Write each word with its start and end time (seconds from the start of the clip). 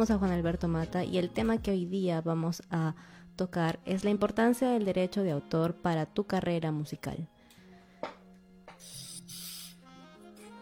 Saludamos 0.00 0.16
a 0.16 0.26
Juan 0.26 0.38
Alberto 0.38 0.66
Mata 0.66 1.04
y 1.04 1.18
el 1.18 1.28
tema 1.28 1.60
que 1.60 1.72
hoy 1.72 1.84
día 1.84 2.22
vamos 2.22 2.62
a 2.70 2.94
tocar 3.36 3.80
es 3.84 4.02
la 4.02 4.08
importancia 4.08 4.70
del 4.70 4.86
derecho 4.86 5.22
de 5.22 5.30
autor 5.30 5.74
para 5.74 6.06
tu 6.06 6.26
carrera 6.26 6.72
musical. 6.72 7.28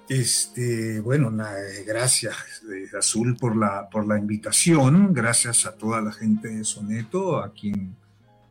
Este, 0.09 0.99
bueno, 0.99 1.31
eh, 1.31 1.85
gracias 1.87 2.35
eh, 2.69 2.97
Azul 2.99 3.37
por 3.37 3.57
la, 3.57 3.89
por 3.89 4.09
la 4.09 4.19
invitación, 4.19 5.15
gracias 5.15 5.67
a 5.67 5.77
toda 5.77 6.01
la 6.01 6.11
gente 6.11 6.49
de 6.49 6.65
Soneto, 6.65 7.39
a 7.39 7.53
quien 7.53 7.95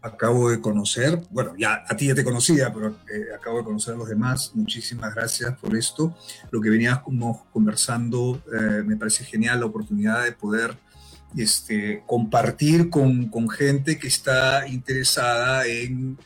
acabo 0.07 0.49
de 0.49 0.59
conocer, 0.59 1.21
bueno, 1.29 1.53
ya 1.57 1.83
a 1.87 1.95
ti 1.95 2.07
ya 2.07 2.15
te 2.15 2.23
conocía, 2.23 2.73
pero 2.73 2.89
eh, 2.89 3.33
acabo 3.35 3.59
de 3.59 3.63
conocer 3.63 3.93
a 3.93 3.97
los 3.97 4.09
demás, 4.09 4.51
muchísimas 4.53 5.13
gracias 5.13 5.57
por 5.59 5.75
esto. 5.75 6.15
Lo 6.51 6.61
que 6.61 6.69
venías 6.69 6.99
como 6.99 7.45
conversando, 7.51 8.41
me 8.85 8.97
parece 8.97 9.23
genial 9.23 9.59
la 9.59 9.65
oportunidad 9.67 10.23
de 10.23 10.31
poder 10.31 10.77
este, 11.35 12.03
compartir 12.05 12.89
con, 12.89 13.27
con 13.29 13.49
gente 13.49 13.97
que 13.97 14.07
está 14.07 14.67
interesada 14.67 15.65
en 15.65 16.17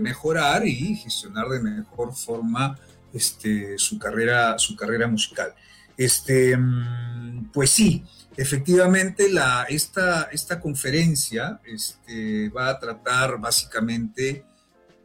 mejorar 0.00 0.66
y 0.66 0.96
gestionar 0.96 1.48
de 1.48 1.60
mejor 1.60 2.14
forma 2.14 2.76
este, 3.12 3.78
su, 3.78 3.98
carrera, 3.98 4.58
su 4.58 4.76
carrera 4.76 5.06
musical. 5.06 5.54
Este, 5.96 6.56
mm, 6.56 7.50
pues 7.52 7.70
sí, 7.70 8.04
efectivamente 8.36 9.30
esta 9.68 10.60
conferencia 10.60 11.60
este, 11.64 12.48
va 12.50 12.70
a 12.70 12.78
tratar 12.78 13.40
básicamente 13.40 14.44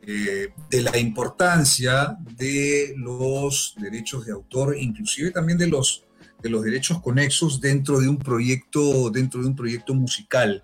eh, 0.07 0.49
de 0.69 0.81
la 0.81 0.97
importancia 0.97 2.17
de 2.37 2.93
los 2.97 3.75
derechos 3.79 4.25
de 4.25 4.33
autor, 4.33 4.75
inclusive 4.77 5.31
también 5.31 5.57
de 5.57 5.67
los, 5.67 6.03
de 6.43 6.49
los 6.49 6.63
derechos 6.63 7.01
conexos 7.01 7.59
dentro 7.59 7.99
de 7.99 8.07
un 8.07 8.17
proyecto, 8.17 9.09
dentro 9.09 9.41
de 9.41 9.47
un 9.47 9.55
proyecto 9.55 9.93
musical 9.93 10.63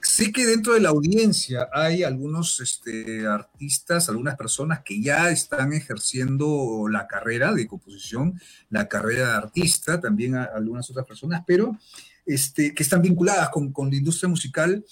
sé 0.00 0.30
que 0.30 0.46
dentro 0.46 0.74
de 0.74 0.80
la 0.80 0.90
audiencia 0.90 1.68
hay 1.72 2.04
algunos 2.04 2.60
este, 2.60 3.26
artistas, 3.26 4.08
algunas 4.08 4.36
personas 4.36 4.82
que 4.84 5.02
ya 5.02 5.30
están 5.30 5.72
ejerciendo 5.72 6.86
la 6.88 7.08
carrera 7.08 7.52
de 7.52 7.66
composición, 7.66 8.40
la 8.68 8.86
carrera 8.88 9.28
de 9.28 9.34
artista, 9.34 10.00
también 10.00 10.36
algunas 10.36 10.88
otras 10.90 11.04
personas, 11.04 11.42
pero 11.44 11.76
este, 12.24 12.72
que 12.72 12.82
están 12.84 13.02
vinculadas 13.02 13.48
con, 13.48 13.72
la 13.90 13.96
industria 13.96 14.28
musical. 14.28 14.84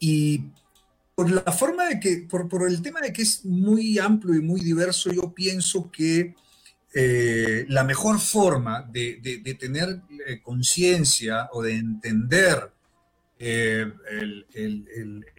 Y 0.00 0.46
por 1.14 1.30
la 1.30 1.52
forma 1.52 1.84
de 1.88 2.00
que, 2.00 2.26
por, 2.28 2.48
el 2.66 2.80
tema 2.80 3.00
de 3.00 3.12
que 3.12 3.20
es 3.20 3.44
muy 3.44 3.98
amplio 3.98 4.34
y 4.34 4.40
muy 4.40 4.60
diverso, 4.60 5.12
yo 5.12 5.34
pienso 5.34 5.90
que 5.90 6.34
eh, 6.94 7.66
la 7.68 7.84
mejor 7.84 8.18
forma 8.18 8.82
de, 8.82 9.56
tener 9.60 10.00
eh, 10.26 10.40
conciencia 10.40 11.50
o 11.52 11.62
de 11.62 11.74
entender 11.74 12.72
eh, 13.44 13.92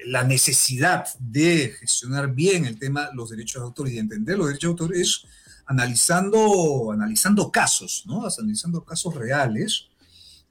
la 0.07 0.25
necesidad 0.25 1.05
de 1.19 1.73
gestionar 1.79 2.33
bien 2.33 2.65
el 2.65 2.77
tema 2.77 3.07
de 3.07 3.15
los 3.15 3.29
derechos 3.29 3.61
de 3.61 3.65
autor 3.67 3.87
y 3.87 3.93
de 3.93 3.99
entender 3.99 4.37
los 4.37 4.47
derechos 4.47 4.75
de 4.75 4.83
autor 4.83 4.97
es 4.97 5.23
analizando, 5.65 6.91
analizando 6.91 7.49
casos, 7.49 8.03
¿no? 8.05 8.27
Analizando 8.27 8.83
casos 8.83 9.15
reales. 9.15 9.87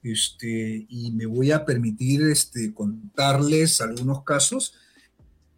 Este, 0.01 0.87
y 0.89 1.11
me 1.11 1.27
voy 1.27 1.51
a 1.51 1.63
permitir 1.63 2.23
este, 2.23 2.73
contarles 2.73 3.81
algunos 3.81 4.23
casos. 4.23 4.73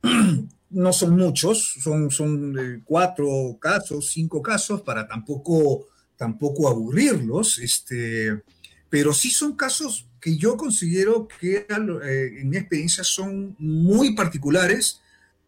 No 0.68 0.92
son 0.92 1.16
muchos, 1.16 1.76
son, 1.82 2.12
son 2.12 2.60
eh, 2.60 2.82
cuatro 2.84 3.58
casos, 3.62 4.10
cinco 4.12 4.42
casos, 4.42 4.82
para 4.82 5.08
tampoco, 5.08 5.86
tampoco 6.18 6.68
aburrirlos, 6.68 7.60
este, 7.60 8.44
pero 8.90 9.14
sí 9.14 9.30
son 9.30 9.56
casos 9.56 10.10
que 10.26 10.38
yo 10.38 10.58
considero 10.58 11.28
que 11.28 11.68
eh, 11.70 12.40
en 12.40 12.50
mi 12.50 12.58
experiencia 12.58 13.04
son 13.04 13.56
muy 13.60 14.16
particulares 14.16 15.00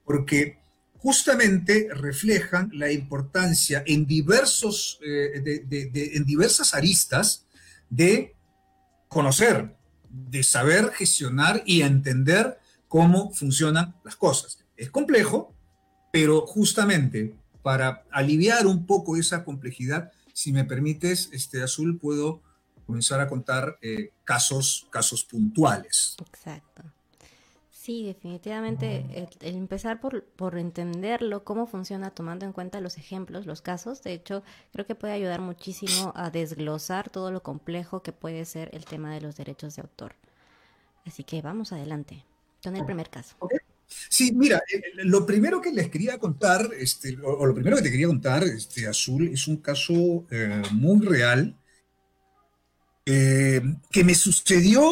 porque 0.06 0.60
justamente 1.00 1.88
reflejan 1.96 2.70
la 2.74 2.92
importancia 2.92 3.82
en, 3.88 4.06
diversos, 4.06 5.00
eh, 5.04 5.64
en 6.14 6.26
diversas 6.26 6.76
aristas 6.76 7.48
de 7.90 8.36
conocer, 9.08 9.76
de 10.12 10.44
saber 10.44 10.92
gestionar 10.92 11.64
y 11.66 11.82
entender 11.82 12.60
cómo 12.88 13.34
funcionan 13.34 13.96
las 14.06 14.16
cosas. 14.16 14.60
Es 14.76 14.92
complejo, 14.92 15.56
pero 16.14 16.46
justamente 16.46 17.34
para 17.64 18.04
aliviar 18.12 18.68
un 18.68 18.86
poco 18.86 19.18
esa 19.18 19.44
complejidad, 19.44 20.12
si 20.34 20.54
me 20.54 20.66
permites, 20.66 21.30
este 21.34 21.64
Azul, 21.64 21.98
puedo 21.98 22.44
comenzar 22.88 23.20
a 23.20 23.28
contar 23.28 23.78
eh, 23.82 24.12
casos, 24.24 24.88
casos 24.90 25.24
puntuales. 25.24 26.16
Exacto. 26.28 26.84
Sí, 27.70 28.04
definitivamente 28.04 29.30
el, 29.42 29.56
empezar 29.56 30.02
por, 30.02 30.24
por, 30.24 30.58
entenderlo, 30.58 31.46
cómo 31.46 31.68
funciona, 31.68 32.10
tomando 32.12 32.46
en 32.46 32.52
cuenta 32.52 32.82
los 32.82 32.98
ejemplos, 32.98 33.46
los 33.46 33.62
casos, 33.62 34.04
de 34.04 34.14
hecho, 34.14 34.44
creo 34.74 34.86
que 34.86 34.96
puede 34.96 35.14
ayudar 35.14 35.40
muchísimo 35.40 36.12
a 36.16 36.30
desglosar 36.30 37.10
todo 37.10 37.32
lo 37.32 37.44
complejo 37.44 38.04
que 38.04 38.12
puede 38.12 38.44
ser 38.44 38.70
el 38.74 38.84
tema 38.84 39.14
de 39.14 39.22
los 39.22 39.38
derechos 39.38 39.76
de 39.76 39.84
autor. 39.84 40.16
Así 41.06 41.24
que 41.24 41.42
vamos 41.42 41.72
adelante 41.72 42.26
con 42.62 42.76
el 42.76 42.84
primer 42.84 43.10
caso. 43.10 43.38
Sí, 43.88 44.34
mira, 44.34 44.62
eh, 44.74 44.82
lo 45.06 45.26
primero 45.26 45.62
que 45.62 45.72
les 45.72 45.90
quería 45.90 46.18
contar, 46.18 46.70
este, 46.78 47.18
o, 47.24 47.46
lo 47.46 47.54
primero 47.54 47.78
que 47.78 47.84
te 47.84 47.92
quería 47.92 48.08
contar, 48.08 48.44
este, 48.44 48.86
Azul, 48.86 49.30
es 49.30 49.48
un 49.48 49.58
caso 49.58 50.26
eh, 50.30 50.62
muy 50.74 51.06
real 51.06 51.56
eh, 53.10 53.62
que 53.90 54.04
me 54.04 54.14
sucedió, 54.14 54.84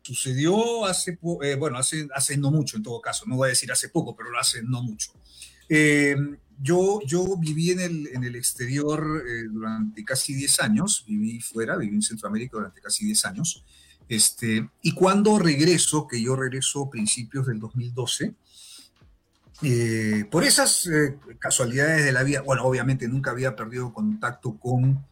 sucedió 0.00 0.86
hace, 0.86 1.18
eh, 1.42 1.54
bueno, 1.54 1.76
hace, 1.76 2.08
hace 2.14 2.38
no 2.38 2.50
mucho 2.50 2.78
en 2.78 2.82
todo 2.82 2.98
caso, 3.02 3.26
no 3.26 3.36
voy 3.36 3.48
a 3.48 3.50
decir 3.50 3.70
hace 3.70 3.90
poco, 3.90 4.16
pero 4.16 4.30
hace 4.40 4.62
no 4.62 4.82
mucho. 4.82 5.12
Eh, 5.68 6.16
yo, 6.58 7.00
yo 7.06 7.36
viví 7.36 7.72
en 7.72 7.80
el, 7.80 8.06
en 8.06 8.24
el 8.24 8.36
exterior 8.36 9.22
durante 9.50 10.02
casi 10.02 10.32
10 10.32 10.60
años, 10.60 11.04
viví 11.06 11.42
fuera, 11.42 11.76
viví 11.76 11.94
en 11.94 12.00
Centroamérica 12.00 12.56
durante 12.56 12.80
casi 12.80 13.04
10 13.04 13.24
años, 13.26 13.66
este, 14.08 14.70
y 14.80 14.92
cuando 14.92 15.38
regreso, 15.38 16.06
que 16.08 16.22
yo 16.22 16.36
regreso 16.36 16.84
a 16.84 16.90
principios 16.90 17.46
del 17.46 17.60
2012, 17.60 18.34
por 20.30 20.42
esas 20.42 20.88
casualidades 21.38 22.02
de 22.02 22.12
la 22.12 22.22
vida, 22.22 22.40
bueno, 22.40 22.64
obviamente 22.64 23.06
nunca 23.08 23.30
había 23.32 23.54
perdido 23.54 23.92
contacto 23.92 24.58
con 24.58 25.04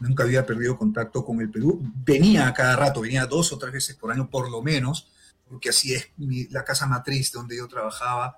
nunca 0.00 0.24
había 0.24 0.44
perdido 0.44 0.76
contacto 0.76 1.24
con 1.24 1.40
el 1.40 1.50
Perú. 1.50 1.80
Venía 2.04 2.48
a 2.48 2.54
cada 2.54 2.74
rato, 2.76 3.02
venía 3.02 3.26
dos 3.26 3.52
o 3.52 3.58
tres 3.58 3.72
veces 3.72 3.96
por 3.96 4.10
año 4.10 4.28
por 4.28 4.50
lo 4.50 4.62
menos, 4.62 5.08
porque 5.48 5.68
así 5.68 5.94
es 5.94 6.10
la 6.50 6.64
casa 6.64 6.86
matriz 6.86 7.30
donde 7.32 7.56
yo 7.56 7.68
trabajaba, 7.68 8.36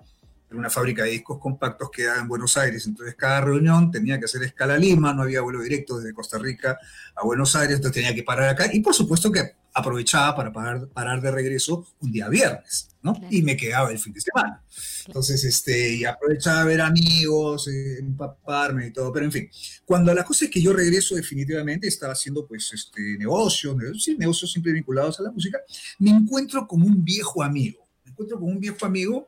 en 0.51 0.59
una 0.59 0.69
fábrica 0.69 1.03
de 1.03 1.09
discos 1.09 1.39
compactos 1.39 1.89
que 1.89 2.05
en 2.05 2.27
Buenos 2.27 2.57
Aires. 2.57 2.85
Entonces 2.85 3.15
cada 3.15 3.41
reunión 3.41 3.89
tenía 3.89 4.19
que 4.19 4.25
hacer 4.25 4.43
escala 4.43 4.77
Lima, 4.77 5.13
no 5.13 5.23
había 5.23 5.41
vuelo 5.41 5.61
directo 5.61 5.97
desde 5.97 6.13
Costa 6.13 6.37
Rica 6.37 6.77
a 7.15 7.25
Buenos 7.25 7.55
Aires, 7.55 7.77
entonces 7.77 8.03
tenía 8.03 8.15
que 8.15 8.23
parar 8.23 8.49
acá. 8.49 8.69
Y 8.71 8.81
por 8.81 8.93
supuesto 8.93 9.31
que 9.31 9.55
aprovechaba 9.73 10.35
para 10.35 10.53
parar, 10.53 10.87
parar 10.89 11.21
de 11.21 11.31
regreso 11.31 11.87
un 11.99 12.11
día 12.11 12.29
viernes, 12.29 12.89
¿no? 13.01 13.19
Y 13.29 13.41
me 13.41 13.57
quedaba 13.57 13.91
el 13.91 13.97
fin 13.97 14.13
de 14.13 14.21
semana. 14.21 14.63
Entonces, 15.07 15.43
este, 15.43 15.95
y 15.95 16.05
aprovechaba 16.05 16.61
a 16.61 16.65
ver 16.65 16.81
amigos, 16.81 17.67
eh, 17.67 17.99
empaparme 17.99 18.87
y 18.87 18.93
todo, 18.93 19.11
pero 19.11 19.25
en 19.25 19.31
fin, 19.31 19.49
cuando 19.85 20.13
la 20.13 20.23
cosa 20.23 20.45
es 20.45 20.51
que 20.51 20.61
yo 20.61 20.73
regreso 20.73 21.15
definitivamente, 21.15 21.87
estaba 21.87 22.13
haciendo 22.13 22.45
pues 22.45 22.71
este 22.73 23.17
negocio, 23.17 23.75
sí, 23.97 24.15
negocios 24.17 24.51
siempre 24.51 24.71
vinculados 24.73 25.19
a 25.19 25.23
la 25.23 25.31
música, 25.31 25.59
me 25.99 26.11
encuentro 26.11 26.67
con 26.67 26.81
un 26.81 27.03
viejo 27.03 27.41
amigo, 27.43 27.87
me 28.05 28.11
encuentro 28.11 28.39
con 28.39 28.49
un 28.49 28.59
viejo 28.59 28.85
amigo 28.85 29.27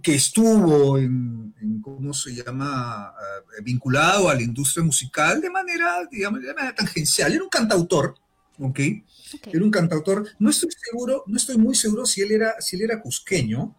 que 0.00 0.14
estuvo 0.14 0.96
en, 0.96 1.54
¿cómo 1.82 2.14
se 2.14 2.34
llama?, 2.34 3.12
eh, 3.58 3.62
vinculado 3.62 4.30
a 4.30 4.34
la 4.34 4.42
industria 4.42 4.82
musical 4.84 5.40
de 5.40 5.50
manera, 5.50 6.08
digamos, 6.10 6.40
de 6.40 6.54
manera 6.54 6.74
tangencial. 6.74 7.32
Era 7.32 7.42
un 7.42 7.50
cantautor, 7.50 8.14
¿ok? 8.62 8.80
Era 9.52 9.64
un 9.64 9.70
cantautor, 9.70 10.26
no 10.38 10.50
estoy 10.50 10.70
seguro, 10.70 11.24
no 11.26 11.36
estoy 11.36 11.58
muy 11.58 11.74
seguro 11.74 12.06
si 12.06 12.22
él 12.22 12.32
era, 12.32 12.60
si 12.60 12.76
él 12.76 12.82
era 12.82 13.00
cusqueño, 13.00 13.76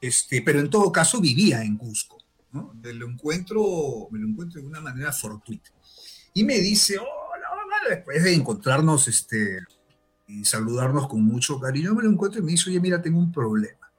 este, 0.00 0.42
pero 0.42 0.58
en 0.58 0.70
todo 0.70 0.90
caso 0.90 1.20
vivía 1.20 1.62
en 1.62 1.76
Cusco. 1.76 2.18
¿no? 2.50 2.74
Me, 2.82 2.92
lo 2.92 3.08
encuentro, 3.08 4.08
me 4.10 4.18
lo 4.18 4.26
encuentro 4.26 4.60
de 4.60 4.66
una 4.66 4.80
manera 4.80 5.12
fortuita. 5.12 5.70
Y 6.34 6.44
me 6.44 6.58
dice, 6.58 6.98
hola, 6.98 7.46
hola, 7.52 7.94
después 7.94 8.22
de 8.22 8.34
encontrarnos 8.34 9.06
este, 9.08 9.58
y 10.26 10.44
saludarnos 10.44 11.08
con 11.08 11.22
mucho 11.22 11.60
cariño, 11.60 11.94
me 11.94 12.02
lo 12.02 12.10
encuentro 12.10 12.40
y 12.40 12.44
me 12.44 12.52
dice, 12.52 12.70
oye, 12.70 12.80
mira, 12.80 13.00
tengo 13.02 13.18
un 13.18 13.32
problema. 13.32 13.92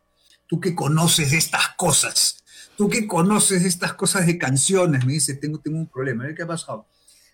Tú 0.47 0.59
que 0.59 0.75
conoces 0.75 1.31
estas 1.31 1.69
cosas, 1.77 2.43
tú 2.75 2.89
que 2.89 3.07
conoces 3.07 3.63
estas 3.63 3.93
cosas 3.93 4.25
de 4.25 4.37
canciones, 4.37 5.05
me 5.05 5.13
dice, 5.13 5.35
tengo, 5.35 5.59
tengo 5.59 5.77
un 5.77 5.87
problema. 5.87 6.25
¿Qué 6.35 6.43
ha 6.43 6.47
pasado? 6.47 6.87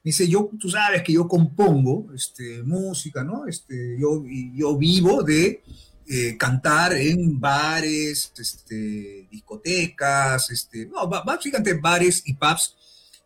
Me 0.04 0.10
dice, 0.10 0.28
yo, 0.28 0.50
tú 0.60 0.70
sabes 0.70 1.04
que 1.04 1.14
yo 1.14 1.28
compongo 1.28 2.14
este, 2.14 2.64
música, 2.64 3.24
¿no? 3.24 3.46
Este, 3.48 3.98
yo, 4.00 4.24
yo 4.56 4.78
vivo 4.78 5.24
de 5.24 5.62
eh, 6.08 6.38
cantar 6.38 6.94
en 6.94 7.40
bares, 7.40 8.32
este, 8.38 9.28
discotecas, 9.30 10.50
este, 10.50 10.88
no, 10.88 11.08
básicamente 11.08 11.74
bares 11.76 12.24
y 12.26 12.34
pubs 12.34 12.76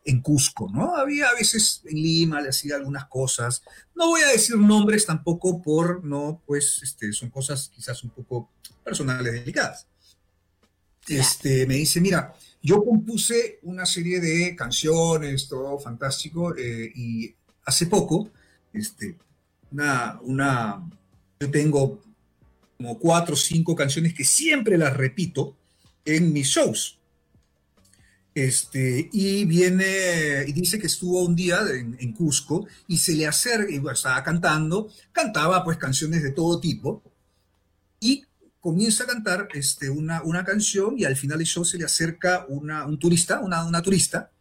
en 0.05 0.21
Cusco, 0.21 0.69
¿no? 0.69 0.95
Había 0.95 1.29
a 1.29 1.33
veces 1.33 1.81
en 1.85 1.95
Lima, 1.95 2.41
le 2.41 2.49
hacía 2.49 2.75
algunas 2.75 3.05
cosas. 3.05 3.63
No 3.95 4.07
voy 4.07 4.21
a 4.21 4.27
decir 4.27 4.57
nombres 4.57 5.05
tampoco 5.05 5.61
por, 5.61 6.03
no, 6.03 6.41
pues, 6.45 6.81
este, 6.83 7.13
son 7.13 7.29
cosas 7.29 7.71
quizás 7.73 8.03
un 8.03 8.09
poco 8.09 8.49
personales, 8.83 9.31
delicadas. 9.31 9.87
Este, 11.07 11.65
me 11.65 11.75
dice, 11.75 12.01
mira, 12.01 12.33
yo 12.63 12.83
compuse 12.83 13.60
una 13.63 13.86
serie 13.86 14.21
de 14.21 14.56
canciones, 14.56 15.50
todo 15.50 15.77
fantástico, 15.77 16.56
eh, 16.56 16.92
y 16.95 17.36
hace 17.65 17.88
poco, 17.88 18.31
este, 18.71 19.18
una, 19.71 20.18
una, 20.21 20.89
yo 21.42 21.51
tengo 21.51 22.01
como 22.77 22.98
cuatro 22.98 23.33
o 23.33 23.38
cinco 23.38 23.75
canciones 23.75 24.13
que 24.13 24.24
siempre 24.24 24.77
las 24.77 24.95
repito 24.95 25.57
en 26.06 26.31
mis 26.31 26.48
shows. 26.48 26.98
Este, 28.33 29.10
y 29.12 29.45
viene 29.45 30.44
y 30.48 30.54
dice 30.54 30.80
que 30.80 30.88
estuvo 30.88 31.24
un 31.24 31.36
día 31.36 31.60
en, 31.69 32.13
Cusco 32.13 32.65
y 32.88 32.98
se 32.98 33.13
le 33.13 33.27
acerca, 33.27 33.71
y 33.71 33.81
estaba 33.92 34.24
cantando, 34.24 34.89
cantaba 35.12 35.63
pues 35.63 35.77
canciones 35.77 36.24
de 36.24 36.31
todo 36.31 36.60
tipo 36.60 37.04
y 38.00 38.25
comienza 38.63 39.04
a 39.04 39.07
cantar 39.07 39.50
este, 39.56 39.89
una, 39.89 40.24
una 40.24 40.45
canción 40.45 40.98
y 40.98 41.04
al 41.04 41.18
final 41.18 41.38
del 41.38 41.45
show 41.45 41.65
se 41.65 41.77
le 41.77 41.83
acerca 41.83 42.45
una, 42.48 42.86
un 42.86 42.98
turista, 42.98 43.42
una, 43.42 43.65
una 43.65 43.81
turista 43.81 44.31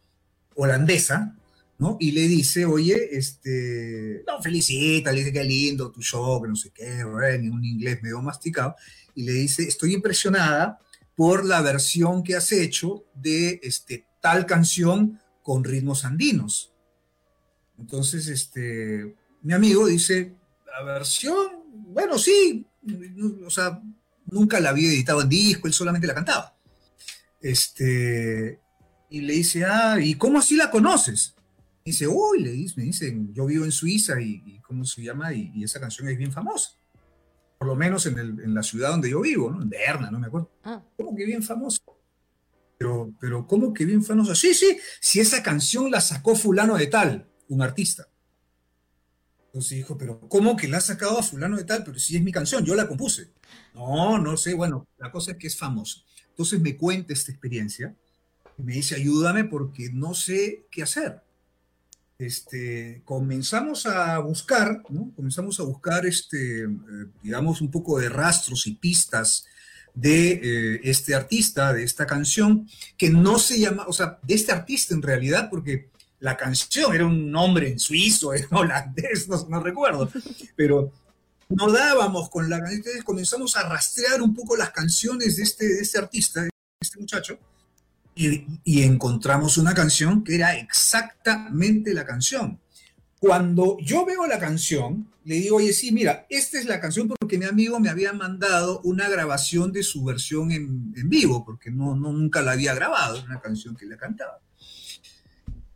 holandesa, 0.55 1.35
¿no? 1.77 1.97
Y 1.99 2.13
le 2.13 2.21
dice, 2.21 2.63
oye, 2.63 3.17
este, 3.17 4.23
no, 4.25 4.41
felicita, 4.41 5.11
le 5.11 5.19
dice 5.19 5.33
que 5.33 5.43
lindo 5.43 5.91
tu 5.91 6.01
show, 6.01 6.41
que 6.41 6.47
no 6.47 6.55
sé 6.55 6.71
qué, 6.73 7.01
en 7.33 7.51
un 7.51 7.65
inglés 7.65 8.01
medio 8.01 8.21
masticado, 8.21 8.77
y 9.13 9.23
le 9.23 9.33
dice, 9.33 9.63
estoy 9.63 9.93
impresionada 9.93 10.79
por 11.17 11.43
la 11.43 11.61
versión 11.61 12.23
que 12.23 12.37
has 12.37 12.49
hecho 12.53 13.03
de 13.13 13.59
este, 13.61 14.05
tal 14.21 14.45
canción 14.45 15.19
con 15.41 15.65
ritmos 15.65 16.05
andinos. 16.05 16.71
Entonces, 17.77 18.29
este, 18.29 19.17
mi 19.41 19.51
amigo 19.51 19.85
dice, 19.85 20.33
la 20.65 20.93
versión, 20.93 21.45
bueno, 21.73 22.17
sí, 22.17 22.65
o 23.45 23.49
sea, 23.49 23.81
nunca 24.25 24.59
la 24.59 24.69
había 24.69 24.89
editado 24.89 25.21
en 25.21 25.29
disco, 25.29 25.67
él 25.67 25.73
solamente 25.73 26.07
la 26.07 26.15
cantaba. 26.15 26.57
Este, 27.41 28.59
y 29.09 29.21
le 29.21 29.33
dice, 29.33 29.65
ah, 29.65 29.99
¿y 30.01 30.15
cómo 30.15 30.39
así 30.39 30.55
la 30.55 30.71
conoces? 30.71 31.35
dice, 31.85 32.07
uy, 32.07 32.41
le 32.41 32.51
dice, 32.51 32.75
me 32.77 32.83
dicen, 32.83 33.33
yo 33.33 33.45
vivo 33.45 33.65
en 33.65 33.71
Suiza 33.71 34.19
y, 34.21 34.61
¿cómo 34.61 34.85
se 34.85 35.03
llama? 35.03 35.33
Y, 35.33 35.51
y, 35.53 35.65
esa 35.65 35.81
canción 35.81 36.07
es 36.07 36.17
bien 36.17 36.31
famosa 36.31 36.77
por 37.63 37.69
lo 37.69 37.75
menos 37.77 38.05
en, 38.07 38.19
el, 38.19 38.41
en, 38.41 38.53
la 38.53 38.61
ciudad 38.61 38.89
donde 38.89 39.09
yo 39.09 39.21
vivo, 39.21 39.49
¿no? 39.49 39.61
En 39.61 39.69
Berna, 39.69 40.11
no 40.11 40.19
me 40.19 40.27
acuerdo. 40.27 40.51
Ah. 40.65 40.83
¿Cómo 40.97 41.15
que 41.15 41.25
bien 41.25 41.41
famoso? 41.41 41.79
Pero, 42.77 43.13
pero, 43.21 43.47
¿cómo 43.47 43.73
que 43.73 43.85
bien 43.85 44.03
famoso? 44.03 44.35
Sí, 44.35 44.53
sí, 44.53 44.77
si 44.99 45.21
esa 45.21 45.41
canción 45.41 45.89
la 45.89 46.01
sacó 46.01 46.35
fulano 46.35 46.75
de 46.75 46.87
tal, 46.87 47.25
un 47.47 47.61
artista. 47.61 48.09
Entonces 49.53 49.77
dijo, 49.77 49.97
pero 49.97 50.19
¿cómo 50.27 50.55
que 50.57 50.67
la 50.67 50.77
ha 50.77 50.81
sacado 50.81 51.19
a 51.19 51.23
fulano 51.23 51.57
de 51.57 51.63
tal? 51.63 51.83
Pero 51.83 51.99
si 51.99 52.17
es 52.17 52.23
mi 52.23 52.31
canción, 52.31 52.65
yo 52.65 52.73
la 52.73 52.87
compuse. 52.87 53.29
No, 53.75 54.17
no 54.17 54.35
sé, 54.35 54.55
bueno, 54.55 54.87
la 54.97 55.11
cosa 55.11 55.31
es 55.31 55.37
que 55.37 55.47
es 55.47 55.55
famoso. 55.55 56.03
Entonces 56.29 56.59
me 56.59 56.75
cuenta 56.75 57.13
esta 57.13 57.31
experiencia 57.31 57.95
y 58.57 58.63
me 58.63 58.73
dice, 58.73 58.95
ayúdame 58.95 59.43
porque 59.43 59.89
no 59.93 60.15
sé 60.15 60.65
qué 60.71 60.81
hacer 60.81 61.21
este, 62.25 63.01
comenzamos 63.05 63.85
a 63.85 64.17
buscar, 64.19 64.81
¿no? 64.89 65.11
comenzamos 65.15 65.59
a 65.59 65.63
buscar, 65.63 66.05
este, 66.05 66.63
eh, 66.63 66.67
digamos, 67.21 67.61
un 67.61 67.71
poco 67.71 67.99
de 67.99 68.09
rastros 68.09 68.67
y 68.67 68.75
pistas 68.75 69.45
de 69.93 70.31
eh, 70.31 70.81
este 70.83 71.13
artista, 71.13 71.71
de 71.73 71.83
esta 71.83 72.05
canción, 72.05 72.67
que 72.97 73.09
no 73.09 73.37
se 73.37 73.59
llama, 73.59 73.85
o 73.87 73.93
sea, 73.93 74.19
de 74.23 74.33
este 74.33 74.51
artista 74.51 74.93
en 74.95 75.01
realidad, 75.01 75.49
porque 75.49 75.91
la 76.23 76.37
canción 76.37 76.95
era 76.95 77.05
un 77.05 77.29
nombre 77.29 77.67
en 77.67 77.77
suizo, 77.77 78.33
en 78.33 78.47
holandés, 78.49 79.27
no, 79.27 79.59
recuerdo, 79.61 80.09
pero 80.55 80.91
no 81.49 81.69
dábamos 81.69 82.29
con 82.29 82.49
la 82.49 82.61
canción, 82.61 83.03
comenzamos 83.03 83.57
a 83.57 83.67
rastrear 83.67 84.21
un 84.21 84.33
poco 84.33 84.55
las 84.55 84.71
canciones 84.71 85.35
de 85.35 85.43
este, 85.43 85.67
de 85.67 85.81
este 85.81 85.97
artista, 85.97 86.41
de 86.41 86.49
este 86.79 86.99
muchacho, 86.99 87.37
y, 88.15 88.45
encontramos 88.83 89.57
una 89.57 89.73
canción 89.73 90.23
que 90.23 90.35
era 90.35 90.55
exactamente 90.55 91.93
la 91.93 92.05
canción. 92.05 92.59
Cuando 93.19 93.77
yo 93.81 94.05
veo 94.05 94.25
la 94.25 94.39
canción, 94.39 95.09
le 95.25 95.35
digo, 95.35 95.57
oye, 95.57 95.73
sí, 95.73 95.91
mira, 95.91 96.25
esta 96.29 96.57
es 96.57 96.65
la 96.65 96.79
canción 96.79 97.09
porque 97.09 97.37
mi 97.37 97.45
amigo 97.45 97.79
me 97.79 97.89
había 97.89 98.13
mandado 98.13 98.79
una 98.81 99.09
grabación 99.09 99.73
de 99.73 99.83
su 99.83 100.03
versión 100.05 100.51
en, 100.51 100.93
vivo, 101.09 101.43
porque 101.43 101.69
no, 101.69 101.95
no, 101.95 102.13
nunca 102.13 102.41
la 102.41 102.51
había 102.51 102.73
grabado, 102.73 103.21
una 103.23 103.41
canción 103.41 103.75
que 103.75 103.85
le 103.85 103.97
cantaba. 103.97 104.39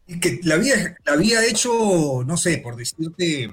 Y 0.07 0.19
que 0.19 0.39
la 0.43 0.55
había, 0.55 0.97
la 1.05 1.13
había 1.13 1.45
hecho, 1.45 2.23
no 2.25 2.37
sé, 2.37 2.59
por 2.59 2.75
decirte, 2.75 3.49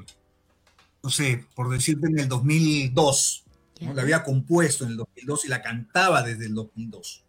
no 1.03 1.11
sé, 1.11 1.45
por 1.55 1.69
decirte 1.69 2.07
en 2.07 2.21
el 2.21 2.29
2002, 2.29 3.45
la 3.95 4.03
había 4.03 4.23
compuesto 4.23 4.85
en 4.85 4.93
el 4.93 4.97
2002 4.99 5.45
y 5.45 5.49
la 5.49 5.63
cantaba 5.63 6.23
desde 6.23 6.47
el 6.47 6.55
2002 6.55 7.25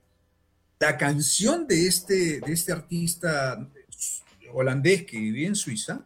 la 0.80 0.98
canción 0.98 1.68
de 1.68 1.88
este, 1.88 2.40
de 2.42 2.54
este 2.54 2.72
artista 2.72 3.68
holandés 4.54 5.06
que 5.06 5.18
vivía 5.18 5.48
en 5.48 5.56
Suiza 5.56 6.06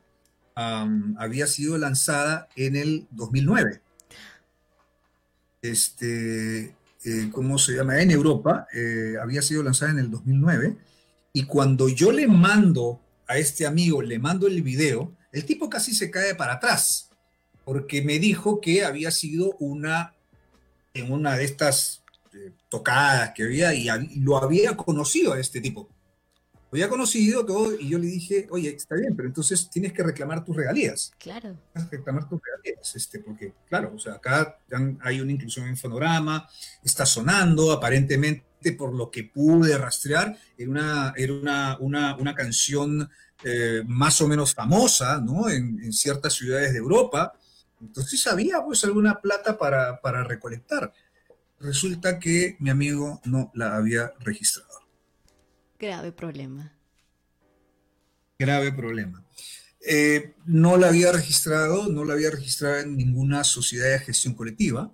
había 1.18 1.48
sido 1.48 1.78
lanzada 1.78 2.50
en 2.56 2.76
el 2.76 3.08
2009. 3.12 3.82
Este, 5.62 6.76
eh, 7.06 7.30
¿cómo 7.32 7.58
se 7.58 7.74
llama? 7.74 8.02
En 8.02 8.12
Europa, 8.12 8.68
eh, 8.74 9.14
había 9.22 9.42
sido 9.42 9.64
lanzada 9.64 9.92
en 9.92 10.00
el 10.00 10.12
2009. 10.12 10.76
Y 11.32 11.44
cuando 11.44 11.88
yo 11.88 12.12
le 12.12 12.28
mando 12.28 13.00
a 13.30 13.38
este 13.38 13.66
amigo, 13.66 14.02
le 14.02 14.20
mando 14.20 14.48
el 14.48 14.62
video, 14.64 15.16
el 15.32 15.46
tipo 15.46 15.70
casi 15.70 15.94
se 15.94 16.10
cae 16.10 16.36
para 16.36 16.54
atrás, 16.54 17.12
porque 17.64 18.02
me 18.02 18.20
dijo 18.20 18.60
que 18.60 18.84
había 18.84 19.12
sido 19.12 19.56
una, 19.60 20.16
en 20.96 21.12
una 21.12 21.38
de 21.38 21.46
estas 21.46 22.04
este, 22.30 22.54
tocadas 22.70 23.32
que 23.34 23.44
había 23.44 23.74
y, 23.74 23.88
lo 24.20 24.38
había 24.38 24.76
conocido 24.76 25.34
a 25.34 25.40
este 25.40 25.62
tipo. 25.62 25.90
Lo 26.72 26.76
había 26.76 26.90
conocido 26.90 27.44
todo 27.46 27.74
y 27.80 27.90
yo 27.90 27.98
le 27.98 28.06
dije, 28.06 28.48
oye, 28.52 28.70
está 28.70 28.96
bien, 28.96 29.16
pero 29.16 29.28
entonces 29.28 29.70
tienes 29.72 29.94
que 29.94 30.04
reclamar 30.04 30.46
tus 30.46 30.56
regalías. 30.56 31.12
Claro. 31.18 31.58
Tienes 31.74 31.90
que 31.90 31.98
reclamar 31.98 32.30
tus 32.30 32.40
regalías, 32.44 32.96
este, 32.96 33.20
porque, 33.20 33.54
claro, 33.68 33.92
o 33.96 34.00
sea, 34.00 34.14
acá 34.14 34.60
hay 35.02 35.22
una 35.22 35.32
inclusión 35.32 35.68
en 35.68 35.78
fonograma, 35.78 36.48
está 36.84 37.08
sonando, 37.08 37.72
aparentemente, 37.72 38.44
por 38.78 38.94
lo 38.94 39.10
que 39.10 39.24
pude 39.24 39.78
rastrear, 39.78 40.38
era 40.58 40.70
una, 40.70 41.14
era 41.16 41.34
una, 41.34 41.78
una, 41.80 42.16
una 42.18 42.36
canción 42.36 43.10
eh, 43.44 43.84
más 43.88 44.22
o 44.22 44.28
menos 44.28 44.54
famosa, 44.54 45.20
¿no? 45.20 45.50
En, 45.50 45.82
en, 45.84 45.94
ciertas 45.94 46.34
ciudades 46.34 46.74
de 46.74 46.80
Europa. 46.80 47.34
Entonces 47.82 48.28
había, 48.28 48.64
pues, 48.64 48.84
alguna 48.84 49.22
plata 49.22 49.58
para, 49.58 50.02
para 50.02 50.24
recolectar 50.24 50.94
resulta 51.60 52.20
que 52.20 52.56
mi 52.60 52.70
amigo 52.70 53.22
no 53.26 53.52
la 53.54 53.76
había 53.76 54.14
registrado. 54.20 54.70
Grave 55.78 56.12
problema. 56.12 56.74
Grave 58.38 58.72
problema. 58.72 59.24
Eh, 59.86 60.34
no 60.46 60.78
la 60.78 60.88
había 60.88 61.12
registrado, 61.12 61.88
no 61.88 62.04
la 62.04 62.14
había 62.14 62.32
registrado 62.32 62.80
en 62.80 62.98
ninguna 62.98 63.44
sociedad 63.44 63.92
de 63.92 64.00
gestión 64.00 64.34
colectiva. 64.34 64.94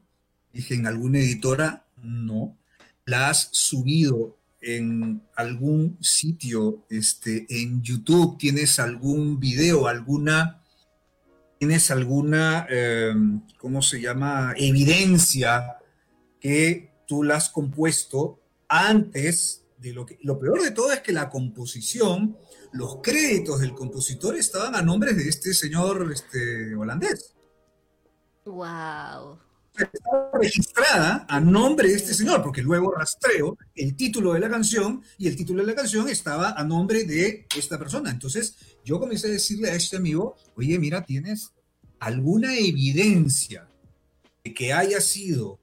Dije, 0.53 0.75
en 0.75 0.87
alguna 0.87 1.19
editora, 1.19 1.85
no. 1.97 2.57
La 3.05 3.29
has 3.29 3.49
subido 3.51 4.37
en 4.61 5.21
algún 5.35 5.97
sitio, 6.01 6.85
este, 6.89 7.45
en 7.49 7.83
YouTube, 7.83 8.37
tienes 8.39 8.79
algún 8.79 9.39
video, 9.39 9.87
alguna, 9.87 10.63
tienes 11.59 11.91
alguna, 11.91 12.65
eh, 12.67 13.13
¿cómo 13.59 13.83
se 13.83 14.01
llama? 14.01 14.53
Evidencia 14.57 15.77
que 16.39 16.91
tú 17.05 17.21
la 17.21 17.35
has 17.35 17.49
compuesto 17.49 18.39
antes 18.67 19.63
de 19.77 19.93
lo 19.93 20.07
que... 20.07 20.17
Lo 20.23 20.39
peor 20.39 20.63
de 20.63 20.71
todo 20.71 20.91
es 20.91 21.01
que 21.01 21.11
la 21.11 21.29
composición, 21.29 22.37
los 22.73 23.01
créditos 23.03 23.59
del 23.59 23.75
compositor 23.75 24.35
estaban 24.35 24.75
a 24.75 24.81
nombre 24.81 25.13
de 25.13 25.29
este 25.29 25.53
señor 25.53 26.11
este, 26.11 26.73
holandés. 26.75 27.35
¡Wow! 28.45 29.44
Estaba 29.77 30.31
registrada 30.33 31.25
a 31.27 31.39
nombre 31.39 31.89
de 31.89 31.95
este 31.95 32.13
señor, 32.13 32.41
porque 32.41 32.61
luego 32.61 32.91
rastreo 32.91 33.57
el 33.75 33.95
título 33.95 34.33
de 34.33 34.39
la 34.39 34.49
canción 34.49 35.03
y 35.17 35.27
el 35.27 35.35
título 35.35 35.61
de 35.61 35.67
la 35.67 35.75
canción 35.75 36.07
estaba 36.07 36.51
a 36.51 36.63
nombre 36.63 37.03
de 37.03 37.45
esta 37.57 37.77
persona. 37.77 38.09
Entonces 38.09 38.55
yo 38.83 38.99
comencé 38.99 39.27
a 39.27 39.31
decirle 39.31 39.69
a 39.69 39.75
este 39.75 39.97
amigo, 39.97 40.35
oye, 40.55 40.79
mira, 40.79 41.03
¿tienes 41.03 41.51
alguna 41.99 42.55
evidencia 42.57 43.67
de 44.43 44.53
que 44.53 44.71
haya 44.71 45.01
sido 45.01 45.59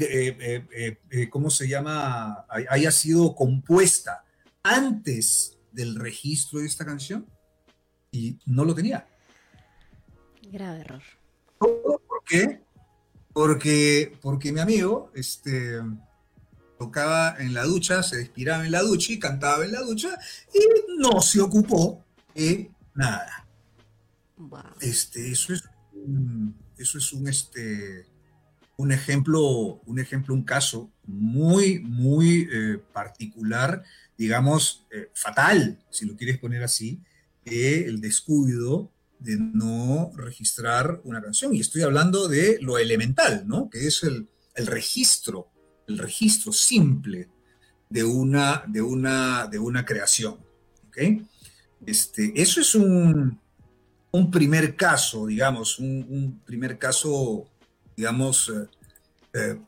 eh, 0.00 0.64
eh, 0.70 0.98
eh, 1.10 1.28
¿cómo 1.28 1.50
se 1.50 1.68
llama? 1.68 2.46
haya 2.48 2.90
sido 2.90 3.34
compuesta 3.34 4.24
antes 4.62 5.58
del 5.70 5.96
registro 5.96 6.60
de 6.60 6.66
esta 6.66 6.84
canción 6.84 7.26
y 8.10 8.38
no 8.46 8.64
lo 8.64 8.74
tenía. 8.74 9.06
Grave 10.50 10.80
error. 10.80 11.02
¿Por 11.58 12.24
qué? 12.26 12.60
Porque, 13.32 14.18
porque 14.20 14.52
mi 14.52 14.60
amigo, 14.60 15.10
este, 15.14 15.80
tocaba 16.78 17.36
en 17.38 17.54
la 17.54 17.64
ducha, 17.64 18.02
se 18.02 18.20
inspiraba 18.20 18.66
en 18.66 18.72
la 18.72 18.82
ducha 18.82 19.12
y 19.12 19.18
cantaba 19.18 19.64
en 19.64 19.72
la 19.72 19.80
ducha 19.80 20.18
y 20.52 20.98
no 20.98 21.20
se 21.22 21.40
ocupó 21.40 22.04
de 22.34 22.70
nada. 22.94 23.46
Este, 24.80 25.30
eso 25.30 25.52
es 25.52 25.64
un, 25.92 26.56
eso 26.76 26.98
es 26.98 27.12
un, 27.12 27.28
este, 27.28 28.06
un 28.76 28.92
ejemplo, 28.92 29.80
un 29.86 29.98
ejemplo, 30.00 30.34
un 30.34 30.42
caso 30.42 30.90
muy, 31.04 31.78
muy 31.78 32.48
eh, 32.52 32.78
particular, 32.92 33.82
digamos, 34.18 34.86
eh, 34.90 35.10
fatal, 35.14 35.78
si 35.90 36.04
lo 36.04 36.16
quieres 36.16 36.38
poner 36.38 36.62
así, 36.62 37.00
el 37.44 38.00
descuido 38.00 38.90
de 39.22 39.36
no 39.36 40.10
registrar 40.16 41.00
una 41.04 41.22
canción. 41.22 41.54
Y 41.54 41.60
estoy 41.60 41.82
hablando 41.82 42.28
de 42.28 42.58
lo 42.60 42.78
elemental, 42.78 43.44
¿no? 43.46 43.70
Que 43.70 43.86
es 43.86 44.02
el, 44.02 44.28
el 44.54 44.66
registro, 44.66 45.48
el 45.86 45.98
registro 45.98 46.52
simple 46.52 47.28
de 47.88 48.04
una, 48.04 48.64
de 48.66 48.82
una, 48.82 49.46
de 49.46 49.58
una 49.58 49.84
creación. 49.84 50.38
¿ok? 50.88 50.98
Este, 51.86 52.32
eso 52.40 52.60
es 52.60 52.74
un, 52.74 53.40
un 54.12 54.30
primer 54.30 54.76
caso, 54.76 55.26
digamos, 55.26 55.78
un, 55.78 56.40
primer 56.44 56.78
caso, 56.78 57.46
digamos, 57.96 58.50
eh, 58.54 58.68
eh, 59.34 59.60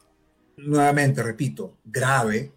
nuevamente, 0.59 1.23
repito, 1.23 1.79
grave, 1.85 2.53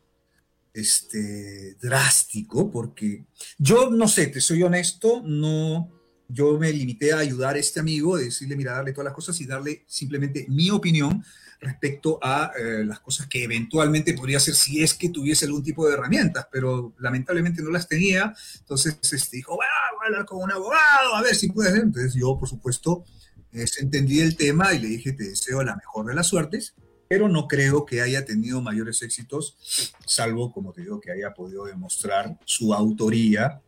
este, 0.73 1.75
drástico, 1.81 2.69
porque 2.69 3.25
yo 3.57 3.89
no 3.89 4.07
sé, 4.07 4.27
te 4.27 4.41
soy 4.41 4.61
honesto, 4.63 5.21
no, 5.25 5.89
yo 6.29 6.57
me 6.57 6.71
limité 6.71 7.13
a 7.13 7.19
ayudar 7.19 7.55
a 7.55 7.59
este 7.59 7.79
amigo, 7.79 8.17
decirle, 8.17 8.55
mira, 8.55 8.73
darle 8.73 8.91
todas 8.91 9.05
las 9.05 9.13
cosas 9.13 9.39
y 9.41 9.45
darle 9.45 9.83
simplemente 9.87 10.45
mi 10.49 10.69
opinión 10.69 11.23
respecto 11.59 12.19
a 12.21 12.51
eh, 12.57 12.83
las 12.85 12.99
cosas 12.99 13.27
que 13.27 13.43
eventualmente 13.43 14.13
podría 14.13 14.37
hacer 14.37 14.53
si 14.53 14.83
es 14.83 14.93
que 14.93 15.09
tuviese 15.09 15.45
algún 15.45 15.63
tipo 15.63 15.87
de 15.87 15.95
herramientas, 15.95 16.47
pero 16.51 16.93
lamentablemente 16.99 17.61
no 17.63 17.71
las 17.71 17.87
tenía. 17.87 18.33
Entonces 18.59 18.97
este, 19.11 19.37
dijo, 19.37 19.55
voy 19.55 19.65
a 19.65 20.05
hablar 20.05 20.25
con 20.25 20.43
un 20.43 20.51
abogado, 20.51 21.15
a 21.15 21.21
ver 21.21 21.35
si 21.35 21.49
puedes. 21.49 21.75
Entonces 21.75 22.13
yo, 22.13 22.37
por 22.37 22.47
supuesto, 22.47 23.05
entendí 23.51 24.19
el 24.19 24.35
tema 24.35 24.73
y 24.73 24.79
le 24.79 24.87
dije, 24.87 25.13
te 25.13 25.23
deseo 25.23 25.63
la 25.63 25.75
mejor 25.75 26.05
de 26.05 26.13
las 26.13 26.27
suertes, 26.27 26.75
pero 27.07 27.27
no 27.29 27.47
creo 27.47 27.85
que 27.85 28.01
haya 28.01 28.25
tenido 28.25 28.61
mayores 28.61 29.01
éxitos, 29.01 29.93
salvo, 30.05 30.51
como 30.51 30.73
te 30.73 30.81
digo, 30.81 30.99
que 30.99 31.11
haya 31.11 31.33
podido 31.33 31.65
demostrar 31.65 32.37
su 32.45 32.73
autoría 32.73 33.61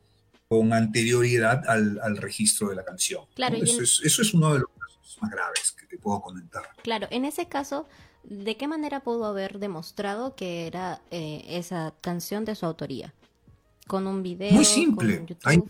con 0.50 0.74
anterioridad 0.74 1.63
al, 1.70 2.18
registro 2.18 2.70
de 2.70 2.75
la 2.75 2.84
canción. 2.84 3.24
Claro, 3.36 3.56
eso, 3.58 3.84
es, 3.84 4.01
eso 4.03 4.24
es 4.24 4.34
uno 4.34 4.53
de 4.53 4.60
los 4.62 4.70
casos 4.70 5.18
más 5.22 5.32
graves 5.32 5.75
que 5.79 5.86
te 5.86 5.98
puedo 6.00 6.20
comentar. 6.22 6.63
Claro, 6.82 7.08
en 7.12 7.24
ese 7.24 7.48
caso, 7.48 7.88
¿de 8.24 8.58
qué 8.58 8.68
manera 8.68 9.01
pudo 9.01 9.25
haber 9.25 9.60
demostrado 9.60 10.36
que 10.36 10.65
era 10.65 11.01
eh, 11.12 11.46
esa 11.50 11.94
canción 12.01 12.46
de 12.46 12.56
su 12.56 12.65
autoría? 12.65 13.13
¿Con 13.86 14.08
un 14.08 14.24
video? 14.24 14.51
Muy 14.51 14.65
simple. 14.65 15.24
Hay, 15.44 15.62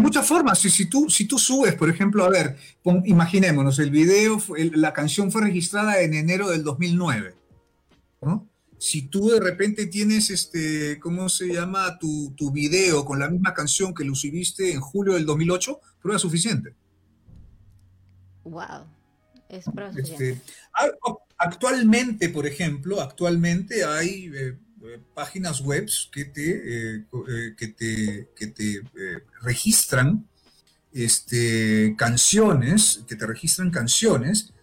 muchas 0.00 0.24
formas. 0.24 0.60
Si, 0.60 0.70
si, 0.70 0.88
tú, 0.88 1.10
si 1.10 1.26
tú 1.26 1.36
subes, 1.36 1.74
por 1.74 1.90
ejemplo, 1.90 2.24
a 2.24 2.28
ver, 2.28 2.56
imaginémonos, 3.04 3.80
el 3.80 3.90
video, 3.90 4.40
la 4.56 4.92
canción 4.92 5.32
fue 5.32 5.42
registrada 5.42 6.00
en 6.00 6.14
enero 6.14 6.48
del 6.48 6.62
2009. 6.62 7.34
¿no? 8.20 8.49
Si 8.80 9.02
tú 9.08 9.28
de 9.28 9.40
repente 9.40 9.86
tienes, 9.86 10.30
este, 10.30 10.98
¿cómo 11.00 11.28
se 11.28 11.52
llama? 11.52 11.98
Tu, 11.98 12.32
tu 12.34 12.50
video 12.50 13.04
con 13.04 13.18
la 13.18 13.28
misma 13.28 13.52
canción 13.52 13.92
que 13.92 14.04
lo 14.04 14.14
subiste 14.14 14.72
en 14.72 14.80
julio 14.80 15.12
del 15.12 15.26
2008, 15.26 15.78
prueba 16.00 16.18
suficiente. 16.18 16.74
Wow, 18.42 18.86
es 19.50 19.66
prueba 19.66 19.90
este, 19.90 20.02
suficiente. 20.02 20.42
actualmente, 21.36 22.30
por 22.30 22.46
ejemplo, 22.46 23.02
actualmente 23.02 23.84
hay 23.84 24.30
eh, 24.34 24.56
eh, 24.82 24.98
páginas 25.12 25.60
web 25.60 25.86
que 26.10 26.24
te, 26.24 26.96
eh, 26.96 27.04
que 27.58 27.68
te, 27.68 28.30
que 28.34 28.46
te 28.46 28.82
registran 29.42 30.26
este, 30.90 31.94
canciones, 31.98 33.04
que 33.06 33.14
te 33.14 33.26
registran 33.26 33.70
canciones 33.70 34.54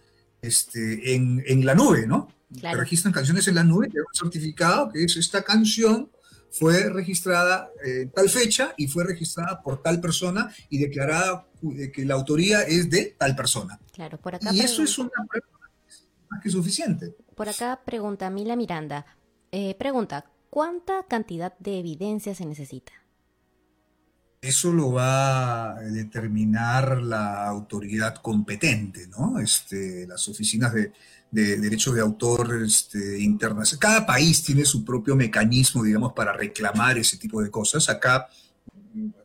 este, 0.42 1.14
en, 1.14 1.40
en 1.46 1.64
la 1.64 1.76
nube, 1.76 2.04
¿no? 2.08 2.36
Registran 2.50 3.12
canciones 3.12 3.46
en 3.48 3.54
la 3.54 3.64
nube, 3.64 3.88
te 3.88 4.00
un 4.00 4.06
certificado 4.12 4.90
que 4.90 5.04
es 5.04 5.16
esta 5.16 5.42
canción 5.42 6.10
fue 6.50 6.88
registrada 6.88 7.70
en 7.84 8.10
tal 8.10 8.28
fecha 8.28 8.72
y 8.76 8.88
fue 8.88 9.04
registrada 9.04 9.62
por 9.62 9.82
tal 9.82 10.00
persona 10.00 10.52
y 10.68 10.78
declarada 10.78 11.46
que 11.92 12.04
la 12.04 12.14
autoría 12.14 12.62
es 12.62 12.88
de 12.88 13.14
tal 13.18 13.36
persona. 13.36 13.78
Claro, 13.92 14.18
por 14.18 14.34
acá. 14.34 14.52
Y 14.52 14.60
eso 14.60 14.82
es 14.82 14.98
una 14.98 15.10
prueba 15.28 15.46
más 16.30 16.42
que 16.42 16.50
suficiente. 16.50 17.14
Por 17.34 17.48
acá 17.48 17.80
pregunta 17.84 18.30
Mila 18.30 18.56
Miranda. 18.56 19.04
Eh, 19.52 19.74
pregunta, 19.78 20.30
¿cuánta 20.50 21.04
cantidad 21.08 21.56
de 21.58 21.78
evidencia 21.78 22.34
se 22.34 22.46
necesita? 22.46 22.92
Eso 24.40 24.72
lo 24.72 24.92
va 24.92 25.72
a 25.76 25.80
determinar 25.80 27.02
la 27.02 27.46
autoridad 27.46 28.14
competente, 28.16 29.08
¿no? 29.08 29.40
Este, 29.40 30.06
las 30.06 30.28
oficinas 30.28 30.72
de, 30.72 30.92
de 31.30 31.56
derechos 31.58 31.94
de 31.94 32.00
autor 32.00 32.62
este, 32.64 33.20
internacional. 33.20 33.80
Cada 33.80 34.06
país 34.06 34.42
tiene 34.42 34.64
su 34.64 34.84
propio 34.84 35.14
mecanismo, 35.14 35.82
digamos, 35.82 36.12
para 36.12 36.32
reclamar 36.32 36.98
ese 36.98 37.18
tipo 37.18 37.42
de 37.42 37.50
cosas. 37.50 37.88
Acá, 37.88 38.28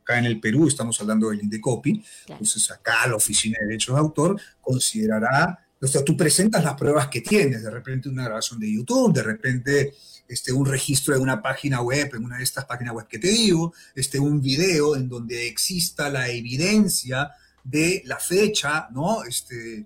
acá 0.01 0.19
en 0.19 0.25
el 0.25 0.39
Perú 0.39 0.67
estamos 0.67 0.99
hablando 0.99 1.29
del 1.29 1.41
Indecopi, 1.41 2.03
entonces 2.27 2.69
acá 2.71 3.07
la 3.07 3.15
Oficina 3.15 3.57
de 3.61 3.67
Derechos 3.67 3.95
de 3.95 4.01
Autor 4.01 4.41
considerará, 4.59 5.59
o 5.81 5.87
sea, 5.87 6.03
tú 6.03 6.15
presentas 6.15 6.63
las 6.63 6.75
pruebas 6.75 7.07
que 7.07 7.21
tienes, 7.21 7.63
de 7.63 7.69
repente 7.69 8.09
una 8.09 8.25
grabación 8.25 8.59
de 8.59 8.71
YouTube, 8.71 9.13
de 9.13 9.23
repente 9.23 9.93
este, 10.27 10.51
un 10.51 10.65
registro 10.65 11.13
de 11.13 11.21
una 11.21 11.41
página 11.41 11.81
web, 11.81 12.09
en 12.15 12.23
una 12.23 12.37
de 12.37 12.43
estas 12.43 12.65
páginas 12.65 12.93
web 12.93 13.07
que 13.07 13.19
te 13.19 13.27
digo, 13.27 13.73
este, 13.95 14.19
un 14.19 14.41
video 14.41 14.95
en 14.95 15.07
donde 15.07 15.47
exista 15.47 16.09
la 16.09 16.29
evidencia 16.29 17.31
de 17.63 18.01
la 18.05 18.17
fecha, 18.19 18.87
¿no? 18.91 19.23
Este, 19.23 19.85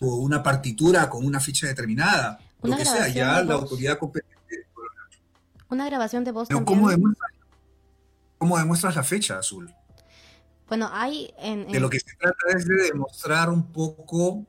o 0.00 0.16
una 0.16 0.42
partitura 0.42 1.08
con 1.08 1.24
una 1.24 1.40
ficha 1.40 1.66
determinada, 1.66 2.38
lo 2.62 2.76
que 2.76 2.84
sea, 2.84 3.08
ya 3.08 3.42
la 3.42 3.54
autoridad 3.54 3.98
competente. 3.98 4.32
Una 5.68 5.86
grabación 5.86 6.22
de 6.24 6.32
voz 6.32 6.48
también. 6.48 6.66
¿cómo 6.66 6.90
demuestras, 6.90 7.32
¿Cómo 8.38 8.58
demuestras 8.58 8.96
la 8.96 9.02
fecha, 9.02 9.38
Azul? 9.38 9.72
Bueno, 10.68 10.90
hay 10.92 11.32
en, 11.38 11.66
De 11.68 11.80
lo 11.80 11.88
que 11.88 12.00
se 12.00 12.14
trata 12.18 12.56
es 12.56 12.66
de 12.66 12.74
demostrar 12.84 13.48
un 13.48 13.72
poco 13.72 14.46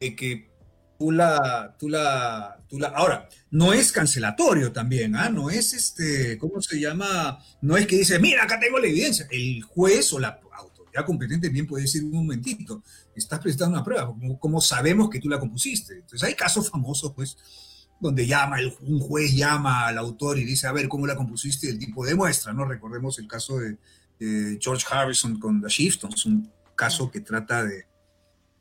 de 0.00 0.16
que 0.16 0.50
tú 0.98 1.10
la, 1.10 1.74
tú 1.78 1.88
la, 1.88 2.62
tú 2.68 2.78
la... 2.78 2.88
Ahora, 2.88 3.28
no 3.50 3.72
es 3.72 3.90
cancelatorio 3.90 4.72
también, 4.72 5.16
¿ah? 5.16 5.28
No 5.28 5.50
es 5.50 5.72
este, 5.74 6.38
¿cómo 6.38 6.60
se 6.60 6.78
llama? 6.78 7.38
No 7.60 7.76
es 7.76 7.86
que 7.86 7.96
dice, 7.96 8.18
mira, 8.18 8.44
acá 8.44 8.60
tengo 8.60 8.78
la 8.78 8.86
evidencia. 8.86 9.26
El 9.30 9.62
juez 9.62 10.12
o 10.12 10.18
la 10.18 10.40
autoridad 10.52 11.04
competente 11.04 11.48
bien 11.48 11.66
puede 11.66 11.84
decir 11.84 12.04
un 12.04 12.12
momentito, 12.12 12.82
estás 13.14 13.40
presentando 13.40 13.76
una 13.76 13.84
prueba, 13.84 14.12
¿cómo, 14.38 14.60
sabemos 14.60 15.10
que 15.10 15.20
tú 15.20 15.28
la 15.28 15.38
compusiste? 15.38 15.94
Entonces 15.94 16.22
hay 16.22 16.34
casos 16.34 16.70
famosos, 16.70 17.12
pues, 17.14 17.36
donde 18.00 18.26
llama, 18.26 18.56
un 18.80 19.00
juez 19.00 19.34
llama 19.34 19.86
al 19.86 19.98
autor 19.98 20.38
y 20.38 20.44
dice, 20.44 20.66
a 20.66 20.72
ver, 20.72 20.88
¿cómo 20.88 21.06
la 21.06 21.16
compusiste? 21.16 21.68
El 21.68 21.78
tipo 21.78 22.04
demuestra, 22.04 22.52
¿no? 22.52 22.64
Recordemos 22.64 23.18
el 23.18 23.28
caso 23.28 23.58
de, 23.58 23.78
George 24.60 24.86
Harrison 24.88 25.40
con 25.40 25.60
The 25.60 25.68
Shiftons, 25.68 26.26
un 26.26 26.48
caso 26.76 27.10
que 27.10 27.20
trata 27.20 27.64
de, 27.64 27.86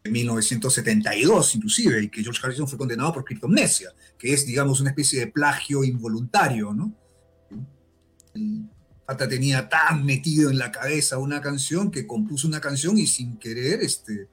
1972 0.10 1.55
inclusive, 1.55 2.03
y 2.03 2.10
que 2.10 2.24
George 2.24 2.39
Harrison 2.43 2.67
fue 2.67 2.77
condenado 2.77 3.13
por 3.13 3.24
criptomnesia, 3.24 3.91
que 4.17 4.34
es, 4.34 4.46
digamos, 4.46 4.81
una 4.81 4.89
especie 4.89 5.20
de 5.20 5.27
plagio 5.27 5.84
involuntario, 5.84 6.74
¿no? 6.74 6.96
Pata 9.05 9.27
tenía 9.27 9.67
tan 9.70 10.05
metido 10.05 10.50
en 10.50 10.58
la 10.58 10.72
cabeza 10.72 11.17
una 11.17 11.41
canción 11.41 11.91
que 11.91 12.08
compuso 12.08 12.48
una 12.48 12.62
canción 12.62 12.98
y 12.98 13.05
sin 13.05 13.38
querer, 13.38 13.81
este, 13.81 14.29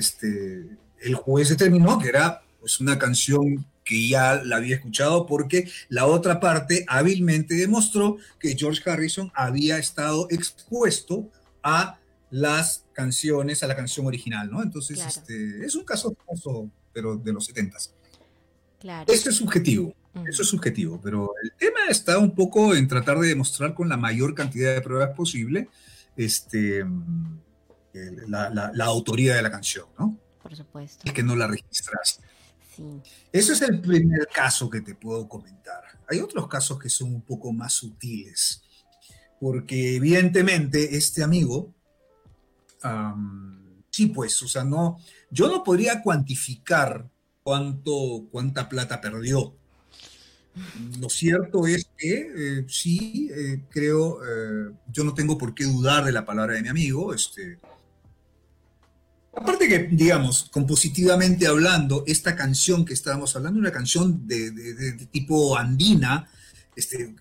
este, 0.00 0.66
el 1.00 1.14
juez 1.14 1.48
determinó 1.48 1.98
que 1.98 2.08
era 2.08 2.42
pues, 2.58 2.80
una 2.80 2.98
canción 2.98 3.66
que 3.84 4.08
ya 4.08 4.42
la 4.44 4.56
había 4.56 4.76
escuchado 4.76 5.26
porque 5.26 5.70
la 5.88 6.06
otra 6.06 6.40
parte 6.40 6.84
hábilmente 6.88 7.54
demostró 7.54 8.16
que 8.38 8.56
George 8.56 8.88
Harrison 8.88 9.30
había 9.34 9.78
estado 9.78 10.26
expuesto 10.30 11.28
a 11.62 11.98
las 12.30 12.84
canciones, 12.92 13.62
a 13.62 13.66
la 13.66 13.76
canción 13.76 14.06
original, 14.06 14.50
¿no? 14.50 14.62
Entonces, 14.62 15.04
este, 15.04 15.64
es 15.64 15.74
un 15.74 15.84
caso 15.84 16.14
famoso, 16.14 16.70
pero 16.92 17.16
de 17.16 17.32
los 17.32 17.46
70 17.46 17.76
Claro. 18.78 19.12
Esto 19.12 19.28
es 19.28 19.36
subjetivo. 19.36 19.94
Eso 20.26 20.42
es 20.42 20.48
subjetivo, 20.48 21.00
pero 21.02 21.32
el 21.42 21.52
tema 21.52 21.80
está 21.88 22.18
un 22.18 22.34
poco 22.34 22.74
en 22.74 22.88
tratar 22.88 23.18
de 23.18 23.28
demostrar 23.28 23.74
con 23.74 23.88
la 23.88 23.96
mayor 23.96 24.34
cantidad 24.34 24.74
de 24.74 24.80
pruebas 24.80 25.10
posible 25.14 25.68
este, 26.16 26.84
la, 27.92 28.84
autoría 28.84 29.34
de 29.34 29.42
la 29.42 29.50
canción, 29.50 29.86
¿no? 29.98 30.18
Por 30.42 30.54
supuesto. 30.56 31.08
Y 31.08 31.12
que 31.12 31.22
no 31.22 31.36
la 31.36 31.46
registraste. 31.46 32.24
Sí. 32.76 32.84
Ese 33.32 33.52
es 33.52 33.62
el 33.62 33.80
primer 33.80 34.28
caso 34.28 34.70
que 34.70 34.80
te 34.80 34.94
puedo 34.94 35.28
comentar. 35.28 35.82
Hay 36.08 36.20
otros 36.20 36.48
casos 36.48 36.78
que 36.78 36.88
son 36.88 37.14
un 37.14 37.22
poco 37.22 37.52
más 37.52 37.72
sutiles, 37.74 38.62
porque 39.40 39.96
evidentemente 39.96 40.96
este 40.96 41.22
amigo, 41.22 41.72
sí, 43.90 44.06
pues, 44.06 44.40
o 44.42 44.48
sea, 44.48 44.64
no, 44.64 44.98
yo 45.30 45.48
no 45.48 45.62
podría 45.62 46.02
cuantificar 46.02 47.08
cuánto, 47.42 48.26
cuánta 48.30 48.68
plata 48.68 49.00
perdió, 49.00 49.54
lo 51.00 51.08
cierto 51.08 51.66
es 51.66 51.88
que 51.96 52.32
eh, 52.36 52.64
sí, 52.68 53.30
eh, 53.32 53.62
creo, 53.70 54.20
eh, 54.24 54.72
yo 54.88 55.04
no 55.04 55.14
tengo 55.14 55.38
por 55.38 55.54
qué 55.54 55.64
dudar 55.64 56.04
de 56.04 56.12
la 56.12 56.24
palabra 56.24 56.54
de 56.54 56.62
mi 56.62 56.68
amigo. 56.68 57.14
Este, 57.14 57.58
aparte 59.34 59.68
que, 59.68 59.78
digamos, 59.90 60.48
compositivamente 60.50 61.46
hablando, 61.46 62.04
esta 62.06 62.34
canción 62.36 62.84
que 62.84 62.94
estábamos 62.94 63.34
hablando, 63.36 63.60
una 63.60 63.72
canción 63.72 64.26
de, 64.26 65.08
tipo 65.10 65.56
andina, 65.56 66.28
este, 66.74 67.14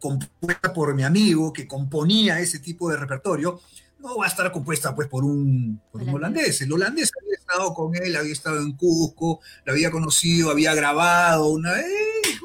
compuesta 0.00 0.72
por 0.72 0.94
mi 0.94 1.04
amigo 1.04 1.52
que 1.52 1.66
componía 1.66 2.40
ese 2.40 2.58
tipo 2.58 2.90
de 2.90 2.96
repertorio, 2.96 3.60
no 3.98 4.16
va 4.16 4.26
a 4.26 4.28
estar 4.28 4.50
compuesta 4.52 4.94
pues 4.94 5.08
por 5.08 5.24
un, 5.24 5.80
holandés. 5.92 6.60
El 6.62 6.72
holandés 6.72 7.10
había 7.20 7.34
estado 7.34 7.74
con 7.74 7.96
él, 7.96 8.16
había 8.16 8.32
estado 8.32 8.60
en 8.60 8.72
Cusco, 8.72 9.40
lo 9.64 9.72
había 9.72 9.90
conocido, 9.90 10.50
había 10.50 10.74
grabado 10.74 11.48
una 11.48 11.72
vez, 11.72 11.84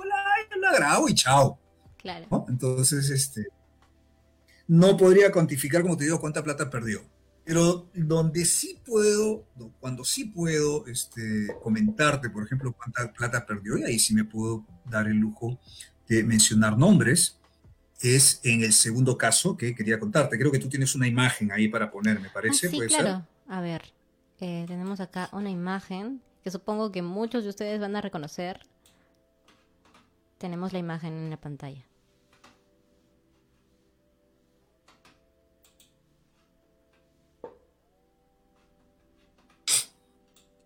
la, 0.07 0.57
la 0.59 0.75
grabo 0.75 1.09
y 1.09 1.13
chao. 1.13 1.59
Claro. 1.97 2.45
Entonces, 2.49 3.09
este, 3.09 3.47
no 4.67 4.97
podría 4.97 5.31
cuantificar, 5.31 5.83
como 5.83 5.95
te 5.95 6.05
digo, 6.05 6.19
cuánta 6.19 6.43
plata 6.43 6.69
perdió. 6.69 7.01
Pero 7.45 7.89
donde 7.93 8.45
sí 8.45 8.79
puedo, 8.85 9.45
cuando 9.79 10.05
sí 10.05 10.25
puedo 10.25 10.87
este, 10.87 11.47
comentarte, 11.61 12.29
por 12.29 12.45
ejemplo, 12.45 12.73
cuánta 12.73 13.11
plata 13.11 13.45
perdió, 13.45 13.77
y 13.77 13.83
ahí 13.83 13.99
sí 13.99 14.13
me 14.13 14.23
puedo 14.23 14.65
dar 14.85 15.07
el 15.07 15.17
lujo 15.17 15.59
de 16.07 16.23
mencionar 16.23 16.77
nombres, 16.77 17.37
es 17.99 18.39
en 18.43 18.63
el 18.63 18.73
segundo 18.73 19.17
caso 19.17 19.57
que 19.57 19.75
quería 19.75 19.99
contarte. 19.99 20.37
Creo 20.37 20.51
que 20.51 20.59
tú 20.59 20.69
tienes 20.69 20.95
una 20.95 21.07
imagen 21.07 21.51
ahí 21.51 21.67
para 21.67 21.91
poner, 21.91 22.19
me 22.19 22.29
parece. 22.29 22.67
Ah, 22.67 22.69
sí, 22.69 22.79
claro. 22.87 23.27
A 23.47 23.61
ver, 23.61 23.93
eh, 24.39 24.65
tenemos 24.67 24.99
acá 24.99 25.29
una 25.31 25.49
imagen 25.49 26.21
que 26.43 26.51
supongo 26.51 26.91
que 26.91 27.01
muchos 27.01 27.43
de 27.43 27.49
ustedes 27.49 27.79
van 27.79 27.95
a 27.95 28.01
reconocer. 28.01 28.61
Tenemos 30.37 30.73
la 30.73 30.79
imagen 30.79 31.13
en 31.13 31.29
la 31.29 31.37
pantalla. 31.37 31.85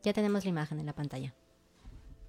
Ya 0.07 0.13
tenemos 0.13 0.45
la 0.45 0.49
imagen 0.51 0.79
en 0.79 0.85
la 0.85 0.95
pantalla. 0.95 1.33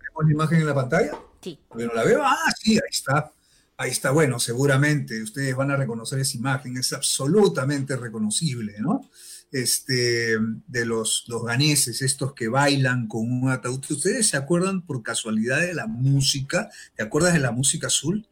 ¿Tenemos 0.01 0.25
la 0.25 0.33
imagen 0.33 0.59
en 0.59 0.67
la 0.67 0.75
pantalla? 0.75 1.13
Sí. 1.41 1.61
Bueno, 1.71 1.93
la 1.95 2.03
veo. 2.03 2.21
Ah, 2.25 2.53
sí, 2.61 2.73
ahí 2.73 2.91
está. 2.91 3.31
Ahí 3.77 3.91
está, 3.93 4.11
bueno, 4.11 4.41
seguramente 4.41 5.23
ustedes 5.23 5.55
van 5.55 5.71
a 5.71 5.77
reconocer 5.77 6.19
esa 6.19 6.37
imagen, 6.37 6.77
es 6.77 6.93
absolutamente 6.93 7.95
reconocible, 7.95 8.75
¿no? 8.81 9.09
Este, 9.53 10.37
de 10.67 10.85
los, 10.87 11.27
los 11.29 11.45
ganeses, 11.45 12.03
estos 12.03 12.35
que 12.35 12.49
bailan 12.49 13.07
con 13.07 13.31
un 13.31 13.49
ataúd. 13.49 13.85
¿Ustedes 13.89 14.29
se 14.29 14.37
acuerdan 14.37 14.85
por 14.85 15.05
casualidad 15.05 15.61
de 15.61 15.75
la 15.75 15.87
música? 15.87 16.71
¿Te 16.97 17.05
acuerdas 17.05 17.35
de 17.35 17.39
la 17.39 17.53
música 17.53 17.87
azul? 17.87 18.27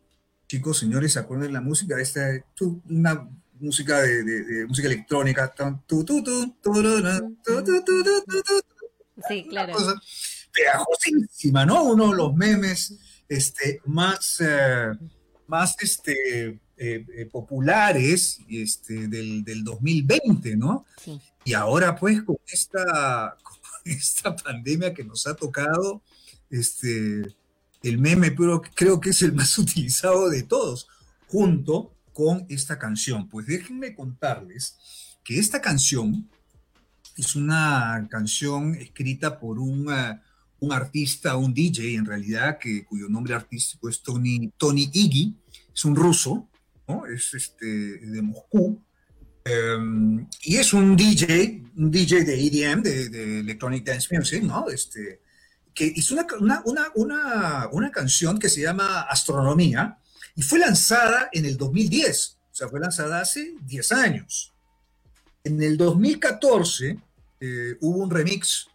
Chicos, 0.48 0.78
señores, 0.78 1.12
¿se 1.12 1.20
acuerdan 1.20 1.46
de 1.46 1.52
la 1.52 1.60
música? 1.60 2.00
Esta, 2.00 2.26
una 2.88 3.28
música 3.60 4.00
de, 4.00 4.66
música 4.66 4.88
electrónica. 4.88 5.54
Sí, 9.28 9.46
claro. 9.48 9.74
Pegajosísima, 10.52 11.64
¿no? 11.64 11.84
Uno 11.84 12.10
de 12.10 12.16
los 12.16 12.34
memes 12.34 12.94
este, 13.28 13.80
más 13.86 14.40
más 15.46 15.76
este, 15.80 16.60
eh, 16.76 17.06
eh, 17.16 17.26
populares 17.30 18.38
este, 18.48 19.08
del, 19.08 19.64
2020, 19.64 20.56
¿no? 20.56 20.84
Sí. 21.02 21.20
Y 21.44 21.54
ahora 21.54 21.96
pues 21.96 22.22
con 22.22 22.36
esta, 22.46 23.36
esta 23.84 24.34
pandemia 24.36 24.92
que 24.92 25.04
nos 25.04 25.26
ha 25.26 25.34
tocado, 25.34 26.02
este, 26.50 27.22
el 27.82 27.98
meme 27.98 28.30
pero 28.32 28.60
creo 28.74 29.00
que 29.00 29.10
es 29.10 29.22
el 29.22 29.32
más 29.32 29.56
utilizado 29.58 30.28
de 30.28 30.42
todos, 30.42 30.88
junto 31.28 31.92
con 32.12 32.46
esta 32.48 32.78
canción. 32.78 33.28
Pues 33.28 33.46
déjenme 33.46 33.94
contarles 33.94 34.76
que 35.22 35.38
esta 35.38 35.60
canción 35.60 36.28
es 37.16 37.34
una 37.34 38.06
canción 38.10 38.74
escrita 38.74 39.38
por 39.38 39.58
un, 39.58 39.88
uh, 39.88 40.18
un 40.60 40.72
artista, 40.72 41.36
un 41.36 41.52
DJ 41.52 41.94
en 41.94 42.06
realidad, 42.06 42.58
que, 42.58 42.84
cuyo 42.84 43.08
nombre 43.08 43.34
artístico 43.34 43.88
es 43.88 44.02
Tony, 44.02 44.52
Tony 44.56 44.90
Iggy, 44.92 45.34
es 45.74 45.84
un 45.84 45.96
ruso, 45.96 46.48
¿no? 46.88 47.06
es 47.06 47.34
este, 47.34 47.66
de 47.66 48.22
Moscú, 48.22 48.82
em, 49.44 50.26
y 50.42 50.56
es 50.56 50.72
un 50.72 50.96
DJ, 50.96 51.62
un 51.76 51.90
DJ 51.90 52.24
de 52.24 52.46
EDM, 52.46 52.82
de, 52.82 53.40
Electronic 53.40 53.84
Dance 53.84 54.16
Music, 54.16 54.42
¿no? 54.42 54.68
Este, 54.68 55.20
que 55.74 55.92
hizo 55.94 56.14
una, 56.14 56.62
una, 56.64 56.90
una, 56.94 57.68
una, 57.70 57.90
canción 57.90 58.38
que 58.38 58.48
se 58.48 58.62
llama 58.62 59.02
Astronomía 59.02 59.98
y 60.34 60.42
fue 60.42 60.58
lanzada 60.58 61.28
en 61.32 61.44
el 61.44 61.56
2010, 61.56 62.38
o 62.50 62.54
sea, 62.54 62.68
fue 62.68 62.80
lanzada 62.80 63.20
hace 63.20 63.54
10 63.62 63.92
años. 63.92 64.54
En 65.44 65.62
el 65.62 65.76
2014 65.76 66.98
eh, 67.40 67.76
hubo 67.80 67.98
un 67.98 68.10
remix 68.10 68.68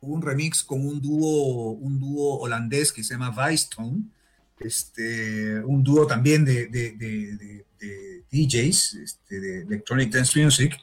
un 0.00 0.22
remix 0.22 0.62
con 0.62 0.86
un 0.86 1.00
dúo, 1.00 1.72
un 1.72 1.98
dúo 1.98 2.38
holandés 2.38 2.92
que 2.92 3.02
se 3.02 3.14
llama 3.14 3.34
Weistone, 3.36 4.04
este, 4.58 5.60
un 5.64 5.82
dúo 5.82 6.06
también 6.06 6.44
de, 6.44 6.66
DJs, 8.30 8.94
este, 8.94 9.40
de 9.40 9.62
Electronic 9.62 10.12
Dance 10.12 10.42
Music, 10.42 10.78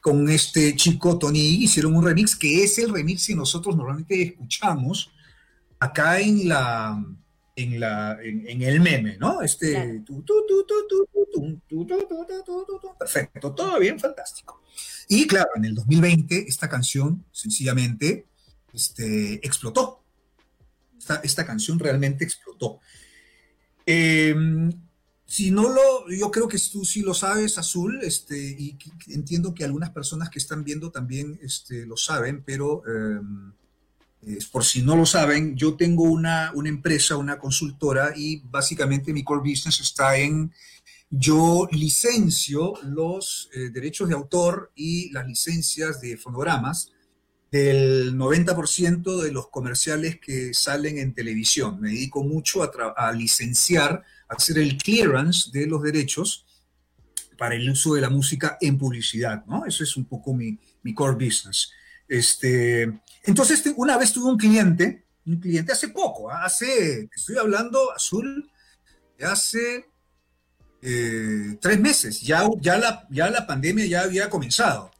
con 0.00 0.28
este 0.28 0.76
chico 0.76 1.18
Tony 1.18 1.64
hicieron 1.64 1.96
un 1.96 2.04
remix 2.04 2.36
que 2.36 2.62
es 2.62 2.78
el 2.78 2.92
remix 2.92 3.26
que 3.26 3.34
nosotros 3.34 3.74
normalmente 3.74 4.22
escuchamos 4.22 5.10
acá 5.78 6.20
en 6.20 6.48
la 6.48 7.02
en 7.56 7.80
la 7.80 8.18
en, 8.22 8.62
el 8.62 8.80
meme, 8.80 9.16
¿no? 9.18 9.42
Este 9.42 10.02
perfecto, 12.98 13.54
todo 13.54 13.78
bien, 13.78 13.98
fantástico. 13.98 14.62
Y 15.08 15.26
claro, 15.26 15.50
en 15.56 15.64
el 15.66 15.74
2020 15.74 16.46
esta 16.48 16.68
canción 16.68 17.24
sencillamente 17.30 18.26
este, 18.72 19.34
explotó. 19.46 20.02
Esta, 21.22 21.44
canción 21.44 21.78
realmente 21.78 22.24
explotó. 22.24 22.80
Em, 23.84 24.72
si 25.26 25.50
no 25.50 25.68
lo, 25.68 26.10
yo 26.10 26.30
creo 26.30 26.48
que 26.48 26.58
tú 26.72 26.84
sí 26.84 27.02
lo 27.02 27.12
sabes, 27.12 27.58
Azul, 27.58 28.00
este, 28.02 28.38
y 28.38 28.78
entiendo 29.08 29.54
que 29.54 29.64
algunas 29.64 29.90
personas 29.90 30.30
que 30.30 30.38
están 30.38 30.64
viendo 30.64 30.90
también 30.90 31.38
este, 31.42 31.84
lo 31.84 31.98
saben, 31.98 32.42
pero 32.42 32.82
em, 32.86 33.52
por 34.50 34.64
si 34.64 34.82
no 34.82 34.96
lo 34.96 35.06
saben, 35.06 35.56
yo 35.56 35.74
tengo 35.74 36.04
una, 36.04 36.52
una, 36.54 36.68
empresa, 36.68 37.16
una 37.16 37.38
consultora, 37.38 38.12
y 38.16 38.40
básicamente 38.44 39.12
mi 39.12 39.24
core 39.24 39.40
business 39.40 39.80
está 39.80 40.16
en, 40.16 40.52
yo 41.10 41.68
licencio 41.70 42.74
los 42.82 43.48
eh, 43.54 43.70
derechos 43.70 44.08
de 44.08 44.14
autor 44.14 44.72
y 44.74 45.10
las 45.12 45.26
licencias 45.26 46.00
de 46.00 46.16
fonogramas 46.16 46.92
del 47.54 48.16
90% 48.16 49.22
de 49.22 49.30
los 49.30 49.48
comerciales 49.48 50.18
que 50.18 50.52
salen 50.54 50.98
en 50.98 51.14
televisión. 51.14 51.80
Me 51.80 51.90
dedico 51.90 52.24
mucho 52.24 52.64
a, 52.64 53.12
licenciar, 53.12 54.02
a 54.28 54.34
hacer 54.34 54.58
el 54.58 54.76
clearance 54.76 55.52
de 55.52 55.68
los 55.68 55.80
derechos 55.80 56.46
para 57.38 57.54
el 57.54 57.70
uso 57.70 57.94
de 57.94 58.00
la 58.00 58.10
música 58.10 58.58
en 58.60 58.76
publicidad, 58.76 59.44
¿no? 59.46 59.66
Eso 59.66 59.84
es 59.84 59.96
un 59.96 60.04
poco 60.04 60.34
mi, 60.34 60.58
core 60.94 61.14
business. 61.24 61.70
Este, 62.08 62.92
entonces, 63.24 63.62
una 63.76 63.96
vez 63.96 64.12
tuve 64.12 64.30
un 64.30 64.38
cliente, 64.38 65.06
un 65.26 65.40
cliente 65.40 65.72
hace 65.72 65.88
poco, 65.88 66.30
¿ah? 66.30 66.44
hace, 66.44 67.08
estoy 67.14 67.38
hablando, 67.38 67.90
Azul, 67.92 68.50
hace 69.22 69.86
eh, 70.82 71.56
tres 71.60 71.80
meses, 71.80 72.20
ya, 72.20 72.46
ya, 72.60 72.76
la, 72.76 73.06
ya 73.10 73.30
la 73.30 73.46
pandemia 73.46 73.86
ya 73.86 74.02
había 74.02 74.28
comenzado. 74.28 74.90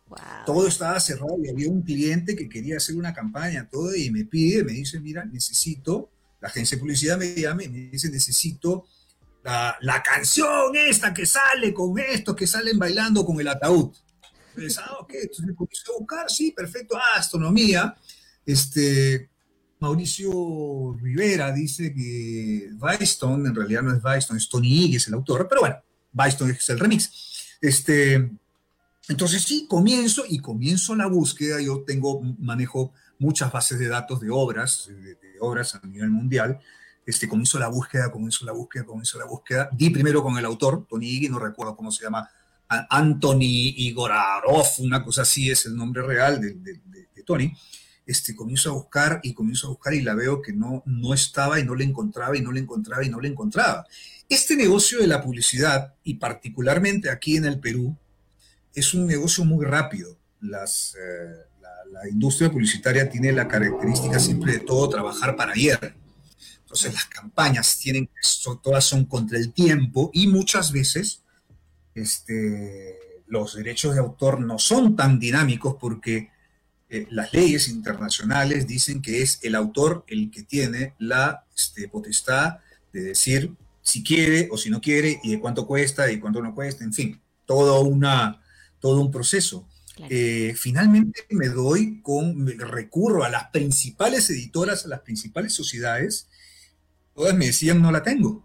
Todo 0.46 0.68
estaba 0.68 1.00
cerrado 1.00 1.36
y 1.42 1.48
había 1.48 1.68
un 1.68 1.82
cliente 1.82 2.36
que 2.36 2.48
quería 2.48 2.76
hacer 2.76 2.94
una 2.96 3.12
campaña, 3.12 3.68
todo, 3.68 3.94
y 3.94 4.10
me 4.10 4.24
pide, 4.24 4.62
me 4.62 4.72
dice, 4.72 5.00
mira, 5.00 5.24
necesito, 5.24 6.10
la 6.40 6.48
agencia 6.48 6.76
de 6.76 6.80
publicidad 6.80 7.18
me 7.18 7.34
llama 7.34 7.64
y 7.64 7.68
me 7.68 7.78
dice, 7.90 8.10
necesito 8.10 8.86
la, 9.42 9.76
la, 9.80 10.02
canción 10.02 10.74
esta 10.76 11.12
que 11.12 11.26
sale 11.26 11.74
con 11.74 11.98
esto, 11.98 12.36
que 12.36 12.46
salen 12.46 12.78
bailando 12.78 13.24
con 13.26 13.40
el 13.40 13.48
ataúd. 13.48 13.92
Entonces, 14.56 14.78
ah, 14.78 14.98
ok, 15.00 15.14
entonces 15.14 15.56
comienzo 15.56 15.92
a 15.92 15.98
buscar, 15.98 16.30
sí, 16.30 16.52
perfecto, 16.52 16.96
ah, 16.96 17.18
astronomía. 17.18 17.94
Este, 18.46 19.30
Mauricio 19.80 20.96
Rivera 21.00 21.52
dice 21.52 21.92
que 21.92 22.70
Weiston, 22.78 23.46
en 23.46 23.54
realidad 23.54 23.82
no 23.82 23.96
es 23.96 24.02
Weiston, 24.02 24.36
es 24.36 24.48
Tony 24.48 24.94
es 24.94 25.08
el 25.08 25.14
autor, 25.14 25.46
pero 25.48 25.62
bueno, 25.62 25.76
Weiston 26.12 26.50
es 26.50 26.68
el 26.70 26.78
remix. 26.78 27.56
Este, 27.60 28.30
entonces 29.08 29.42
sí, 29.42 29.66
comienzo 29.68 30.24
y 30.28 30.38
comienzo 30.38 30.94
la 30.94 31.06
búsqueda. 31.06 31.60
Yo 31.60 31.82
tengo, 31.82 32.20
manejo 32.38 32.92
muchas 33.18 33.52
bases 33.52 33.78
de 33.78 33.88
datos 33.88 34.20
de 34.20 34.30
obras, 34.30 34.88
de, 34.88 35.18
obras 35.40 35.74
a 35.74 35.86
nivel 35.86 36.10
mundial. 36.10 36.60
Este, 37.04 37.28
comienzo 37.28 37.58
la 37.58 37.68
búsqueda, 37.68 38.10
comienzo 38.10 38.46
la 38.46 38.52
búsqueda, 38.52 38.84
comienzo 38.84 39.18
la 39.18 39.26
búsqueda. 39.26 39.68
Di 39.72 39.90
primero 39.90 40.22
con 40.22 40.38
el 40.38 40.44
autor, 40.44 40.86
Tony 40.88 41.08
Iggy, 41.08 41.28
no 41.28 41.38
recuerdo 41.38 41.76
cómo 41.76 41.90
se 41.90 42.04
llama, 42.04 42.28
Anthony 42.68 43.74
Igorarov, 43.76 44.66
una 44.78 45.04
cosa 45.04 45.22
así 45.22 45.50
es 45.50 45.66
el 45.66 45.76
nombre 45.76 46.02
real 46.02 46.40
de, 46.40 46.80
Tony. 47.24 47.52
este, 48.04 48.34
comienzo 48.34 48.70
a 48.70 48.74
buscar 48.74 49.20
y 49.22 49.32
comienzo 49.32 49.66
a 49.66 49.70
buscar 49.70 49.94
y 49.94 50.02
la 50.02 50.14
veo 50.14 50.42
que 50.42 50.52
no, 50.52 50.82
no 50.84 51.14
estaba 51.14 51.58
y 51.58 51.64
no 51.64 51.74
la 51.74 51.84
encontraba 51.84 52.36
y 52.36 52.42
no 52.42 52.52
la 52.52 52.60
encontraba 52.60 53.04
y 53.04 53.08
no 53.08 53.20
la 53.20 53.28
encontraba. 53.28 53.86
Este 54.28 54.56
negocio 54.56 55.00
de 55.00 55.06
la 55.06 55.22
publicidad, 55.22 55.94
y 56.02 56.14
particularmente 56.14 57.10
aquí 57.10 57.36
en 57.36 57.44
el 57.44 57.60
Perú, 57.60 57.96
es 58.74 58.94
un 58.94 59.06
negocio 59.06 59.44
muy 59.44 59.64
rápido. 59.64 60.16
Eh, 60.42 60.46
la, 61.92 62.08
industria 62.10 62.50
publicitaria 62.50 63.08
tiene 63.08 63.32
la 63.32 63.48
característica 63.48 64.18
siempre 64.18 64.52
de 64.52 64.60
todo 64.60 64.88
trabajar 64.88 65.36
para 65.36 65.52
ayer. 65.52 65.94
Entonces 66.60 66.92
las 66.92 67.06
campañas 67.06 67.78
tienen, 67.78 68.10
todas 68.62 68.84
son 68.84 69.04
contra 69.04 69.38
el 69.38 69.52
tiempo 69.52 70.10
y 70.12 70.26
muchas 70.26 70.72
veces 70.72 71.22
este, 71.94 73.22
los 73.26 73.54
derechos 73.56 73.94
de 73.94 74.00
autor 74.00 74.40
no 74.40 74.58
son 74.58 74.96
tan 74.96 75.18
dinámicos 75.18 75.76
porque 75.80 76.30
eh, 76.88 77.06
las 77.10 77.32
leyes 77.32 77.68
internacionales 77.68 78.66
dicen 78.66 79.00
que 79.02 79.22
es 79.22 79.40
el 79.42 79.54
autor 79.54 80.04
el 80.08 80.30
que 80.30 80.42
tiene 80.42 80.94
la 80.98 81.44
este, 81.56 81.88
potestad 81.88 82.58
de 82.92 83.02
decir 83.02 83.52
si 83.82 84.02
quiere 84.02 84.48
o 84.50 84.56
si 84.56 84.70
no 84.70 84.80
quiere 84.80 85.20
y 85.22 85.32
de 85.32 85.40
cuánto 85.40 85.66
cuesta 85.66 86.10
y 86.10 86.18
cuánto 86.18 86.40
no 86.40 86.54
cuesta, 86.54 86.84
en 86.84 86.92
fin, 86.92 87.20
todo, 87.44 87.82
una, 87.82 88.42
todo 88.80 89.00
un 89.00 89.10
proceso. 89.10 89.68
Eh, 90.08 90.54
finalmente 90.56 91.24
me 91.30 91.48
doy 91.48 92.00
con, 92.02 92.46
recurro 92.58 93.24
a 93.24 93.28
las 93.28 93.50
principales 93.50 94.28
editoras, 94.30 94.84
a 94.84 94.88
las 94.88 95.00
principales 95.00 95.54
sociedades, 95.54 96.28
todas 97.14 97.34
me 97.36 97.46
decían 97.46 97.80
no 97.80 97.92
la 97.92 98.02
tengo, 98.02 98.43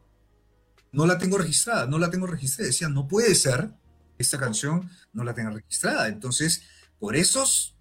no 0.91 1.05
la 1.05 1.17
tengo 1.17 1.37
registrada, 1.37 1.85
no 1.85 1.99
la 1.99 2.09
tengo 2.09 2.27
registrada, 2.27 2.67
decían 2.67 2.93
no 2.93 3.07
puede 3.07 3.35
ser 3.35 3.71
esta 4.17 4.37
canción 4.37 4.89
no 5.13 5.23
la 5.23 5.33
tenga 5.33 5.49
registrada. 5.49 6.07
Entonces, 6.07 6.61
por 6.99 7.15
esos, 7.15 7.75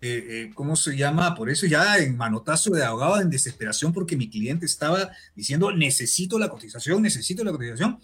eh, 0.00 0.26
eh, 0.28 0.50
¿cómo 0.54 0.76
se 0.76 0.96
llama? 0.96 1.34
Por 1.34 1.48
eso 1.48 1.66
ya 1.66 1.96
en 1.98 2.16
manotazo 2.16 2.70
de 2.70 2.84
abogado, 2.84 3.20
en 3.20 3.30
desesperación, 3.30 3.92
porque 3.92 4.16
mi 4.16 4.28
cliente 4.28 4.66
estaba 4.66 5.10
diciendo, 5.34 5.72
necesito 5.72 6.38
la 6.38 6.48
cotización, 6.48 7.02
necesito 7.02 7.44
la 7.44 7.52
cotización, 7.52 7.98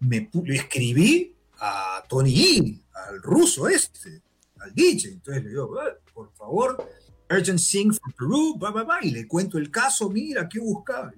me 0.00 0.28
escribí 0.46 1.36
a 1.60 2.04
Tony 2.08 2.82
al 2.92 3.22
ruso 3.22 3.68
este, 3.68 4.22
al 4.58 4.74
DJ. 4.74 5.12
Entonces 5.12 5.44
le 5.44 5.50
digo, 5.50 5.72
por 6.12 6.32
favor, 6.32 6.88
Urgent 7.30 7.60
Sing 7.60 7.92
for 7.92 8.12
Peru, 8.14 8.58
y 9.02 9.10
le 9.10 9.28
cuento 9.28 9.56
el 9.56 9.70
caso, 9.70 10.10
mira, 10.10 10.48
¿qué 10.48 10.58
buscaba? 10.58 11.12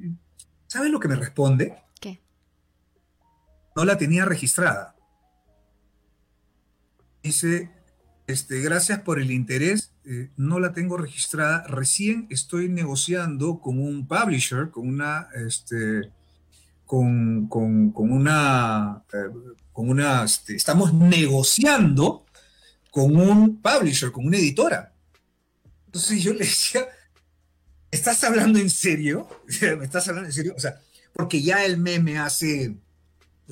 ¿Sabes 0.67 0.91
lo 0.91 1.01
que 1.01 1.09
me 1.09 1.17
responde? 1.17 1.75
No 3.75 3.85
la 3.85 3.97
tenía 3.97 4.25
registrada. 4.25 4.97
Dice, 7.23 7.71
este, 8.27 8.61
gracias 8.61 9.01
por 9.01 9.21
el 9.21 9.31
interés, 9.31 9.93
eh, 10.05 10.31
no 10.37 10.59
la 10.59 10.73
tengo 10.73 10.97
registrada, 10.97 11.65
recién 11.67 12.27
estoy 12.31 12.69
negociando 12.69 13.61
con 13.61 13.79
un 13.79 14.07
publisher, 14.07 14.71
con 14.71 14.89
una, 14.89 15.29
este, 15.35 16.11
con, 16.87 17.49
una, 17.95 19.03
eh, 19.13 19.31
con 19.73 19.89
una, 19.89 20.25
este, 20.25 20.57
estamos 20.57 20.93
negociando 20.93 22.27
con 22.91 23.17
un 23.17 23.61
publisher, 23.61 24.13
con 24.13 24.27
una 24.27 24.37
editora. 24.37 24.93
Entonces 25.87 26.23
yo 26.23 26.33
le 26.33 26.41
decía, 26.41 26.87
¿estás 27.91 28.23
hablando 28.25 28.59
en 28.59 28.71
serio? 28.71 29.29
¿Me 29.79 29.85
estás 29.85 30.09
hablando 30.09 30.29
en 30.29 30.35
serio? 30.35 30.55
O 30.57 30.61
sea, 30.61 30.81
porque 31.13 31.43
ya 31.43 31.65
el 31.65 31.79
meme 31.79 32.19
hace 32.19 32.77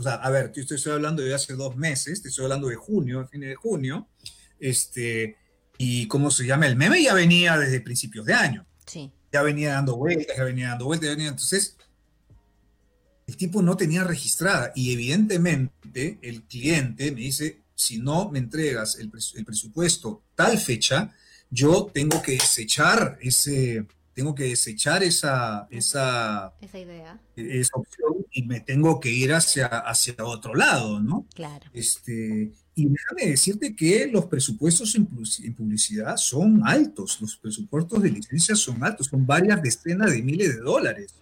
o 0.01 0.03
sea, 0.03 0.15
a 0.15 0.31
ver, 0.31 0.51
yo 0.53 0.63
estoy 0.63 0.93
hablando 0.93 1.23
de 1.23 1.35
hace 1.35 1.53
dos 1.53 1.77
meses, 1.77 2.23
te 2.23 2.31
estoy 2.31 2.45
hablando 2.45 2.69
de 2.69 2.77
junio, 2.77 3.29
fin 3.31 3.43
de 3.43 3.55
junio, 3.55 4.09
este, 4.59 5.37
y 5.77 6.09
cómo 6.09 6.31
se 6.31 6.47
llama, 6.47 6.67
el 6.67 6.75
meme 6.75 7.03
ya 7.03 7.13
venía 7.13 7.59
desde 7.59 7.83
principios 7.83 8.25
de 8.25 8.33
año. 8.33 8.67
Sí. 8.87 9.13
Ya 9.31 9.43
venía 9.43 9.75
dando 9.75 9.97
vueltas, 9.97 10.35
ya 10.35 10.45
venía 10.45 10.69
dando 10.69 10.87
vueltas, 10.87 11.09
ya 11.09 11.15
venía, 11.15 11.29
entonces, 11.29 11.77
el 13.27 13.37
tipo 13.37 13.61
no 13.61 13.77
tenía 13.77 14.03
registrada 14.05 14.73
y 14.75 14.95
evidentemente 14.95 16.19
el 16.23 16.45
cliente 16.45 17.13
me 17.13 17.21
dice, 17.21 17.61
si 17.75 17.99
no 17.99 18.31
me 18.31 18.39
entregas 18.39 18.99
el, 18.99 19.13
el 19.35 19.45
presupuesto 19.45 20.23
tal 20.35 20.57
fecha, 20.57 21.15
yo 21.51 21.91
tengo 21.93 22.23
que 22.23 22.33
desechar 22.33 23.19
ese, 23.21 23.87
tengo 24.15 24.35
que 24.35 24.45
desechar 24.45 25.03
esa, 25.03 25.69
esa, 25.71 26.55
esa 26.63 26.79
idea. 26.79 27.21
Esa 27.37 27.77
opción 27.77 28.20
y 28.33 28.43
me 28.45 28.61
tengo 28.61 29.01
que 29.01 29.11
ir 29.11 29.33
hacia, 29.33 29.67
hacia 29.67 30.15
otro 30.19 30.55
lado, 30.55 31.01
¿no? 31.01 31.27
Claro. 31.35 31.67
Este, 31.73 32.53
y 32.75 32.89
déjame 32.89 33.31
decirte 33.31 33.75
que 33.75 34.07
los 34.07 34.27
presupuestos 34.27 34.95
en, 34.95 35.07
publicidad 35.55 36.17
son 36.17 36.63
altos, 36.65 37.21
los 37.21 37.37
presupuestos 37.37 38.03
de 38.03 38.11
licencia 38.11 38.55
son 38.55 38.83
altos, 38.85 39.09
son 39.09 39.27
varias 39.27 39.61
decenas 39.63 40.11
de 40.11 40.23
miles 40.23 40.55
de 40.55 40.61
dólares. 40.61 41.15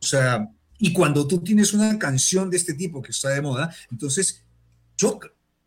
O 0.00 0.06
sea, 0.06 0.50
y 0.78 0.92
cuando 0.92 1.26
tú 1.26 1.38
tienes 1.42 1.72
una 1.72 1.98
canción 1.98 2.50
de 2.50 2.58
este 2.58 2.74
tipo 2.74 3.00
que 3.00 3.12
está 3.12 3.30
de 3.30 3.42
moda, 3.42 3.74
entonces 3.90 4.42
yo, 4.96 5.18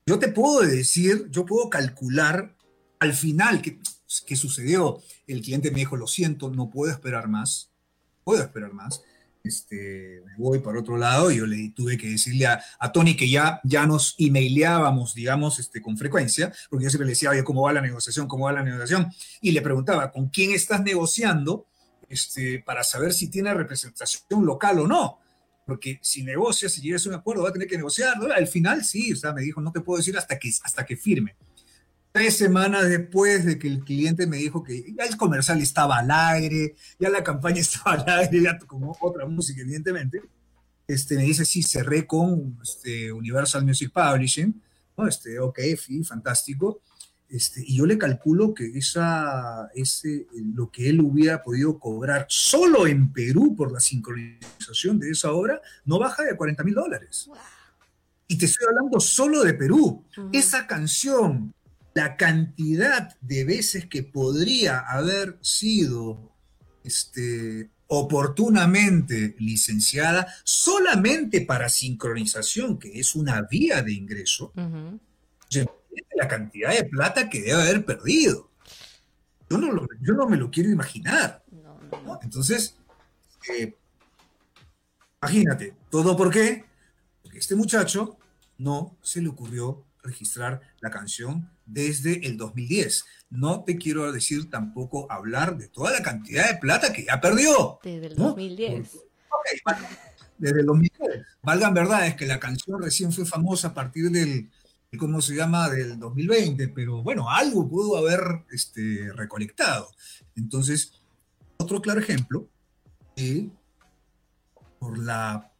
yo 0.05 0.19
te 0.19 0.29
puedo 0.29 0.61
decir, 0.61 1.27
yo 1.31 1.45
puedo 1.45 1.69
calcular 1.69 2.55
al 2.99 3.13
final 3.13 3.61
que 3.61 3.79
¿qué 4.25 4.35
sucedió? 4.35 5.01
El 5.25 5.41
cliente 5.41 5.71
me 5.71 5.79
dijo, 5.79 5.97
lo 5.97 6.07
siento, 6.07 6.49
no 6.49 6.69
puedo 6.69 6.91
esperar 6.91 7.27
más, 7.27 7.71
puedo 8.23 8.41
esperar 8.41 8.73
más. 8.73 9.01
Este, 9.43 10.21
me 10.25 10.35
voy 10.37 10.59
para 10.59 10.79
otro 10.79 10.97
lado 10.97 11.31
y 11.31 11.37
yo 11.37 11.45
le 11.45 11.71
tuve 11.75 11.97
que 11.97 12.09
decirle 12.09 12.47
a, 12.47 12.61
Tony 12.93 13.15
que 13.15 13.29
ya, 13.29 13.61
ya 13.63 13.85
nos 13.85 14.15
emaileábamos, 14.17 15.13
digamos, 15.13 15.59
este, 15.59 15.81
con 15.81 15.97
frecuencia, 15.97 16.53
porque 16.69 16.83
yo 16.83 16.89
siempre 16.89 17.05
le 17.05 17.11
decía, 17.11 17.29
oye, 17.29 17.43
¿cómo 17.43 17.61
va 17.61 17.73
la 17.73 17.81
negociación? 17.81 18.27
¿Cómo 18.27 18.45
va 18.45 18.53
la 18.53 18.63
negociación? 18.63 19.11
Y 19.41 19.51
le 19.51 19.61
preguntaba, 19.61 20.11
¿con 20.11 20.29
quién 20.29 20.51
estás 20.51 20.81
negociando? 20.81 21.67
Este, 22.09 22.59
para 22.59 22.83
saber 22.83 23.13
si 23.13 23.29
tiene 23.29 23.53
representación 23.53 24.45
local 24.45 24.79
o 24.79 24.87
no. 24.87 25.19
Porque 25.65 25.99
si 26.01 26.23
negocias, 26.23 26.71
si 26.71 26.81
llegas 26.81 27.05
a 27.05 27.09
un 27.09 27.15
acuerdo, 27.15 27.43
va 27.43 27.49
a 27.49 27.53
tener 27.53 27.67
que 27.67 27.75
negociar. 27.75 28.15
Al 28.33 28.47
final, 28.47 28.85
sí, 28.85 29.11
o 29.11 29.15
sea, 29.15 29.33
me 29.33 29.41
dijo, 29.41 29.59
no 29.59 29.71
te 29.71 29.81
puedo 29.81 29.97
decir 29.97 30.17
hasta 30.17 30.39
que, 30.39 30.49
hasta 30.63 30.85
que 30.85 30.95
firme 30.95 31.35
tres 32.17 32.35
semanas 32.35 32.89
después 32.89 33.45
de 33.45 33.59
que 33.59 33.67
el 33.67 33.83
cliente 33.83 34.25
me 34.25 34.37
dijo 34.37 34.63
que 34.63 34.91
ya 34.97 35.05
el 35.05 35.17
comercial 35.17 35.61
estaba 35.61 35.99
al 35.99 36.09
aire, 36.09 36.75
ya 36.97 37.09
la 37.11 37.23
campaña 37.23 37.59
estaba 37.61 37.91
al 37.95 38.09
aire, 38.09 38.41
ya 38.41 38.57
como 38.57 38.97
otra 38.99 39.27
música, 39.27 39.61
evidentemente, 39.61 40.23
este, 40.87 41.15
me 41.15 41.23
dice, 41.23 41.45
sí, 41.45 41.61
cerré 41.61 42.07
con 42.07 42.57
este, 42.63 43.11
Universal 43.11 43.63
Music 43.63 43.91
Publishing, 43.93 44.59
¿no? 44.97 45.07
Este, 45.07 45.39
ok, 45.39 45.59
sí, 45.79 46.03
fantástico. 46.03 46.81
Este, 47.29 47.61
y 47.63 47.77
yo 47.77 47.85
le 47.85 47.99
calculo 47.99 48.53
que 48.53 48.65
esa, 48.65 49.69
ese, 49.75 50.25
lo 50.55 50.71
que 50.71 50.89
él 50.89 51.01
hubiera 51.01 51.43
podido 51.43 51.77
cobrar 51.77 52.25
solo 52.29 52.87
en 52.87 53.13
Perú 53.13 53.53
por 53.55 53.71
la 53.71 53.79
sincronización 53.79 54.97
de 54.97 55.11
esa 55.11 55.33
obra 55.33 55.61
no 55.85 55.99
baja 55.99 56.23
de 56.23 56.35
40 56.35 56.63
mil 56.63 56.73
dólares. 56.73 57.29
Y 58.27 58.37
te 58.37 58.45
estoy 58.45 58.65
hablando 58.69 58.99
solo 58.99 59.43
de 59.43 59.53
Perú. 59.53 60.03
Esa 60.31 60.65
canción 60.65 61.53
la 61.97 62.15
cantidad 62.15 63.19
de 63.21 63.43
veces 63.43 63.87
que 63.87 64.03
podría 64.03 64.81
haber 64.81 65.39
sido 65.41 66.31
este, 66.83 67.71
oportunamente 67.87 69.35
licenciada 69.39 70.31
solamente 70.43 71.41
para 71.41 71.69
sincronización, 71.69 72.77
que 72.77 72.99
es 72.99 73.15
una 73.15 73.41
vía 73.41 73.81
de 73.81 73.93
ingreso, 73.93 74.53
la 76.15 76.27
cantidad 76.27 76.71
de 76.71 76.83
plata 76.83 77.31
que 77.31 77.41
debe 77.41 77.63
haber 77.63 77.83
perdido. 77.83 78.51
Yo 79.49 79.57
no, 79.57 80.27
me 80.27 80.37
lo 80.37 80.51
quiero 80.51 80.69
imaginar. 80.69 81.43
Entonces, 82.21 82.75
eh, 83.57 83.75
imagínate, 85.19 85.73
¿todo 85.89 86.15
por 86.15 86.29
qué? 86.29 86.63
Porque 87.23 87.39
este 87.39 87.55
muchacho 87.55 88.19
no 88.59 88.95
se 89.01 89.19
le 89.19 89.29
ocurrió 89.29 89.83
registrar 90.03 90.61
la 90.79 90.91
canción 90.91 91.56
desde 91.67 92.25
el 92.25 92.37
2010. 92.37 93.05
No 93.29 93.63
te 93.63 93.77
quiero 93.77 94.11
decir 94.11 94.49
tampoco 94.49 95.11
hablar 95.11 95.57
de 95.57 95.67
toda 95.67 95.91
la 95.91 96.01
cantidad 96.01 96.49
de 96.49 96.57
plata 96.57 96.93
que 96.93 97.05
ya 97.05 97.21
perdió. 97.21 97.79
Desde 97.83 98.07
el 98.07 98.15
2010. 98.15 98.91
desde 100.37 100.59
el 100.61 100.65
2010. 100.65 101.25
Valgan 101.43 101.73
verdad, 101.73 102.07
es 102.07 102.15
que 102.15 102.25
la 102.25 102.39
canción 102.39 102.81
recién 102.81 103.11
fue 103.11 103.25
famosa 103.25 103.69
a 103.69 103.73
partir 103.73 104.09
del, 104.09 104.49
¿cómo 104.97 105.21
se 105.21 105.35
llama?, 105.35 105.69
del 105.69 105.99
2020, 105.99 106.69
pero 106.69 107.03
bueno, 107.03 107.29
algo 107.29 107.67
pudo 107.67 107.97
haber 107.97 108.21
este, 108.51 109.11
recolectado. 109.13 109.91
Entonces, 110.35 110.93
otro 111.57 111.81
claro 111.81 111.99
ejemplo, 111.99 112.47
eh, 113.17 113.49
por 114.79 114.97
la, 114.97 115.51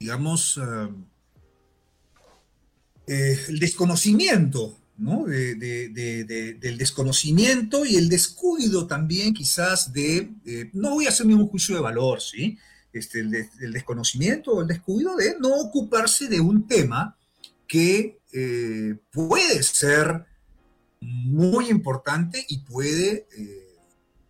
digamos, 0.00 0.58
eh, 0.58 0.88
eh, 3.06 3.38
el 3.48 3.58
desconocimiento, 3.58 4.78
¿no? 4.96 5.24
del 5.24 6.78
desconocimiento 6.78 7.84
y 7.84 7.96
el 7.96 8.08
descuido 8.08 8.86
también 8.86 9.34
quizás 9.34 9.92
de, 9.92 10.32
no 10.72 10.90
voy 10.90 11.06
a 11.06 11.08
hacer 11.08 11.26
ningún 11.26 11.48
juicio 11.48 11.74
de 11.74 11.80
valor, 11.80 12.20
¿sí? 12.20 12.58
Este, 12.92 13.20
el, 13.20 13.72
desconocimiento 13.72 14.52
o 14.52 14.60
el 14.60 14.68
descuido 14.68 15.16
de 15.16 15.36
no 15.40 15.48
ocuparse 15.56 16.28
de 16.28 16.40
un 16.40 16.66
tema 16.66 17.16
que 17.66 18.18
eh, 18.34 18.96
puede 19.10 19.62
ser 19.62 20.26
muy 21.00 21.70
importante 21.70 22.44
y 22.48 22.58
puede, 22.58 23.26
eh, 23.34 23.62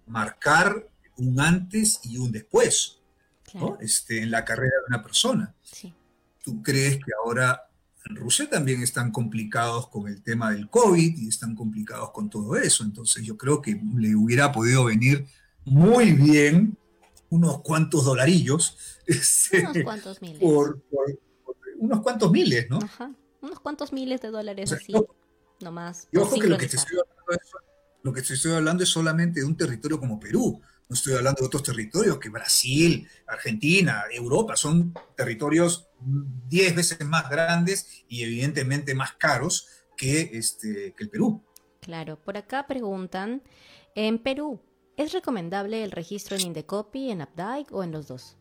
marcar 0.07 0.88
un 1.16 1.40
antes 1.40 2.01
y 2.05 2.18
un 2.18 2.31
después 2.31 2.98
este, 3.81 4.22
en 4.22 4.31
la 4.31 4.44
carrera 4.44 4.75
de 4.81 4.94
una 4.94 5.03
persona. 5.03 5.55
¿Tú 6.42 6.62
crees 6.62 6.96
que 6.96 7.12
ahora 7.25 7.70
en 8.09 8.17
Rusia 8.17 8.49
también 8.49 8.83
están 8.83 9.11
complicados 9.11 9.88
con 9.88 10.09
el 10.09 10.23
tema 10.23 10.51
del 10.51 10.69
COVID 10.69 11.19
y 11.19 11.29
están 11.29 11.55
complicados 11.55 12.11
con 12.11 12.29
todo 12.31 12.57
eso? 12.57 12.85
Entonces 12.85 13.25
yo 13.25 13.37
creo 13.37 13.62
que 13.62 13.81
le 13.97 14.17
hubiera 14.17 14.53
podido 14.53 14.85
venir 14.85 15.27
muy 15.65 16.12
bien 16.12 16.77
unos 17.31 17.62
cuantos 17.62 18.05
dolarillos. 18.05 18.77
Este, 19.05 19.62
unos 19.62 19.83
cuantos 19.83 20.23
miles. 20.23 20.38
Por, 20.38 20.81
unos 21.79 22.01
cuantos 22.03 22.31
miles, 22.31 22.71
¿no? 22.71 22.79
Ajá. 22.79 23.11
Unos 23.41 23.59
cuantos 23.59 23.93
miles 23.93 24.21
de 24.21 24.29
dólares 24.31 24.71
así, 24.71 24.95
nomás. 25.61 26.07
Y 26.12 26.19
ojo 26.19 26.38
que 26.38 26.47
lo 26.47 26.57
que, 26.57 26.69
te 26.69 26.77
estoy 26.77 26.99
hablando 26.99 27.33
es, 27.33 27.51
lo 28.05 28.12
que 28.12 28.23
te 28.23 28.35
estoy 28.35 28.53
hablando 28.53 28.85
es 28.85 28.88
solamente 28.88 29.41
de 29.41 29.47
un 29.47 29.57
territorio 29.57 29.99
como 29.99 30.21
Perú. 30.21 30.61
No 30.92 30.96
estoy 30.96 31.14
hablando 31.14 31.40
de 31.40 31.46
otros 31.46 31.62
territorios 31.62 32.18
que 32.18 32.28
Brasil, 32.28 33.09
Argentina, 33.26 34.05
Europa, 34.11 34.57
son 34.57 34.92
territorios 35.16 35.88
10 35.98 36.76
veces 36.76 37.02
más 37.07 37.31
grandes 37.31 38.05
y 38.09 38.22
evidentemente 38.24 38.94
más 38.94 39.12
caros 39.14 39.68
que, 39.96 40.28
este, 40.35 40.92
que 40.94 41.05
el 41.05 41.09
Perú. 41.09 41.42
Claro, 41.81 42.22
por 42.22 42.37
acá 42.37 42.66
preguntan, 42.66 43.42
en 43.94 44.18
Perú, 44.18 44.61
¿es 44.98 45.14
recomendable 45.14 45.83
el 45.83 45.92
registro 45.92 46.37
en 46.37 46.42
Indecopy, 46.42 47.11
en 47.11 47.22
Updike 47.22 47.72
o 47.72 47.83
en 47.83 47.90
los 47.90 48.09
dos? 48.09 48.37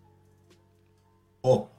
Oh, 1.39 1.69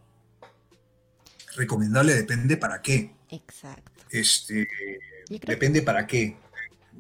recomendable 1.55 2.15
depende 2.15 2.57
para 2.57 2.81
qué. 2.81 3.15
Exacto. 3.29 4.07
Este, 4.09 4.67
depende 5.29 5.83
para 5.83 6.07
qué. 6.07 6.39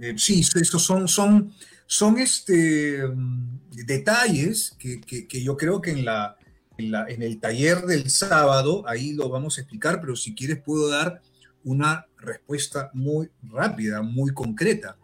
Eh, 0.00 0.14
sí, 0.16 0.40
esos 0.40 0.82
son, 0.82 1.06
son 1.06 1.52
son 1.92 2.18
este, 2.18 3.06
mm, 3.06 3.58
detalles 3.86 4.74
que, 4.78 5.42
yo 5.42 5.58
creo 5.58 5.82
que 5.82 5.90
en, 5.90 6.06
la, 6.06 6.38
en, 6.78 7.22
el 7.22 7.38
taller 7.38 7.82
del 7.82 8.08
sábado, 8.08 8.82
ahí 8.88 9.12
lo 9.12 9.28
vamos 9.28 9.58
a 9.58 9.60
explicar, 9.60 10.00
pero 10.00 10.16
si 10.16 10.34
quieres 10.34 10.62
puedo 10.62 10.88
dar 10.88 11.20
una 11.64 12.06
respuesta 12.16 12.90
muy 12.94 13.28
rápida, 13.42 14.00
muy 14.00 14.32
concreta. 14.32 14.96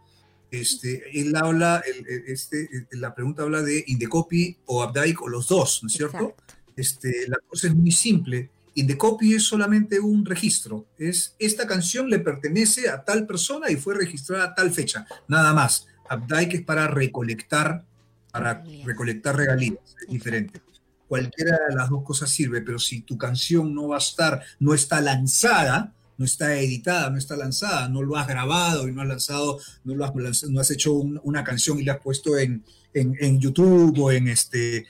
Este, 0.51 1.20
él 1.20 1.37
habla, 1.37 1.83
este, 2.27 2.70
la 2.92 3.14
pregunta 3.14 3.42
habla 3.42 3.61
de 3.61 3.85
Indecopy 3.87 4.57
o 4.64 4.83
Updike 4.83 5.20
o 5.20 5.29
los 5.29 5.46
dos, 5.46 5.81
¿no 5.83 5.88
es 5.88 5.92
cierto? 5.92 6.37
Este, 6.74 7.29
la 7.29 7.37
cosa 7.46 7.66
es 7.66 7.74
muy 7.74 7.90
simple. 7.90 8.51
Indecopy 8.81 9.35
es 9.35 9.45
solamente 9.45 9.99
un 9.99 10.25
registro. 10.25 10.87
Es 10.99 11.35
esta 11.41 11.67
canción 11.67 12.09
le 12.09 12.21
pertenece 12.21 12.88
a 12.88 13.03
tal 13.03 13.27
persona 13.27 13.71
y 13.71 13.77
fue 13.77 13.97
registrada 13.97 14.45
a 14.45 14.55
tal 14.55 14.71
fecha, 14.71 15.05
nada 15.27 15.53
más. 15.53 15.88
Updike 16.09 16.55
es 16.55 16.62
para 16.62 16.87
recolectar, 16.87 17.85
para 18.31 18.62
recolectar 18.85 19.37
regalías, 19.37 19.79
es 20.01 20.12
diferente. 20.12 20.62
Cualquiera 21.09 21.59
de 21.69 21.75
las 21.75 21.91
dos 21.91 22.05
cosas 22.05 22.31
sirve, 22.31 22.61
pero 22.62 22.79
si 22.79 23.01
tu 23.01 23.19
canción 23.19 23.75
no 23.75 23.88
va 23.88 23.97
a 23.97 23.99
estar, 23.99 24.43
no 24.61 24.75
está 24.75 25.01
lanzada, 25.01 25.93
no 26.17 26.25
está 26.25 26.55
editada, 26.55 27.11
no 27.11 27.19
está 27.19 27.37
lanzada, 27.37 27.88
no 27.88 28.03
lo 28.03 28.17
has 28.17 28.29
grabado 28.29 28.87
y 28.87 28.93
no 28.93 29.03
has 29.03 29.09
lanzado, 29.09 29.59
no 29.85 29.95
lo 29.95 30.05
has, 30.05 30.45
no 30.45 30.61
has 30.61 30.71
hecho 30.71 30.93
una 30.93 31.43
canción 31.43 31.81
y 31.81 31.85
la 31.85 31.95
has 31.95 32.01
puesto 32.01 32.38
en, 32.38 32.62
en, 32.93 33.41
YouTube 33.41 33.99
o 33.99 34.11
en 34.12 34.29
este 34.29 34.87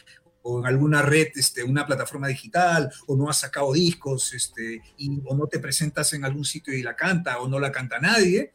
o 0.51 0.61
en 0.61 0.67
alguna 0.67 1.03
red, 1.03 1.29
este, 1.35 1.63
una 1.63 1.87
plataforma 1.87 2.27
digital, 2.27 2.91
o 3.07 3.15
no 3.15 3.29
has 3.29 3.41
sacado 3.41 3.75
discos, 3.75 4.33
este, 4.33 4.81
y, 4.97 5.21
o 5.27 5.37
no 5.37 5.47
te 5.47 5.59
presentas 5.59 6.15
en 6.15 6.25
algún 6.25 6.45
sitio 6.45 6.73
y 6.73 6.83
la 6.83 6.97
canta, 6.97 7.39
o 7.41 7.49
no 7.49 7.61
la 7.61 7.71
canta 7.71 7.99
nadie, 8.01 8.53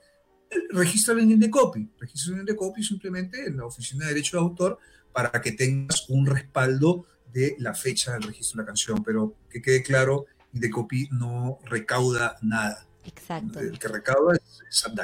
registra 0.71 1.13
en 1.21 1.29
Indecopy. 1.29 1.91
Registra 1.99 2.34
en 2.34 2.39
Indecopy 2.39 2.84
simplemente 2.84 3.45
en 3.45 3.58
la 3.58 3.65
Oficina 3.65 4.06
de 4.06 4.13
Derecho 4.13 4.38
de 4.38 4.43
Autor 4.43 4.79
para 5.12 5.39
que 5.39 5.51
tengas 5.51 6.10
un 6.10 6.25
respaldo 6.25 7.06
de 7.32 7.56
la 7.60 7.75
fecha 7.75 8.13
del 8.13 8.23
registro 8.23 8.58
de 8.58 8.63
la 8.63 8.67
canción. 8.67 9.03
Pero 9.03 9.36
que 9.47 9.62
quede 9.62 9.84
claro, 9.84 10.25
Indecopy 10.53 11.10
no 11.12 11.60
recauda 11.65 12.38
nada. 12.41 12.88
Exacto. 13.06 13.60
El 13.60 13.77
que 13.77 13.88
recauda 13.88 14.36
es 14.36 14.62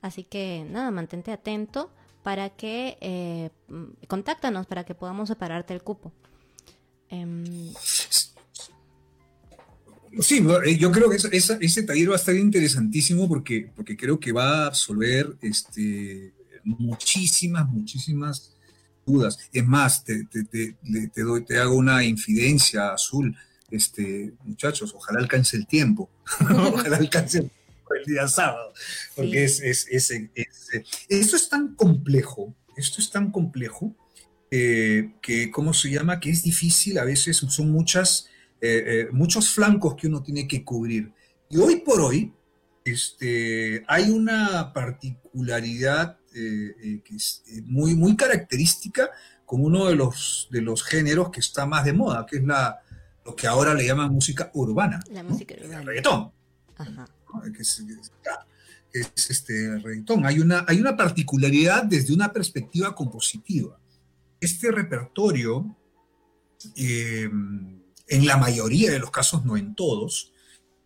Así 0.01 0.23
que 0.23 0.65
nada, 0.69 0.91
mantente 0.91 1.31
atento 1.31 1.89
para 2.23 2.49
que 2.49 2.97
eh, 2.99 3.49
contáctanos 4.07 4.65
para 4.65 4.83
que 4.83 4.95
podamos 4.95 5.29
separarte 5.29 5.73
el 5.73 5.83
cupo. 5.83 6.12
Sí, 10.22 10.45
eh, 10.65 10.78
yo 10.78 10.91
creo 10.91 11.10
que 11.10 11.17
ese 11.17 11.84
taller 11.84 12.10
va 12.10 12.13
a 12.13 12.17
estar 12.17 12.36
interesantísimo 12.36 13.28
porque, 13.28 13.72
porque 13.76 13.95
creo 13.95 14.19
que 14.19 14.32
va 14.32 14.63
a 14.63 14.67
absolver 14.67 15.36
este, 15.41 16.34
muchísimas, 16.63 17.67
muchísimas 17.69 18.56
dudas. 19.06 19.38
Es 19.52 19.65
más, 19.65 20.04
te, 20.04 20.28
doy, 21.15 21.45
te 21.45 21.60
hago 21.60 21.76
una 21.76 22.04
infidencia 22.04 22.93
azul. 22.93 23.36
Este, 23.72 24.34
muchachos, 24.43 24.93
ojalá 24.95 25.19
alcance 25.19 25.56
el 25.56 25.67
tiempo. 25.67 26.10
ojalá 26.41 26.98
alcance 26.98 27.39
el, 27.39 27.52
día 28.06 28.28
sábado. 28.28 28.74
Porque 29.15 29.43
es, 29.43 29.60
es, 29.62 29.88
es, 29.89 30.12
esto 31.08 31.36
es 31.36 31.50
tan 31.50 31.76
complejo, 31.76 32.56
esto 32.76 33.02
es 33.02 33.10
tan 33.10 33.32
complejo 33.32 33.95
eh, 34.52 35.12
que, 35.22 35.52
¿cómo 35.52 35.74
se 35.74 35.91
llama? 35.91 36.19
Que 36.19 36.32
es 36.32 36.43
difícil, 36.43 36.98
a 36.98 37.04
veces 37.04 37.38
son 37.38 37.72
muchas 37.72 38.28
eh, 38.62 38.84
eh, 38.86 39.08
muchos 39.12 39.50
flancos 39.54 39.95
que 39.95 40.08
uno 40.08 40.22
tiene 40.22 40.48
que 40.48 40.63
cubrir. 40.63 41.13
Y 41.50 41.58
hoy 41.58 41.78
por 41.78 42.02
hoy 42.02 42.34
este, 42.84 43.84
hay 43.88 44.10
una 44.10 44.74
particularidad 44.74 46.17
eh, 46.36 47.02
que 47.04 47.15
es 47.15 47.43
muy, 47.63 47.95
muy 47.95 48.15
característica 48.15 49.10
con 49.45 49.63
uno 49.63 49.86
de 49.88 49.95
los, 49.95 50.48
de 50.52 50.62
los 50.62 50.84
géneros 50.84 51.32
que 51.32 51.39
está 51.39 51.65
más 51.65 51.86
de 51.86 51.93
moda, 51.93 52.26
que 52.26 52.38
es 52.38 52.43
la, 52.43 52.80
lo 53.26 53.36
que 53.36 53.48
ahora 53.48 53.74
le 53.74 53.86
llaman 53.86 54.12
música 54.12 54.52
urbana. 54.54 55.00
La 55.10 55.24
música 55.24 55.56
urbana. 55.56 55.80
El 55.80 55.88
reggaetón. 55.88 56.32
es, 58.91 59.30
este 59.30 59.80
reggaetón. 59.80 60.26
Hay 60.26 60.39
una, 60.39 60.65
hay 60.67 60.82
una 60.82 60.98
particularidad 60.98 61.86
desde 61.86 62.13
una 62.13 62.32
perspectiva 62.34 62.93
compositiva. 62.93 63.80
Este 64.41 64.69
repertorio 64.72 65.76
en 68.10 68.26
la 68.26 68.38
mayoría 68.38 68.91
de 68.91 69.00
los 69.00 69.12
casos, 69.12 69.45
no 69.45 69.56
en 69.56 69.76
todos, 69.76 70.34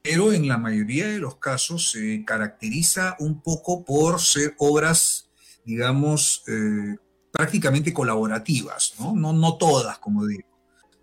pero 0.02 0.34
en 0.34 0.48
la 0.48 0.58
mayoría 0.58 1.08
de 1.08 1.20
los 1.20 1.38
casos 1.38 1.92
se 1.92 2.26
caracteriza 2.26 3.16
un 3.20 3.42
poco 3.42 3.86
por 3.86 4.20
ser 4.20 4.54
obras, 4.58 5.30
digamos, 5.64 6.44
eh, 6.48 6.98
prácticamente 7.32 7.94
colaborativas, 7.94 8.96
¿no? 9.00 9.16
¿no? 9.16 9.32
No 9.32 9.58
todas, 9.58 9.98
como 10.00 10.26
digo, 10.28 10.44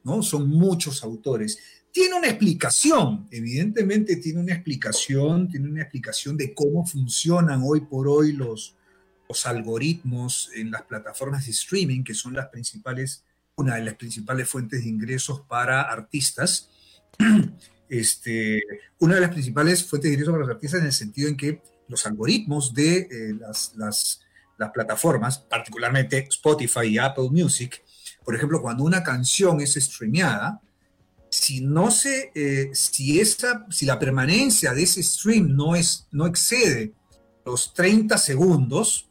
¿no? 0.04 0.22
Son 0.22 0.48
muchos 0.48 1.02
autores. 1.02 1.58
Tiene 1.90 2.14
una 2.14 2.28
explicación, 2.28 3.26
evidentemente 3.30 4.16
tiene 4.16 4.40
una 4.40 4.52
explicación, 4.52 5.48
tiene 5.48 5.70
una 5.70 5.82
explicación 5.82 6.36
de 6.36 6.54
cómo 6.54 6.86
funcionan 6.86 7.62
hoy 7.64 7.80
por 7.80 8.06
hoy 8.06 8.32
los, 8.32 8.76
los 9.26 9.46
algoritmos 9.46 10.50
en 10.54 10.70
las 10.70 10.82
plataformas 10.82 11.46
de 11.46 11.52
streaming, 11.52 12.04
que 12.04 12.14
son 12.14 12.34
las 12.34 12.48
principales 12.48 13.24
una 13.60 13.76
de 13.76 13.84
las 13.84 13.94
principales 13.94 14.48
fuentes 14.48 14.82
de 14.82 14.88
ingresos 14.88 15.42
para 15.42 15.82
artistas. 15.82 16.68
Este, 17.92 18.62
una 19.00 19.16
de 19.16 19.20
las 19.20 19.30
principales 19.30 19.84
fuentes 19.84 20.08
de 20.08 20.14
ingresos 20.14 20.32
para 20.32 20.46
los 20.46 20.54
artistas 20.54 20.78
en 20.78 20.86
el 20.86 20.92
sentido 20.92 21.28
en 21.28 21.36
que 21.36 21.60
los 21.88 22.06
algoritmos 22.06 22.72
de 22.72 22.98
eh, 22.98 23.34
las, 23.36 23.72
las, 23.74 24.20
las, 24.58 24.70
plataformas, 24.70 25.40
particularmente 25.40 26.18
Spotify 26.30 26.86
y 26.86 26.98
Apple 26.98 27.30
Music, 27.32 27.82
por 28.24 28.36
ejemplo, 28.36 28.62
cuando 28.62 28.84
una 28.84 29.02
canción 29.02 29.60
es 29.60 29.74
streameada, 29.74 30.60
si 31.30 31.60
no 31.60 31.90
se, 31.90 32.30
eh, 32.34 32.70
si, 32.74 33.20
esa, 33.20 33.66
si 33.70 33.86
la 33.86 33.98
permanencia 33.98 34.72
de 34.72 34.82
ese 34.82 35.02
stream 35.02 35.54
no, 35.56 35.74
es, 35.74 36.06
no 36.10 36.26
excede 36.26 36.92
los 37.44 37.74
30 37.74 38.18
segundos, 38.18 39.08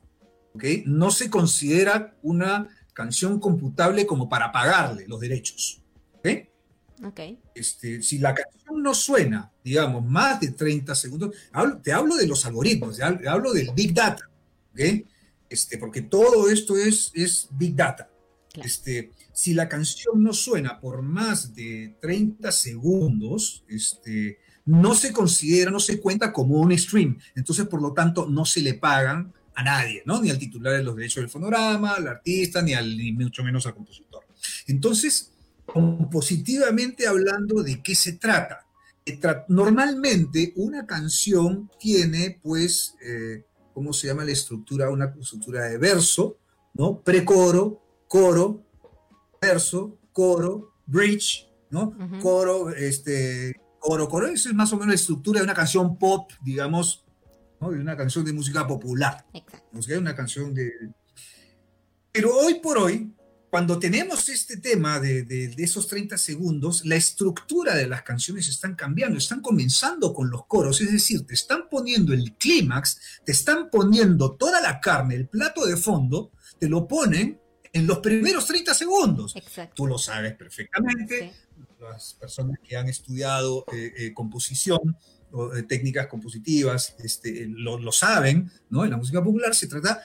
¿okay? 0.53 0.83
no 0.85 1.11
se 1.11 1.29
considera 1.29 2.15
una 2.21 2.69
canción 3.03 3.39
computable 3.39 4.05
como 4.05 4.27
para 4.27 4.51
pagarle 4.51 5.05
los 5.07 5.19
derechos. 5.21 5.81
Este, 7.55 8.01
si 8.03 8.17
la 8.17 8.33
canción 8.35 8.83
no 8.83 8.93
suena, 8.93 9.53
digamos, 9.63 10.05
más 10.05 10.41
de 10.41 10.51
30 10.51 10.93
segundos, 10.95 11.33
hablo- 11.53 11.81
te 11.81 11.93
hablo 11.93 12.15
de 12.17 12.27
los 12.27 12.45
algoritmos, 12.45 12.97
te 12.97 13.03
hablo, 13.03 13.19
te 13.21 13.29
hablo 13.29 13.53
del 13.53 13.71
Big 13.73 13.93
Data, 13.93 14.29
¿ok? 14.73 14.79
Este, 15.49 15.77
porque 15.77 16.01
todo 16.01 16.49
esto 16.49 16.75
es, 16.77 17.11
es 17.15 17.47
Big 17.51 17.73
Data. 17.73 18.09
Claro. 18.51 18.67
Este, 18.67 19.13
si 19.31 19.53
la 19.53 19.69
canción 19.69 20.21
no 20.21 20.33
suena 20.33 20.81
por 20.81 21.01
más 21.01 21.55
de 21.55 21.95
30 22.01 22.51
segundos, 22.51 23.63
este, 23.69 24.39
no 24.65 24.93
se 24.93 25.13
considera, 25.13 25.71
no 25.71 25.79
se 25.79 26.01
cuenta 26.01 26.33
como 26.33 26.55
un 26.59 26.77
stream. 26.77 27.17
Entonces, 27.33 27.65
por 27.67 27.81
lo 27.81 27.93
tanto, 27.93 28.27
no 28.27 28.43
se 28.43 28.61
le 28.61 28.73
pagan 28.73 29.33
a 29.55 29.63
nadie, 29.63 30.03
¿no? 30.05 30.21
Ni 30.21 30.29
al 30.29 30.39
titular 30.39 30.73
de 30.73 30.83
los 30.83 30.95
derechos 30.95 31.21
del 31.21 31.29
fonograma, 31.29 31.95
al 31.95 32.07
artista, 32.07 32.61
ni, 32.61 32.73
al, 32.73 32.95
ni 32.95 33.11
mucho 33.11 33.43
menos 33.43 33.65
al 33.65 33.75
compositor. 33.75 34.23
Entonces, 34.67 35.33
compositivamente 35.65 37.07
hablando, 37.07 37.61
¿de 37.63 37.81
qué 37.81 37.95
se 37.95 38.13
trata? 38.13 38.65
Eh, 39.05 39.19
Normalmente 39.47 40.53
una 40.55 40.85
canción 40.85 41.69
tiene, 41.79 42.39
pues, 42.41 42.95
eh, 43.05 43.43
¿cómo 43.73 43.93
se 43.93 44.07
llama 44.07 44.25
la 44.25 44.31
estructura? 44.31 44.89
Una 44.89 45.13
estructura 45.19 45.65
de 45.65 45.77
verso, 45.77 46.37
¿no? 46.73 47.01
Precoro, 47.01 47.81
coro, 48.07 48.65
verso, 49.41 49.97
coro, 50.11 50.73
bridge, 50.85 51.47
¿no? 51.69 51.95
Coro, 52.21 52.71
este, 52.71 53.55
coro, 53.79 54.07
coro. 54.09 54.27
Eso 54.27 54.49
es 54.49 54.55
más 54.55 54.71
o 54.73 54.75
menos 54.75 54.89
la 54.89 54.95
estructura 54.95 55.39
de 55.39 55.45
una 55.45 55.53
canción 55.53 55.97
pop, 55.97 56.31
digamos, 56.41 57.05
¿no? 57.59 57.71
De 57.71 57.79
una 57.79 57.95
canción 57.97 58.25
de 58.25 58.33
música 58.33 58.67
popular. 58.67 59.25
Exacto. 59.33 59.67
Nos 59.71 59.87
queda 59.87 59.99
una 59.99 60.15
canción 60.15 60.53
de... 60.53 60.71
Pero 62.11 62.35
hoy 62.35 62.55
por 62.55 62.77
hoy, 62.77 63.13
cuando 63.49 63.79
tenemos 63.79 64.29
este 64.29 64.57
tema 64.57 64.99
de, 64.99 65.23
de- 65.23 65.49
de 65.49 65.63
esos 65.63 65.87
30 65.87 66.17
segundos, 66.17 66.85
la 66.85 66.95
estructura 66.95 67.75
de 67.75 67.87
las 67.87 68.01
canciones 68.03 68.47
están 68.47 68.75
cambiando, 68.75 69.17
están 69.17 69.41
comenzando 69.41 70.13
con 70.13 70.29
los 70.29 70.45
coros, 70.45 70.81
es 70.81 70.91
decir, 70.91 71.25
te 71.25 71.33
están 71.33 71.67
poniendo 71.69 72.13
el 72.13 72.33
clímax, 72.35 72.99
te 73.25 73.31
están 73.31 73.69
poniendo 73.69 74.35
toda 74.35 74.61
la 74.61 74.79
carne, 74.79 75.15
el 75.15 75.27
plato 75.27 75.65
de 75.65 75.77
fondo, 75.77 76.31
te 76.59 76.67
lo 76.69 76.87
ponen 76.87 77.39
en 77.71 77.85
los 77.87 77.99
primeros 77.99 78.45
30 78.47 78.73
segundos. 78.73 79.35
Exacto. 79.35 79.73
Tú 79.75 79.87
lo 79.87 79.97
sabes 79.97 80.33
perfectamente, 80.35 81.31
Sí. 81.31 81.65
las 81.79 82.15
personas 82.15 82.57
que 82.63 82.75
han 82.75 82.87
estudiado 82.89 83.63
eh, 83.71 83.93
eh, 83.97 84.13
composición 84.13 84.79
o 84.79 85.18
técnicas 85.67 86.07
compositivas 86.07 86.95
este, 86.99 87.47
lo, 87.47 87.77
lo 87.77 87.91
saben, 87.91 88.51
¿no? 88.69 88.83
En 88.83 88.91
la 88.91 88.97
música 88.97 89.23
popular 89.23 89.53
se 89.53 89.67
trata, 89.67 90.01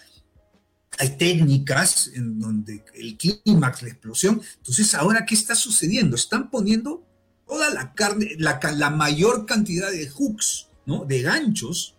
hay 0.98 1.16
técnicas 1.16 2.10
en 2.14 2.38
donde 2.38 2.84
el 2.94 3.16
clímax, 3.16 3.82
la 3.82 3.88
explosión, 3.88 4.40
entonces 4.58 4.94
ahora, 4.94 5.24
¿qué 5.26 5.34
está 5.34 5.54
sucediendo? 5.54 6.16
Están 6.16 6.50
poniendo 6.50 7.04
toda 7.46 7.70
la 7.70 7.92
carne, 7.94 8.30
la, 8.38 8.60
la 8.76 8.90
mayor 8.90 9.46
cantidad 9.46 9.90
de 9.90 10.08
hooks, 10.08 10.68
¿no? 10.86 11.04
De 11.04 11.22
ganchos 11.22 11.96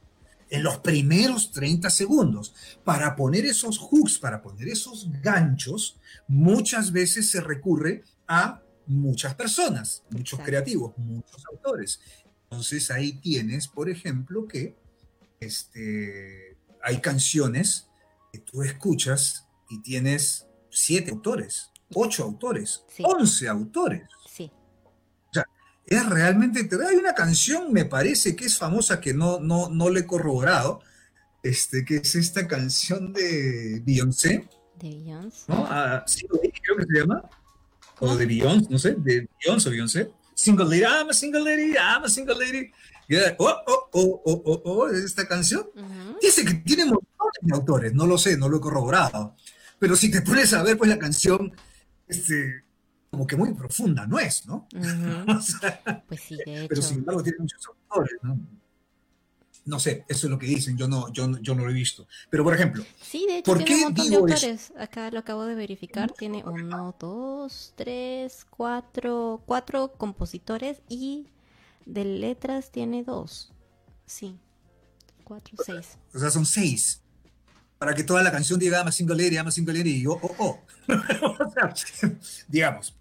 en 0.50 0.64
los 0.64 0.78
primeros 0.80 1.52
30 1.52 1.90
segundos. 1.90 2.54
Para 2.84 3.16
poner 3.16 3.46
esos 3.46 3.78
hooks, 3.78 4.20
para 4.20 4.42
poner 4.42 4.70
esos 4.70 5.10
ganchos, 5.22 5.98
muchas 6.28 6.92
veces 6.92 7.30
se 7.30 7.42
recurre 7.42 8.04
a 8.28 8.62
muchas 8.88 9.36
personas, 9.36 10.04
muchos 10.10 10.40
Exacto. 10.40 10.46
creativos, 10.46 10.98
muchos 10.98 11.44
autores. 11.52 12.00
Entonces 12.49 12.91
ahí 12.91 13.13
tienes, 13.13 13.67
por 13.67 13.89
ejemplo, 13.89 14.47
que 14.47 14.75
este, 15.39 16.58
hay 16.81 17.01
canciones 17.01 17.89
que 18.31 18.39
tú 18.39 18.62
escuchas 18.63 19.47
y 19.69 19.81
tienes 19.81 20.47
siete 20.69 21.12
autores, 21.12 21.71
ocho 21.93 22.23
autores, 22.23 22.84
Sí. 22.88 23.03
once 23.05 23.47
autores. 23.47 24.08
Sí. 24.29 24.51
Es 25.88 26.03
realmente, 26.10 26.67
hay 26.88 26.95
una 26.95 27.13
canción, 27.13 27.71
me 27.71 27.86
parece 27.86 28.36
que 28.36 28.45
es 28.45 28.58
famosa, 28.58 28.99
que 28.99 29.13
no, 29.13 29.39
no, 29.39 29.69
no 29.69 29.89
le 29.89 29.99
he 29.99 30.05
corroborado, 30.08 30.81
este, 31.43 31.86
que 31.86 31.97
es 31.97 32.15
esta 32.15 32.47
canción 32.47 33.13
de 33.13 33.84
Beyoncé, 33.86 34.49
De 34.79 34.89
Beyoncé. 34.89 35.43
¿no? 35.47 35.63
Ah, 35.69 36.03
Lady, 36.08 36.51
creo 36.51 36.77
que 36.77 36.86
se 36.91 36.99
llama. 36.99 37.29
O 37.99 38.15
de 38.15 38.25
Beyoncé, 38.25 38.67
no 38.71 38.79
sé, 38.79 38.95
de 38.97 39.29
Beyoncé 39.43 39.69
o 39.69 39.71
Beyoncé. 39.71 40.12
Single 40.36 40.67
Lady, 40.67 40.84
I'm 40.86 41.10
a 41.10 41.13
single 41.13 41.43
lady, 41.43 41.78
I'm 41.78 42.04
a 42.04 42.10
single 42.10 42.38
lady. 42.38 42.71
Yeah. 43.08 43.36
Oh, 43.39 43.54
oh, 43.67 43.89
oh, 43.93 44.21
oh, 44.26 44.43
oh, 44.45 44.62
oh, 44.65 44.88
es 44.89 45.04
esta 45.06 45.28
canción. 45.28 45.65
Dice 46.21 46.43
que 46.43 46.56
tiene 46.56 46.86
montones 46.86 47.39
de 47.41 47.56
autores, 47.56 47.93
no 47.93 48.06
lo 48.06 48.17
sé, 48.17 48.38
no 48.38 48.50
lo 48.50 48.58
he 48.58 48.60
corroborado. 48.60 49.36
Pero 49.80 49.95
si 49.95 50.12
te 50.12 50.21
pones 50.21 50.54
a 50.54 50.63
ver, 50.63 50.78
pues 50.78 50.89
la 50.89 51.00
canción, 51.00 51.54
este, 52.08 52.63
como 53.10 53.26
que 53.26 53.36
muy 53.36 53.54
profunda, 53.54 54.06
no 54.08 54.19
es, 54.19 54.45
¿no? 54.45 54.67
Ujú. 54.76 55.32
O 55.38 55.41
sea, 55.41 56.04
Pues 56.08 56.21
sí, 56.21 56.38
de 56.45 56.65
pero 56.67 56.82
sin 56.82 56.98
embargo 56.98 57.24
tiene 57.24 57.39
muchos 57.39 57.62
autores, 57.67 58.17
¿no? 58.24 58.39
No 59.65 59.80
sé, 59.80 60.06
eso 60.08 60.28
es 60.28 60.32
lo 60.32 60.38
que 60.38 60.45
dicen, 60.45 60.78
yo 60.78 60.88
no, 60.88 61.12
yo, 61.12 61.28
no- 61.28 61.39
yo 61.39 61.56
no 61.56 61.63
lo 61.63 61.71
he 61.71 61.73
visto. 61.73 62.08
Pero, 62.30 62.43
por 62.43 62.54
ejemplo, 62.54 62.86
Sí, 63.01 63.25
de 63.28 63.39
hecho 63.39 63.45
¿Por 63.51 63.58
tiene 63.58 63.65
qué 63.69 63.75
un 63.75 63.82
montón 63.82 64.06
de 64.06 64.12
digo 64.12 64.28
eso? 64.28 64.36
autores. 64.36 64.73
Acá 64.78 65.10
lo 65.12 65.19
acabo 65.19 65.43
de 65.45 65.56
verificar. 65.56 66.12
Tiene 66.12 66.43
uno, 66.45 66.95
dos, 66.99 67.73
tres, 67.75 68.45
cuatro, 68.49 69.41
cuatro 69.45 69.93
compositores 69.93 70.78
y 70.88 71.28
de 71.86 72.06
letras 72.06 72.71
tiene 72.71 73.04
dos. 73.04 73.51
Sí, 74.06 74.38
cuatro, 75.23 75.56
seis. 75.65 75.97
O 76.13 76.19
sea, 76.19 76.30
son 76.30 76.45
seis. 76.45 77.01
Para 77.80 77.93
que 77.95 78.04
toda 78.04 78.21
la 78.23 78.32
canción 78.32 78.60
diga 78.60 78.78
I'm 78.80 78.88
a 78.88 78.91
single 78.91 79.17
lady, 79.17 79.36
I'm 79.36 79.47
a 79.47 79.51
single 79.51 79.73
lady 79.73 80.01
y 80.01 80.08
oh, 80.08 80.19
oh, 80.21 80.36
oh. 80.39 80.60
o 80.88 81.51
sea, 81.51 81.73
digamos, 82.47 82.95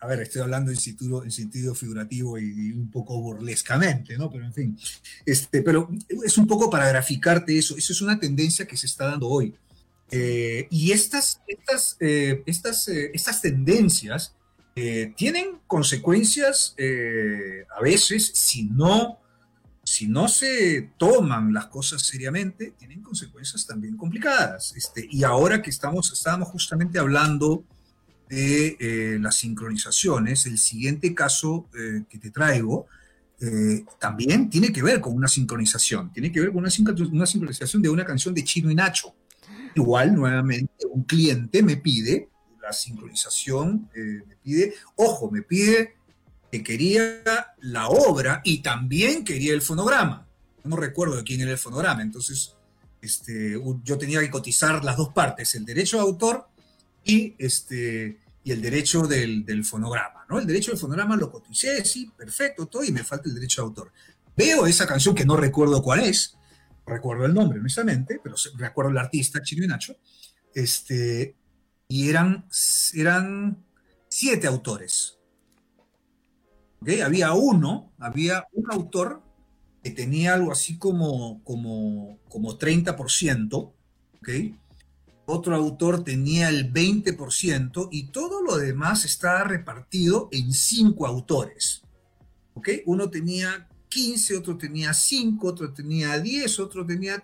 a 0.00 0.06
ver, 0.06 0.20
estoy 0.20 0.42
hablando 0.42 0.70
en 0.70 0.76
sentido, 0.76 1.24
en 1.24 1.30
sentido 1.30 1.74
figurativo 1.74 2.38
y, 2.38 2.44
y 2.44 2.72
un 2.72 2.90
poco 2.90 3.20
burlescamente, 3.20 4.16
¿no? 4.16 4.30
Pero 4.30 4.44
en 4.44 4.54
fin, 4.54 4.78
este, 5.26 5.62
pero 5.62 5.90
es 6.24 6.38
un 6.38 6.46
poco 6.46 6.70
para 6.70 6.88
graficarte 6.88 7.58
eso. 7.58 7.76
Eso 7.76 7.92
es 7.92 8.00
una 8.00 8.18
tendencia 8.18 8.66
que 8.66 8.76
se 8.76 8.86
está 8.86 9.06
dando 9.06 9.28
hoy. 9.28 9.54
Eh, 10.10 10.68
y 10.70 10.92
estas, 10.92 11.42
estas, 11.46 11.96
eh, 12.00 12.42
estas, 12.46 12.88
eh, 12.88 13.10
estas 13.12 13.42
tendencias 13.42 14.34
eh, 14.74 15.12
tienen 15.16 15.58
consecuencias 15.66 16.74
eh, 16.78 17.64
a 17.76 17.82
veces, 17.82 18.30
si 18.34 18.64
no, 18.64 19.18
si 19.82 20.06
no 20.06 20.28
se 20.28 20.92
toman 20.96 21.52
las 21.52 21.66
cosas 21.66 22.02
seriamente, 22.02 22.74
tienen 22.78 23.02
consecuencias 23.02 23.66
también 23.66 23.96
complicadas. 23.96 24.74
Este, 24.76 25.08
y 25.10 25.24
ahora 25.24 25.60
que 25.60 25.70
estamos, 25.70 26.12
estábamos 26.12 26.48
justamente 26.48 27.00
hablando 27.00 27.64
de 28.28 28.76
eh, 28.78 29.18
las 29.20 29.36
sincronizaciones, 29.36 30.46
el 30.46 30.58
siguiente 30.58 31.14
caso 31.14 31.68
eh, 31.78 32.02
que 32.08 32.18
te 32.18 32.30
traigo 32.30 32.86
eh, 33.40 33.84
también 33.98 34.50
tiene 34.50 34.72
que 34.72 34.82
ver 34.82 35.00
con 35.00 35.14
una 35.14 35.28
sincronización, 35.28 36.12
tiene 36.12 36.30
que 36.32 36.40
ver 36.40 36.48
con 36.50 36.58
una, 36.58 36.70
una 37.10 37.26
sincronización 37.26 37.82
de 37.82 37.88
una 37.88 38.04
canción 38.04 38.34
de 38.34 38.44
Chino 38.44 38.70
y 38.70 38.74
Nacho. 38.74 39.14
Igual, 39.74 40.14
nuevamente, 40.14 40.86
un 40.90 41.04
cliente 41.04 41.62
me 41.62 41.76
pide 41.76 42.28
la 42.60 42.72
sincronización, 42.72 43.88
me 43.94 44.36
pide, 44.42 44.74
ojo, 44.96 45.30
me 45.30 45.42
pide 45.42 45.94
que 46.50 46.62
quería 46.62 47.22
la 47.60 47.88
obra 47.88 48.40
y 48.44 48.58
también 48.58 49.24
quería 49.24 49.54
el 49.54 49.62
fonograma. 49.62 50.26
No 50.64 50.76
recuerdo 50.76 51.16
de 51.16 51.22
quién 51.22 51.40
era 51.40 51.52
el 51.52 51.58
fonograma, 51.58 52.02
entonces 52.02 52.56
este, 53.00 53.56
yo 53.84 53.98
tenía 53.98 54.20
que 54.20 54.30
cotizar 54.30 54.84
las 54.84 54.96
dos 54.96 55.10
partes, 55.12 55.54
el 55.54 55.64
derecho 55.64 55.98
de 55.98 56.02
autor 56.02 56.47
y, 57.08 57.34
este, 57.38 58.18
y 58.44 58.52
el 58.52 58.60
derecho 58.60 59.06
del, 59.06 59.64
fonograma. 59.64 60.26
¿no? 60.28 60.38
El 60.38 60.46
derecho 60.46 60.70
del 60.70 60.78
fonograma 60.78 61.16
lo 61.16 61.32
coticé, 61.32 61.82
sí, 61.84 62.12
perfecto, 62.16 62.66
todo, 62.66 62.84
y 62.84 62.92
me 62.92 63.02
falta 63.02 63.28
el 63.28 63.34
derecho 63.34 63.62
de 63.62 63.68
autor. 63.68 63.92
Veo 64.36 64.66
esa 64.66 64.86
canción 64.86 65.14
que 65.14 65.24
no 65.24 65.36
recuerdo 65.36 65.82
cuál 65.82 66.00
es, 66.00 66.36
recuerdo 66.86 67.24
el 67.24 67.32
nombre, 67.32 67.58
honestamente, 67.58 68.20
pero 68.22 68.36
recuerdo 68.56 68.90
el 68.90 68.98
artista, 68.98 69.42
Chino 69.42 69.64
y 69.64 69.68
Nacho, 69.68 69.96
este, 70.54 71.34
y 71.88 72.10
eran, 72.10 72.46
eran 72.92 73.64
siete 74.08 74.46
autores. 74.46 75.18
¿ok? 76.82 76.90
Había 77.02 77.32
uno, 77.32 77.90
había 77.98 78.46
un 78.52 78.70
autor 78.70 79.22
que 79.82 79.92
tenía 79.92 80.34
algo 80.34 80.52
así 80.52 80.76
como, 80.76 81.42
como, 81.42 82.18
como 82.28 82.58
30%, 82.58 83.54
¿ok? 83.54 84.28
Otro 85.30 85.54
autor 85.54 86.04
tenía 86.04 86.48
el 86.48 86.72
20% 86.72 87.88
y 87.92 88.04
todo 88.04 88.40
lo 88.42 88.56
demás 88.56 89.04
estaba 89.04 89.44
repartido 89.44 90.30
en 90.32 90.54
cinco 90.54 91.06
autores, 91.06 91.82
¿ok? 92.54 92.70
Uno 92.86 93.10
tenía 93.10 93.68
15, 93.90 94.38
otro 94.38 94.56
tenía 94.56 94.94
5, 94.94 95.46
otro 95.46 95.70
tenía 95.74 96.18
10, 96.18 96.60
otro 96.60 96.86
tenía... 96.86 97.22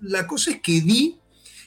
La 0.00 0.26
cosa 0.26 0.52
es 0.52 0.62
que 0.62 0.80
di 0.80 1.18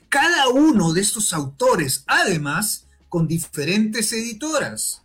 cada 0.10 0.48
uno 0.50 0.94
de 0.94 1.02
estos 1.02 1.32
autores, 1.32 2.04
además, 2.08 2.88
con 3.08 3.28
diferentes 3.28 4.12
editoras. 4.14 5.04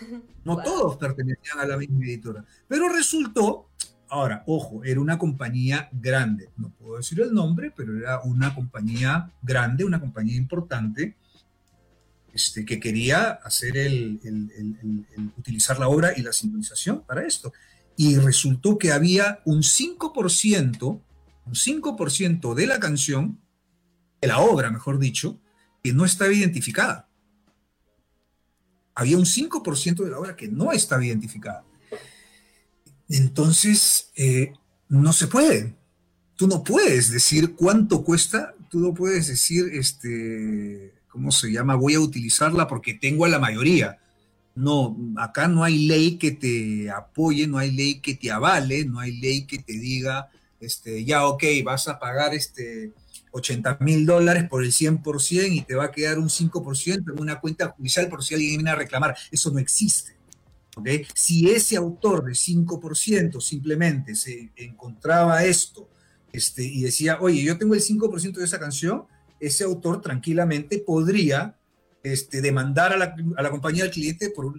No 0.44 0.56
Wow. 0.56 0.62
todos 0.62 0.96
pertenecían 0.98 1.58
a 1.58 1.64
la 1.64 1.78
misma 1.78 2.04
editora. 2.04 2.44
Pero 2.68 2.90
resultó, 2.90 3.70
ahora, 4.14 4.44
ojo, 4.46 4.84
era 4.84 5.00
una 5.00 5.18
compañía 5.18 5.88
grande. 5.92 6.50
No 6.56 6.70
puedo 6.70 6.96
decir 6.98 7.20
el 7.20 7.34
nombre, 7.34 7.72
pero 7.76 7.96
era 7.98 8.20
una 8.22 8.54
compañía 8.54 9.32
grande, 9.42 9.84
una 9.84 10.00
compañía 10.00 10.36
importante. 10.36 11.16
este, 12.32 12.64
que 12.64 12.80
quería 12.80 13.30
hacer 13.30 13.76
el, 13.76 14.18
utilizar 15.38 15.78
la 15.78 15.88
obra 15.88 16.12
y 16.16 16.22
la 16.22 16.32
sincronización 16.32 17.02
para 17.02 17.24
esto. 17.24 17.52
Y 17.96 18.16
resultó 18.16 18.76
que 18.76 18.90
había 18.90 19.40
un 19.44 19.62
5%, 19.62 21.00
un 21.46 21.54
5% 21.54 22.54
de 22.54 22.66
la 22.66 22.80
canción, 22.80 23.38
de 24.20 24.28
la 24.28 24.40
obra, 24.40 24.70
mejor 24.70 24.98
dicho, 24.98 25.38
que 25.82 25.92
no 25.92 26.04
estaba 26.04 26.32
identificada. 26.32 27.08
Había 28.96 29.16
un 29.16 29.26
5% 29.26 30.02
de 30.02 30.10
la 30.10 30.18
obra 30.18 30.34
que 30.34 30.48
no 30.48 30.72
estaba 30.72 31.04
identificada. 31.04 31.64
Entonces, 33.08 34.10
eh, 34.16 34.52
no 34.88 35.12
se 35.12 35.26
puede. 35.26 35.74
Tú 36.36 36.46
no 36.46 36.64
puedes 36.64 37.10
decir 37.10 37.54
cuánto 37.54 38.02
cuesta, 38.02 38.54
tú 38.70 38.80
no 38.80 38.92
puedes 38.92 39.28
decir, 39.28 39.66
este, 39.72 40.92
¿cómo 41.08 41.30
se 41.30 41.52
llama? 41.52 41.76
Voy 41.76 41.94
a 41.94 42.00
utilizarla 42.00 42.66
porque 42.66 42.94
tengo 42.94 43.24
a 43.24 43.28
la 43.28 43.38
mayoría. 43.38 43.98
No, 44.54 44.96
acá 45.16 45.48
no 45.48 45.64
hay 45.64 45.86
ley 45.86 46.16
que 46.16 46.32
te 46.32 46.90
apoye, 46.90 47.46
no 47.46 47.58
hay 47.58 47.72
ley 47.72 48.00
que 48.00 48.14
te 48.14 48.30
avale, 48.30 48.84
no 48.84 49.00
hay 49.00 49.12
ley 49.20 49.46
que 49.46 49.58
te 49.58 49.74
diga, 49.74 50.28
este, 50.60 51.04
ya, 51.04 51.26
ok, 51.26 51.42
vas 51.64 51.88
a 51.88 51.98
pagar 51.98 52.34
este 52.34 52.92
80 53.34 53.78
mil 53.80 54.06
dólares 54.06 54.48
por 54.48 54.62
el 54.62 54.72
100% 54.72 55.52
y 55.52 55.62
te 55.62 55.74
va 55.74 55.86
a 55.86 55.90
quedar 55.90 56.18
un 56.18 56.28
5% 56.28 57.12
en 57.12 57.20
una 57.20 57.40
cuenta 57.40 57.70
judicial 57.70 58.08
por 58.08 58.24
si 58.24 58.34
alguien 58.34 58.56
viene 58.56 58.70
a 58.70 58.76
reclamar. 58.76 59.16
Eso 59.30 59.50
no 59.50 59.58
existe. 59.58 60.13
Si 61.14 61.50
ese 61.50 61.76
autor 61.76 62.24
de 62.24 62.32
5% 62.32 63.40
simplemente 63.40 64.14
se 64.14 64.52
encontraba 64.56 65.44
esto 65.44 65.88
este, 66.32 66.64
y 66.64 66.82
decía, 66.82 67.18
oye, 67.20 67.42
yo 67.42 67.56
tengo 67.56 67.74
el 67.74 67.80
5% 67.80 68.32
de 68.34 68.44
esa 68.44 68.58
canción, 68.58 69.04
ese 69.38 69.64
autor 69.64 70.00
tranquilamente 70.00 70.78
podría 70.78 71.56
este, 72.02 72.40
demandar 72.40 72.92
a 72.92 72.96
la, 72.96 73.50
compañía 73.50 73.84
del 73.84 73.92
cliente 73.92 74.30
por 74.30 74.54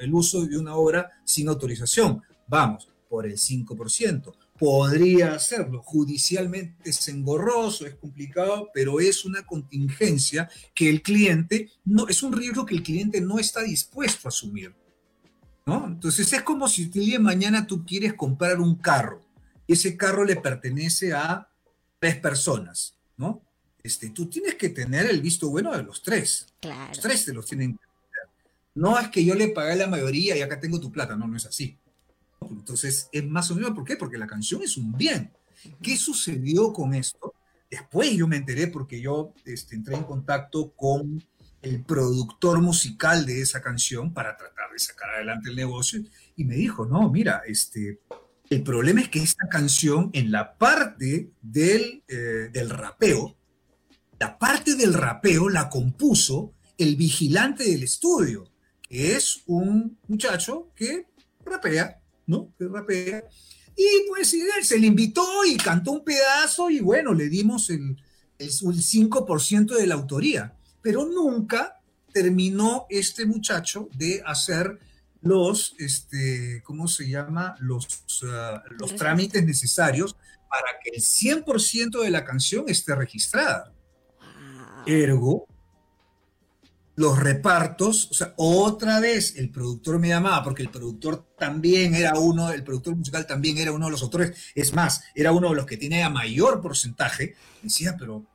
el 0.00 0.14
uso 0.14 0.44
de 0.44 0.58
una 0.58 0.74
obra 0.74 1.10
sin 1.24 1.48
autorización. 1.48 2.22
Vamos, 2.46 2.88
por 3.08 3.26
el 3.26 3.36
5%. 3.36 4.34
Podría 4.58 5.34
hacerlo. 5.34 5.82
Judicialmente 5.82 6.90
es 6.90 7.08
engorroso, 7.08 7.86
es 7.86 7.94
complicado, 7.94 8.68
pero 8.74 9.00
es 9.00 9.24
una 9.24 9.46
contingencia 9.46 10.50
que 10.74 10.90
el 10.90 11.00
cliente, 11.00 11.70
no, 11.84 12.08
es 12.08 12.22
un 12.22 12.32
riesgo 12.32 12.66
que 12.66 12.74
el 12.74 12.82
cliente 12.82 13.20
no 13.20 13.38
está 13.38 13.62
dispuesto 13.62 14.26
a 14.26 14.30
asumir. 14.30 14.74
Entonces 15.66 16.32
es 16.32 16.42
como 16.42 16.68
si 16.68 16.84
el 16.84 16.90
día 16.90 17.18
de 17.18 17.24
mañana 17.24 17.66
tú 17.66 17.84
quieres 17.84 18.14
comprar 18.14 18.60
un 18.60 18.74
carro 18.76 19.20
y 19.66 19.74
ese 19.74 19.96
carro 19.96 20.24
le 20.24 20.36
pertenece 20.36 21.12
a 21.12 21.48
tres 21.98 22.16
personas, 22.16 22.94
¿no? 23.16 23.42
Este, 23.82 24.10
tú 24.10 24.26
tienes 24.26 24.56
que 24.56 24.68
tener 24.70 25.06
el 25.06 25.20
visto 25.20 25.48
bueno 25.48 25.74
de 25.76 25.82
los 25.82 26.02
tres. 26.02 26.46
Los 26.62 27.00
tres 27.00 27.24
te 27.24 27.32
los 27.32 27.46
tienen 27.46 27.74
que 27.74 27.78
tener. 27.78 28.34
No 28.74 28.98
es 28.98 29.08
que 29.08 29.24
yo 29.24 29.34
le 29.34 29.48
pague 29.48 29.76
la 29.76 29.86
mayoría 29.86 30.36
y 30.36 30.42
acá 30.42 30.58
tengo 30.58 30.80
tu 30.80 30.90
plata, 30.90 31.16
no, 31.16 31.26
no 31.26 31.36
es 31.36 31.46
así. 31.46 31.78
Entonces 32.40 33.08
es 33.12 33.24
más 33.26 33.50
o 33.50 33.54
menos, 33.54 33.72
¿por 33.72 33.84
qué? 33.84 33.96
Porque 33.96 34.18
la 34.18 34.26
canción 34.26 34.62
es 34.62 34.76
un 34.76 34.96
bien. 34.96 35.30
¿Qué 35.82 35.96
sucedió 35.96 36.72
con 36.72 36.94
esto? 36.94 37.34
Después 37.70 38.10
yo 38.12 38.26
me 38.26 38.36
enteré 38.36 38.66
porque 38.66 39.00
yo 39.00 39.32
este, 39.44 39.76
entré 39.76 39.94
en 39.94 40.04
contacto 40.04 40.72
con 40.72 41.22
el 41.62 41.84
productor 41.84 42.60
musical 42.60 43.26
de 43.26 43.42
esa 43.42 43.60
canción 43.60 44.12
para 44.12 44.36
tratar 44.36 44.70
de 44.72 44.78
sacar 44.78 45.10
adelante 45.10 45.50
el 45.50 45.56
negocio 45.56 46.02
y 46.36 46.44
me 46.44 46.54
dijo, 46.54 46.86
no, 46.86 47.10
mira, 47.10 47.42
este, 47.46 48.00
el 48.48 48.62
problema 48.62 49.02
es 49.02 49.08
que 49.08 49.22
esta 49.22 49.48
canción 49.48 50.10
en 50.12 50.32
la 50.32 50.56
parte 50.56 51.30
del, 51.42 52.02
eh, 52.08 52.48
del 52.52 52.70
rapeo, 52.70 53.36
la 54.18 54.38
parte 54.38 54.74
del 54.74 54.94
rapeo 54.94 55.48
la 55.48 55.68
compuso 55.68 56.54
el 56.78 56.96
vigilante 56.96 57.64
del 57.64 57.82
estudio, 57.82 58.44
que 58.82 59.14
es 59.16 59.42
un 59.46 59.98
muchacho 60.08 60.72
que 60.74 61.06
rapea, 61.44 62.00
¿no? 62.26 62.54
Que 62.58 62.66
rapea. 62.68 63.24
Y 63.76 63.86
pues 64.08 64.34
se 64.62 64.78
le 64.78 64.86
invitó 64.86 65.44
y 65.44 65.56
cantó 65.56 65.92
un 65.92 66.04
pedazo 66.04 66.70
y 66.70 66.80
bueno, 66.80 67.12
le 67.14 67.28
dimos 67.28 67.70
el, 67.70 67.96
el, 68.38 68.48
el 68.48 68.50
5% 68.50 69.74
de 69.74 69.86
la 69.86 69.94
autoría 69.94 70.54
pero 70.82 71.06
nunca 71.06 71.80
terminó 72.12 72.86
este 72.88 73.26
muchacho 73.26 73.88
de 73.94 74.22
hacer 74.26 74.78
los, 75.22 75.74
este, 75.78 76.62
¿cómo 76.64 76.88
se 76.88 77.08
llama? 77.08 77.54
Los, 77.60 78.04
ah, 78.24 78.62
los 78.78 78.96
trámites 78.96 79.44
necesarios 79.44 80.16
para 80.48 80.78
que 80.82 80.90
el 80.90 81.02
100% 81.02 82.02
de 82.02 82.10
la 82.10 82.24
canción 82.24 82.64
esté 82.68 82.94
registrada. 82.94 83.72
Ergo, 84.86 85.46
los 86.96 87.18
repartos, 87.18 88.10
o 88.10 88.14
sea, 88.14 88.34
otra 88.36 89.00
vez 89.00 89.36
el 89.36 89.50
productor 89.50 89.98
me 89.98 90.08
llamaba, 90.08 90.42
porque 90.42 90.62
el 90.62 90.70
productor 90.70 91.34
también 91.38 91.94
era 91.94 92.18
uno, 92.18 92.50
el 92.50 92.64
productor 92.64 92.96
musical 92.96 93.26
también 93.26 93.58
era 93.58 93.72
uno 93.72 93.86
de 93.86 93.92
los 93.92 94.02
autores, 94.02 94.52
es 94.54 94.74
más, 94.74 95.02
era 95.14 95.32
uno 95.32 95.50
de 95.50 95.54
los 95.54 95.66
que 95.66 95.76
tenía 95.76 96.10
mayor 96.10 96.60
porcentaje, 96.60 97.36
decía, 97.62 97.96
pero 97.98 98.26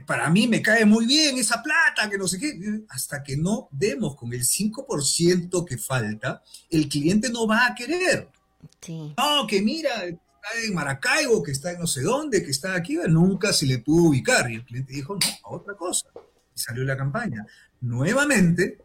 para 0.00 0.28
mí 0.28 0.48
me 0.48 0.60
cae 0.60 0.84
muy 0.84 1.06
bien 1.06 1.38
esa 1.38 1.62
plata, 1.62 2.10
que 2.10 2.18
no 2.18 2.26
sé 2.26 2.38
qué, 2.38 2.82
hasta 2.88 3.22
que 3.22 3.36
no 3.36 3.68
demos 3.70 4.16
con 4.16 4.32
el 4.32 4.44
5% 4.44 5.64
que 5.64 5.78
falta, 5.78 6.42
el 6.70 6.88
cliente 6.88 7.30
no 7.30 7.46
va 7.46 7.66
a 7.66 7.74
querer. 7.74 8.28
Sí. 8.80 9.14
No, 9.16 9.46
que 9.46 9.62
mira, 9.62 10.04
está 10.04 10.64
en 10.64 10.74
Maracaibo, 10.74 11.42
que 11.42 11.52
está 11.52 11.72
en 11.72 11.80
no 11.80 11.86
sé 11.86 12.02
dónde, 12.02 12.42
que 12.42 12.50
está 12.50 12.74
aquí, 12.74 12.98
nunca 13.08 13.52
se 13.52 13.66
le 13.66 13.78
pudo 13.78 14.08
ubicar. 14.08 14.50
Y 14.50 14.56
el 14.56 14.64
cliente 14.64 14.92
dijo, 14.92 15.14
no, 15.14 15.20
a 15.44 15.54
otra 15.54 15.74
cosa. 15.74 16.08
Y 16.54 16.58
salió 16.58 16.84
la 16.84 16.96
campaña. 16.96 17.46
Nuevamente, 17.80 18.78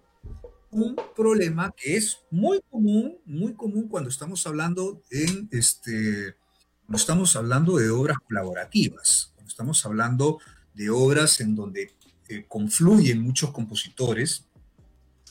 un 0.72 0.96
problema 1.16 1.74
que 1.76 1.98
es 1.98 2.20
muy 2.30 2.62
común, 2.70 3.18
muy 3.26 3.54
común 3.54 3.88
cuando 3.88 4.10
estamos 4.10 4.46
hablando 4.46 5.02
en 5.10 5.50
este, 5.52 6.36
no 6.88 6.96
estamos 6.96 7.36
hablando 7.36 7.78
de 7.78 7.90
obras 7.90 8.18
colaborativas, 8.28 9.32
cuando 9.36 9.50
estamos 9.50 9.86
hablando 9.86 10.40
de 10.80 10.90
obras 10.90 11.42
en 11.42 11.56
donde 11.56 11.92
eh, 12.30 12.46
confluyen 12.48 13.22
muchos 13.22 13.52
compositores, 13.52 14.46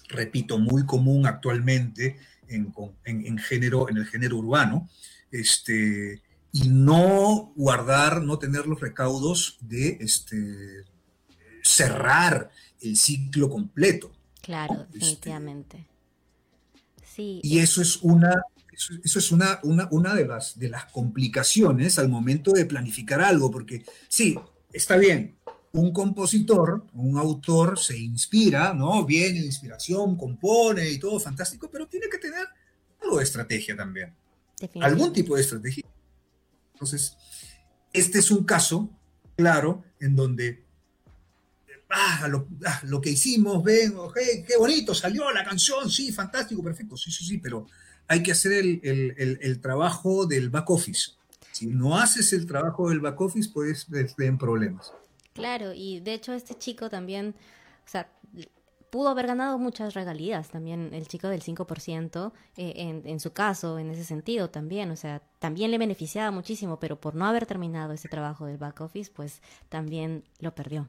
repito, 0.08 0.58
muy 0.58 0.84
común 0.84 1.26
actualmente 1.26 2.18
en, 2.48 3.38
género, 3.38 3.88
en 3.88 3.96
el 3.96 4.04
género 4.04 4.36
urbano, 4.36 4.90
este, 5.30 6.20
y 6.52 6.68
no 6.68 7.54
guardar, 7.56 8.20
no 8.20 8.38
tener 8.38 8.66
los 8.66 8.78
recaudos 8.78 9.56
de 9.62 9.96
este, 10.00 10.84
cerrar 11.62 12.50
el 12.82 12.98
ciclo 12.98 13.48
completo. 13.48 14.12
Claro, 14.42 14.74
este, 14.74 14.98
definitivamente. 14.98 15.86
sí. 17.02 17.40
Y 17.42 17.60
eso 17.60 17.80
es 17.80 17.96
una 18.02 18.34
eso, 19.02 19.18
es 19.18 19.32
una, 19.32 19.58
una, 19.64 19.88
una, 19.90 20.14
de, 20.14 20.26
las, 20.26 20.58
de 20.58 20.68
las 20.68 20.84
complicaciones 20.92 21.98
al 21.98 22.08
momento 22.08 22.52
de 22.52 22.64
planificar 22.64 23.20
algo, 23.20 23.50
porque 23.50 23.84
sí, 24.08 24.38
está 24.72 24.96
bien, 24.96 25.36
un 25.72 25.92
compositor, 25.92 26.86
un 26.94 27.18
autor 27.18 27.78
se 27.78 27.98
inspira, 27.98 28.72
¿no? 28.74 29.04
Viene 29.04 29.40
de 29.40 29.46
inspiración, 29.46 30.16
compone 30.16 30.90
y 30.90 30.98
todo 30.98 31.20
fantástico, 31.20 31.70
pero 31.70 31.86
tiene 31.86 32.08
que 32.08 32.18
tener 32.18 32.46
algo 33.02 33.18
de 33.18 33.24
estrategia 33.24 33.76
también. 33.76 34.14
Algún 34.80 35.12
tipo 35.12 35.36
de 35.36 35.42
estrategia. 35.42 35.84
Entonces, 36.72 37.16
este 37.92 38.18
es 38.18 38.30
un 38.30 38.44
caso, 38.44 38.90
claro, 39.36 39.84
en 40.00 40.16
donde 40.16 40.64
ah, 41.90 42.22
ah 42.24 42.80
lo, 42.84 43.00
que 43.00 43.10
hicimos, 43.10 43.62
ven, 43.62 43.94
qué 44.46 44.56
bonito, 44.56 44.94
salió 44.94 45.30
la 45.32 45.44
canción, 45.44 45.90
sí, 45.90 46.12
fantástico, 46.12 46.62
perfecto, 46.62 46.96
sí, 46.96 47.10
sí, 47.10 47.24
sí, 47.24 47.38
pero 47.38 47.66
hay 48.06 48.22
que 48.22 48.32
hacer 48.32 48.52
el, 48.52 48.80
el 49.16 49.60
trabajo 49.60 50.26
del 50.26 50.50
back 50.50 50.70
office. 50.70 51.17
Si 51.58 51.66
no 51.66 51.98
haces 51.98 52.32
el 52.32 52.46
trabajo 52.46 52.88
del 52.88 53.00
back 53.00 53.20
office, 53.20 53.50
puedes 53.52 53.84
tener 54.14 54.38
problemas. 54.38 54.92
Claro, 55.32 55.72
y 55.74 55.98
de 55.98 56.14
hecho 56.14 56.32
este 56.32 56.54
chico 56.54 56.88
también, 56.88 57.34
o 57.84 57.90
sea, 57.90 58.08
pudo 58.90 59.08
haber 59.08 59.26
ganado 59.26 59.58
muchas 59.58 59.94
regalías 59.94 60.50
también 60.50 60.94
el 60.94 61.08
chico 61.08 61.26
del 61.26 61.42
5% 61.42 62.32
eh, 62.56 62.74
en, 62.76 63.02
en 63.04 63.18
su 63.18 63.32
caso, 63.32 63.80
en 63.80 63.90
ese 63.90 64.04
sentido 64.04 64.50
también, 64.50 64.92
o 64.92 64.96
sea, 64.96 65.20
también 65.40 65.72
le 65.72 65.78
beneficiaba 65.78 66.30
muchísimo, 66.30 66.78
pero 66.78 67.00
por 67.00 67.16
no 67.16 67.26
haber 67.26 67.44
terminado 67.44 67.92
ese 67.92 68.08
trabajo 68.08 68.46
del 68.46 68.58
back 68.58 68.80
office, 68.80 69.10
pues 69.12 69.42
también 69.68 70.22
lo 70.38 70.54
perdió. 70.54 70.88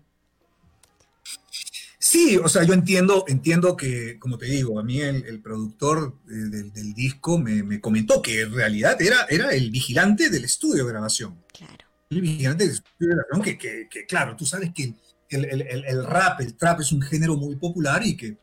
Sí, 2.09 2.37
o 2.37 2.47
sea, 2.49 2.63
yo 2.63 2.73
entiendo, 2.73 3.25
entiendo 3.27 3.77
que, 3.77 4.17
como 4.17 4.37
te 4.37 4.47
digo, 4.47 4.79
a 4.79 4.83
mí 4.83 4.99
el, 4.99 5.41
productor 5.41 6.15
eh, 6.27 6.33
del, 6.73 6.93
disco 6.93 7.37
me, 7.37 7.61
me, 7.61 7.79
comentó 7.79 8.21
que 8.21 8.41
en 8.41 8.53
realidad 8.53 8.99
era, 9.01 9.25
era 9.29 9.51
el 9.51 9.69
vigilante 9.69 10.29
del 10.29 10.45
estudio 10.45 10.85
de 10.85 10.91
grabación. 10.91 11.37
Claro 11.53 11.89
el 12.09 12.21
vigilante 12.21 12.71
que, 13.43 13.57
que, 13.57 13.87
que, 13.89 14.05
claro, 14.05 14.35
tú 14.35 14.45
sabes 14.45 14.71
que 14.73 14.95
el, 15.29 15.45
el, 15.45 15.61
el, 15.61 16.05
rap, 16.05 16.41
el 16.41 16.55
trap 16.55 16.79
es 16.79 16.91
un 16.91 17.01
género 17.01 17.37
muy 17.37 17.55
popular 17.55 18.03
y 18.03 18.17
que, 18.17 18.37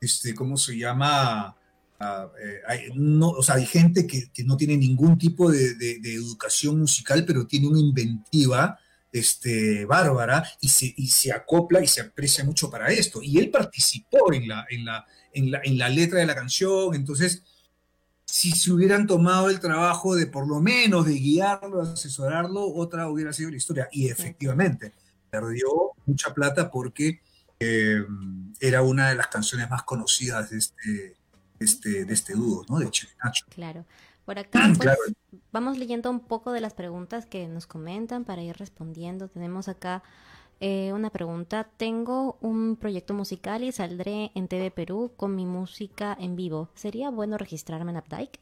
este, 0.00 0.34
¿cómo 0.34 0.56
se 0.56 0.78
llama? 0.78 1.54
Ah, 2.00 2.28
eh, 2.42 2.60
hay, 2.66 2.80
no, 2.94 3.28
o 3.28 3.42
sea, 3.42 3.56
hay 3.56 3.66
gente 3.66 4.06
que, 4.06 4.30
que 4.32 4.44
no 4.44 4.56
tiene 4.56 4.76
ningún 4.76 5.18
tipo 5.18 5.50
de, 5.50 5.74
de, 5.74 6.14
educación 6.14 6.80
musical, 6.80 7.24
pero 7.26 7.46
tiene 7.46 7.68
una 7.68 7.78
inventiva 7.78 8.78
este, 9.12 9.84
bárbara 9.84 10.44
y 10.60 10.68
se, 10.68 10.92
y 10.96 11.06
se 11.08 11.32
acopla 11.32 11.82
y 11.82 11.86
se 11.86 12.00
aprecia 12.00 12.44
mucho 12.44 12.70
para 12.70 12.88
esto. 12.88 13.20
Y 13.22 13.38
él 13.38 13.50
participó 13.50 14.32
en 14.32 14.48
la, 14.48 14.66
en 14.70 14.84
la, 14.84 15.06
en 15.32 15.50
la, 15.50 15.60
en 15.62 15.78
la 15.78 15.88
letra 15.88 16.18
de 16.18 16.26
la 16.26 16.34
canción, 16.34 16.94
entonces 16.94 17.42
si 18.32 18.52
se 18.52 18.72
hubieran 18.72 19.06
tomado 19.06 19.50
el 19.50 19.60
trabajo 19.60 20.14
de 20.14 20.26
por 20.26 20.48
lo 20.48 20.58
menos 20.58 21.04
de 21.04 21.12
guiarlo, 21.12 21.82
asesorarlo, 21.82 22.66
otra 22.66 23.08
hubiera 23.08 23.30
sido 23.30 23.50
la 23.50 23.58
historia. 23.58 23.88
Y 23.92 24.08
efectivamente, 24.08 24.94
perdió 25.28 25.68
mucha 26.06 26.32
plata 26.32 26.70
porque 26.70 27.20
eh, 27.60 28.02
era 28.58 28.80
una 28.80 29.10
de 29.10 29.16
las 29.16 29.26
canciones 29.26 29.68
más 29.68 29.82
conocidas 29.82 30.48
de 30.48 30.56
este, 30.56 31.16
este, 31.60 32.04
de 32.06 32.14
este 32.14 32.32
dúo, 32.32 32.64
¿no? 32.70 32.78
De 32.78 32.86
Nacho. 33.22 33.44
Claro. 33.50 33.84
Por 34.24 34.38
acá, 34.38 34.60
pues, 34.78 34.96
vamos 35.52 35.78
leyendo 35.78 36.10
un 36.10 36.20
poco 36.20 36.52
de 36.52 36.60
las 36.60 36.74
preguntas 36.74 37.26
que 37.26 37.48
nos 37.48 37.66
comentan 37.66 38.24
para 38.24 38.42
ir 38.42 38.56
respondiendo. 38.56 39.28
Tenemos 39.28 39.68
acá 39.68 40.02
eh, 40.60 40.92
una 40.92 41.10
pregunta. 41.10 41.68
Tengo 41.76 42.38
un 42.40 42.76
proyecto 42.76 43.14
musical 43.14 43.64
y 43.64 43.72
saldré 43.72 44.30
en 44.34 44.48
TV 44.48 44.70
Perú 44.70 45.12
con 45.16 45.34
mi 45.34 45.44
música 45.44 46.16
en 46.20 46.36
vivo. 46.36 46.70
¿Sería 46.74 47.10
bueno 47.10 47.36
registrarme 47.36 47.90
en 47.90 47.98
Updike? 47.98 48.38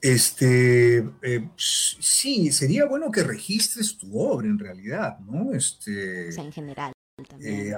Este, 0.00 0.98
eh, 1.22 1.48
sí, 1.56 2.52
sería 2.52 2.86
bueno 2.86 3.10
que 3.10 3.24
registres 3.24 3.98
tu 3.98 4.16
obra 4.18 4.46
en 4.46 4.58
realidad, 4.58 5.18
¿no? 5.20 5.52
Este, 5.52 6.28
o 6.28 6.32
sea, 6.32 6.44
en 6.44 6.52
general 6.52 6.92
también. 7.28 7.72
Eh, 7.72 7.76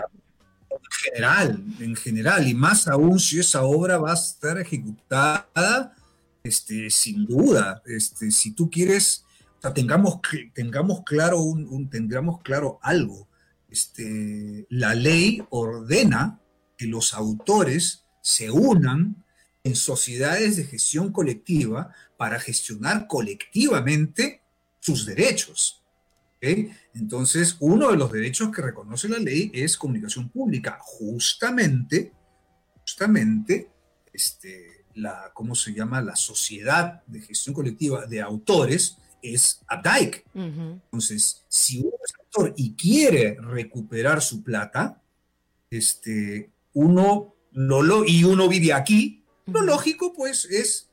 en 0.82 1.12
general, 1.12 1.64
en 1.80 1.96
general, 1.96 2.48
y 2.48 2.54
más 2.54 2.88
aún 2.88 3.18
si 3.18 3.38
esa 3.38 3.62
obra 3.62 3.98
va 3.98 4.12
a 4.12 4.14
estar 4.14 4.58
ejecutada, 4.58 5.94
este, 6.42 6.90
sin 6.90 7.26
duda, 7.26 7.82
este, 7.86 8.30
si 8.30 8.52
tú 8.52 8.70
quieres, 8.70 9.24
tengamos, 9.74 10.20
tengamos, 10.54 11.02
claro 11.04 11.40
un, 11.40 11.88
tendríamos 11.90 12.40
claro 12.42 12.78
algo, 12.82 13.28
este, 13.68 14.66
la 14.70 14.94
ley 14.94 15.42
ordena 15.50 16.40
que 16.76 16.86
los 16.86 17.14
autores 17.14 18.04
se 18.22 18.50
unan 18.50 19.22
en 19.62 19.76
sociedades 19.76 20.56
de 20.56 20.64
gestión 20.64 21.12
colectiva 21.12 21.92
para 22.16 22.40
gestionar 22.40 23.06
colectivamente 23.06 24.42
sus 24.80 25.06
derechos. 25.06 25.79
Entonces, 26.40 27.56
uno 27.60 27.90
de 27.90 27.96
los 27.96 28.10
derechos 28.10 28.50
que 28.50 28.62
reconoce 28.62 29.08
la 29.08 29.18
ley 29.18 29.50
es 29.54 29.76
comunicación 29.76 30.28
pública. 30.30 30.78
Justamente, 30.80 32.12
justamente, 32.80 33.70
este, 34.12 34.86
la, 34.94 35.30
¿cómo 35.34 35.54
se 35.54 35.72
llama? 35.72 36.00
La 36.00 36.16
sociedad 36.16 37.02
de 37.06 37.20
gestión 37.20 37.54
colectiva 37.54 38.06
de 38.06 38.20
autores 38.20 38.96
es 39.22 39.60
APDAIC. 39.66 40.24
Entonces, 40.34 41.44
si 41.48 41.80
uno 41.80 41.92
es 42.04 42.14
autor 42.18 42.54
y 42.56 42.74
quiere 42.74 43.36
recuperar 43.40 44.22
su 44.22 44.42
plata, 44.42 45.02
este, 45.70 46.50
uno 46.72 47.34
lo, 47.52 48.04
y 48.04 48.24
uno 48.24 48.48
vive 48.48 48.72
aquí, 48.72 49.24
lo 49.46 49.62
lógico, 49.62 50.12
pues, 50.14 50.44
es 50.46 50.89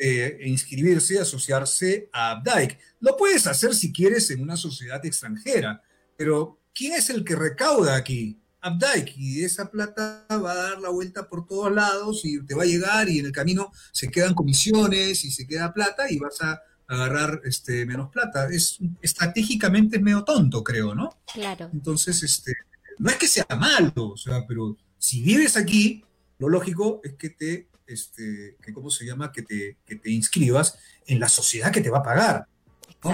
eh, 0.00 0.38
inscribirse, 0.44 1.18
asociarse 1.18 2.08
a 2.12 2.30
Abdaik. 2.30 2.78
Lo 3.00 3.16
puedes 3.16 3.46
hacer 3.46 3.74
si 3.74 3.92
quieres 3.92 4.30
en 4.30 4.42
una 4.42 4.56
sociedad 4.56 5.04
extranjera, 5.04 5.82
pero 6.16 6.60
¿quién 6.74 6.94
es 6.94 7.10
el 7.10 7.24
que 7.24 7.36
recauda 7.36 7.96
aquí? 7.96 8.40
Abdaik, 8.60 9.16
y 9.16 9.44
esa 9.44 9.70
plata 9.70 10.26
va 10.30 10.52
a 10.52 10.54
dar 10.54 10.80
la 10.80 10.88
vuelta 10.90 11.28
por 11.28 11.46
todos 11.46 11.72
lados 11.72 12.22
y 12.24 12.44
te 12.44 12.54
va 12.54 12.64
a 12.64 12.66
llegar 12.66 13.08
y 13.08 13.20
en 13.20 13.26
el 13.26 13.32
camino 13.32 13.70
se 13.92 14.08
quedan 14.08 14.34
comisiones 14.34 15.24
y 15.24 15.30
se 15.30 15.46
queda 15.46 15.72
plata 15.72 16.10
y 16.10 16.18
vas 16.18 16.40
a 16.42 16.60
agarrar 16.88 17.40
este, 17.44 17.86
menos 17.86 18.10
plata. 18.10 18.48
Es 18.48 18.78
estratégicamente 19.00 19.98
es 19.98 20.02
medio 20.02 20.24
tonto, 20.24 20.64
creo, 20.64 20.94
¿no? 20.94 21.10
Claro. 21.32 21.70
Entonces, 21.72 22.22
este, 22.22 22.54
no 22.98 23.10
es 23.10 23.16
que 23.16 23.28
sea 23.28 23.46
malo, 23.50 24.10
o 24.10 24.16
sea, 24.16 24.44
pero 24.46 24.76
si 24.98 25.22
vives 25.22 25.56
aquí, 25.56 26.04
lo 26.38 26.48
lógico 26.48 27.00
es 27.04 27.14
que 27.14 27.30
te 27.30 27.67
este, 27.88 28.56
que 28.62 28.72
¿cómo 28.72 28.90
se 28.90 29.04
llama? 29.04 29.32
Que 29.32 29.42
te, 29.42 29.78
que 29.84 29.96
te 29.96 30.10
inscribas 30.10 30.78
en 31.06 31.18
la 31.18 31.28
sociedad 31.28 31.72
que 31.72 31.80
te 31.80 31.90
va 31.90 31.98
a 31.98 32.02
pagar. 32.02 32.46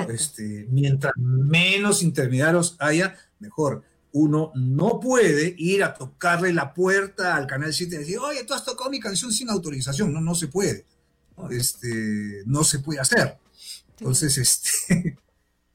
Este, 0.08 0.66
mientras 0.70 1.12
menos 1.16 2.02
intermediarios 2.02 2.76
haya, 2.78 3.16
mejor. 3.38 3.82
Uno 4.12 4.52
no 4.54 5.00
puede 5.00 5.54
ir 5.58 5.82
a 5.82 5.94
tocarle 5.94 6.52
la 6.52 6.72
puerta 6.72 7.34
al 7.34 7.46
Canal 7.46 7.72
7 7.72 7.94
y 7.94 7.98
decir, 7.98 8.18
oye, 8.18 8.44
tú 8.44 8.54
has 8.54 8.64
tocado 8.64 8.88
mi 8.88 9.00
canción 9.00 9.32
sin 9.32 9.50
autorización. 9.50 10.12
No, 10.12 10.20
no 10.20 10.34
se 10.34 10.48
puede. 10.48 10.86
Este, 11.50 12.42
no 12.46 12.62
se 12.62 12.78
puede 12.78 13.00
hacer. 13.00 13.38
Entonces, 13.98 14.38
este, 14.38 15.18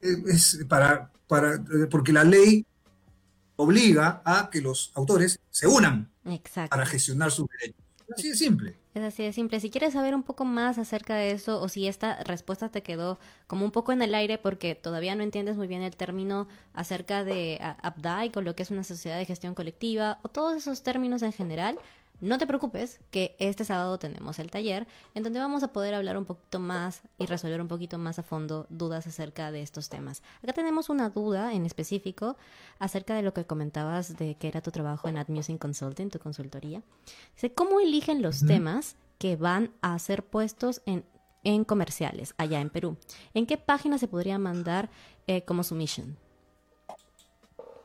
es 0.00 0.64
para, 0.68 1.12
para, 1.26 1.62
porque 1.90 2.12
la 2.12 2.24
ley 2.24 2.66
obliga 3.56 4.22
a 4.24 4.48
que 4.50 4.62
los 4.62 4.90
autores 4.94 5.38
se 5.50 5.66
unan 5.66 6.10
para 6.68 6.86
gestionar 6.86 7.30
sus 7.30 7.46
derechos. 7.48 7.84
Así 8.16 8.28
de 8.28 8.34
simple. 8.34 8.76
Es 8.94 9.02
así 9.04 9.22
de 9.22 9.32
simple. 9.32 9.60
Si 9.60 9.70
quieres 9.70 9.92
saber 9.92 10.14
un 10.14 10.24
poco 10.24 10.44
más 10.44 10.78
acerca 10.78 11.14
de 11.14 11.30
eso 11.30 11.60
o 11.60 11.68
si 11.68 11.86
esta 11.86 12.22
respuesta 12.24 12.68
te 12.68 12.82
quedó 12.82 13.18
como 13.46 13.64
un 13.64 13.70
poco 13.70 13.92
en 13.92 14.02
el 14.02 14.14
aire 14.14 14.36
porque 14.36 14.74
todavía 14.74 15.14
no 15.14 15.22
entiendes 15.22 15.56
muy 15.56 15.68
bien 15.68 15.82
el 15.82 15.96
término 15.96 16.48
acerca 16.74 17.22
de 17.22 17.60
Updike 17.84 18.36
o 18.36 18.42
lo 18.42 18.56
que 18.56 18.64
es 18.64 18.70
una 18.70 18.82
sociedad 18.82 19.16
de 19.16 19.26
gestión 19.26 19.54
colectiva 19.54 20.18
o 20.22 20.28
todos 20.28 20.56
esos 20.56 20.82
términos 20.82 21.22
en 21.22 21.32
general, 21.32 21.78
no 22.20 22.38
te 22.38 22.46
preocupes 22.46 23.00
que 23.10 23.34
este 23.38 23.64
sábado 23.64 23.98
tenemos 23.98 24.38
el 24.38 24.50
taller 24.50 24.86
en 25.14 25.22
donde 25.22 25.40
vamos 25.40 25.62
a 25.62 25.72
poder 25.72 25.94
hablar 25.94 26.18
un 26.18 26.24
poquito 26.24 26.60
más 26.60 27.02
y 27.18 27.26
resolver 27.26 27.60
un 27.60 27.68
poquito 27.68 27.98
más 27.98 28.18
a 28.18 28.22
fondo 28.22 28.66
dudas 28.68 29.06
acerca 29.06 29.50
de 29.50 29.62
estos 29.62 29.88
temas. 29.88 30.22
Acá 30.42 30.52
tenemos 30.52 30.90
una 30.90 31.08
duda 31.08 31.54
en 31.54 31.64
específico 31.64 32.36
acerca 32.78 33.14
de 33.14 33.22
lo 33.22 33.32
que 33.32 33.46
comentabas 33.46 34.16
de 34.16 34.34
que 34.34 34.48
era 34.48 34.60
tu 34.60 34.70
trabajo 34.70 35.08
en 35.08 35.16
AdMusing 35.16 35.58
Consulting, 35.58 36.10
tu 36.10 36.18
consultoría. 36.18 36.82
Dice, 37.34 37.52
¿cómo 37.52 37.80
eligen 37.80 38.22
los 38.22 38.46
temas 38.46 38.96
que 39.18 39.36
van 39.36 39.72
a 39.80 39.98
ser 39.98 40.24
puestos 40.24 40.82
en, 40.86 41.04
en, 41.44 41.64
comerciales 41.64 42.34
allá 42.36 42.60
en 42.60 42.70
Perú? 42.70 42.96
¿En 43.34 43.46
qué 43.46 43.56
página 43.56 43.98
se 43.98 44.08
podría 44.08 44.38
mandar 44.38 44.90
eh, 45.26 45.42
como 45.44 45.64
submission? 45.64 46.16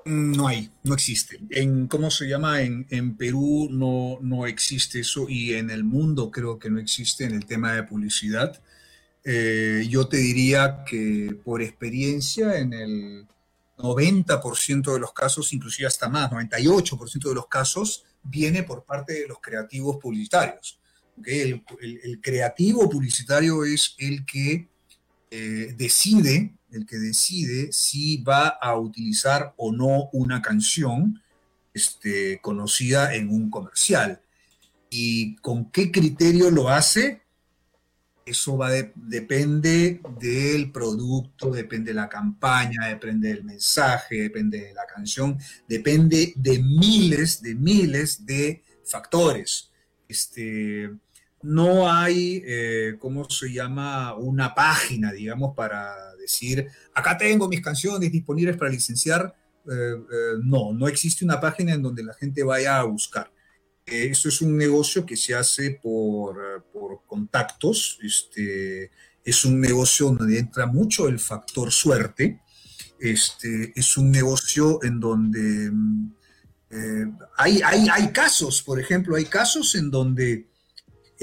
No 0.06 0.48
hay, 0.48 0.70
no 0.84 0.94
existe. 0.94 1.40
En, 1.50 1.88
¿cómo 1.88 2.12
se 2.12 2.28
llama? 2.28 2.62
En, 2.62 3.18
Perú 3.18 3.70
no, 3.72 4.20
no 4.22 4.46
existe 4.46 5.00
eso 5.00 5.26
y 5.28 5.56
en 5.56 5.72
el 5.72 5.84
mundo 5.84 6.30
creo 6.30 6.60
que 6.60 6.70
no 6.70 6.80
existe 6.80 7.26
en 7.26 7.34
el 7.34 7.48
tema 7.48 7.74
de 7.74 7.84
publicidad. 7.84 8.62
Eh, 9.24 9.88
yo 9.90 10.08
te 10.08 10.18
diría 10.18 10.84
que 10.86 11.36
por 11.44 11.64
experiencia 11.64 12.60
en 12.60 12.74
el 12.74 13.28
90% 13.80 14.94
de 14.94 15.00
los 15.00 15.12
casos, 15.12 15.52
inclusive 15.54 15.88
hasta 15.88 16.08
más, 16.08 16.30
98% 16.30 17.30
de 17.30 17.36
los 17.36 17.48
casos, 17.48 18.06
viene 18.22 18.62
por 18.62 18.86
parte 18.86 19.14
de 19.14 19.28
los 19.28 19.40
creativos 19.42 19.98
publicitarios. 19.98 20.80
El, 21.26 21.64
creativo 22.22 22.88
publicitario 22.90 23.66
es 23.66 23.96
el 23.98 24.24
que 24.24 24.68
eh, 25.32 25.74
decide 25.76 26.54
el 26.76 26.86
que 26.86 26.98
decide 26.98 27.72
si 27.72 28.18
va 28.18 28.48
a 28.48 28.78
utilizar 28.78 29.54
o 29.58 29.72
no 29.72 30.10
una 30.12 30.42
canción 30.42 31.22
este, 31.74 32.40
conocida 32.42 33.16
en 33.16 33.30
un 33.30 33.50
comercial. 33.50 34.22
¿Y 34.90 35.36
con 35.38 35.72
qué 35.72 35.92
criterio 35.92 36.52
lo 36.52 36.70
hace? 36.70 37.22
Eso 38.26 38.58
va 38.58 38.72
depende 38.96 40.02
del 40.20 40.72
producto, 40.72 41.52
depende 41.52 41.92
de 41.92 41.96
la 41.96 42.10
campaña, 42.10 42.88
depende 42.88 43.28
del 43.28 43.44
mensaje, 43.44 44.22
depende 44.22 44.62
de 44.62 44.74
la 44.74 44.86
canción, 44.88 45.38
depende 45.68 46.34
de 46.36 46.60
miles, 46.60 47.42
de 47.42 47.54
miles 47.54 48.26
de 48.26 48.64
factores. 48.84 49.70
Este, 50.08 50.92
no 51.46 51.92
hay, 51.92 52.42
eh, 52.44 52.96
¿cómo 52.98 53.30
se 53.30 53.54
llama?, 53.54 54.16
una 54.16 54.56
página, 54.56 55.12
digamos, 55.12 55.56
para 55.56 55.94
decir, 56.16 56.68
acá 56.94 57.18
tengo 57.18 57.48
mis 57.48 57.62
canciones 57.62 58.12
disponibles 58.12 58.58
para 58.58 58.72
licenciar. 58.72 59.36
Eh, 59.68 59.72
eh, 59.72 60.34
no, 60.44 60.74
no 60.74 60.88
existe 60.88 61.24
una 61.24 61.40
página 61.40 61.74
en 61.74 61.84
donde 61.84 62.04
la 62.04 62.14
gente 62.16 62.44
vaya 62.44 62.80
a 62.80 62.84
buscar. 62.84 63.32
eso 63.86 64.30
es 64.30 64.42
un 64.42 64.58
negocio 64.58 65.06
que 65.06 65.16
se 65.16 65.36
hace 65.36 65.80
por, 65.82 66.66
contactos, 67.06 68.00
este, 68.02 68.90
es 69.24 69.46
un 69.46 69.62
negocio 69.62 70.10
donde 70.10 70.40
entra 70.40 70.66
mucho 70.66 71.08
el 71.08 71.20
factor 71.20 71.72
suerte, 71.72 72.42
este, 73.00 73.72
es 73.80 73.98
un 73.98 74.10
negocio 74.10 74.80
en 74.84 75.00
donde 75.00 75.72
hay, 77.38 77.62
hay, 77.64 77.88
hay 77.88 78.12
casos, 78.12 78.64
por 78.64 78.80
ejemplo, 78.80 79.16
hay 79.16 79.26
casos 79.26 79.76
en 79.76 79.92
donde 79.92 80.48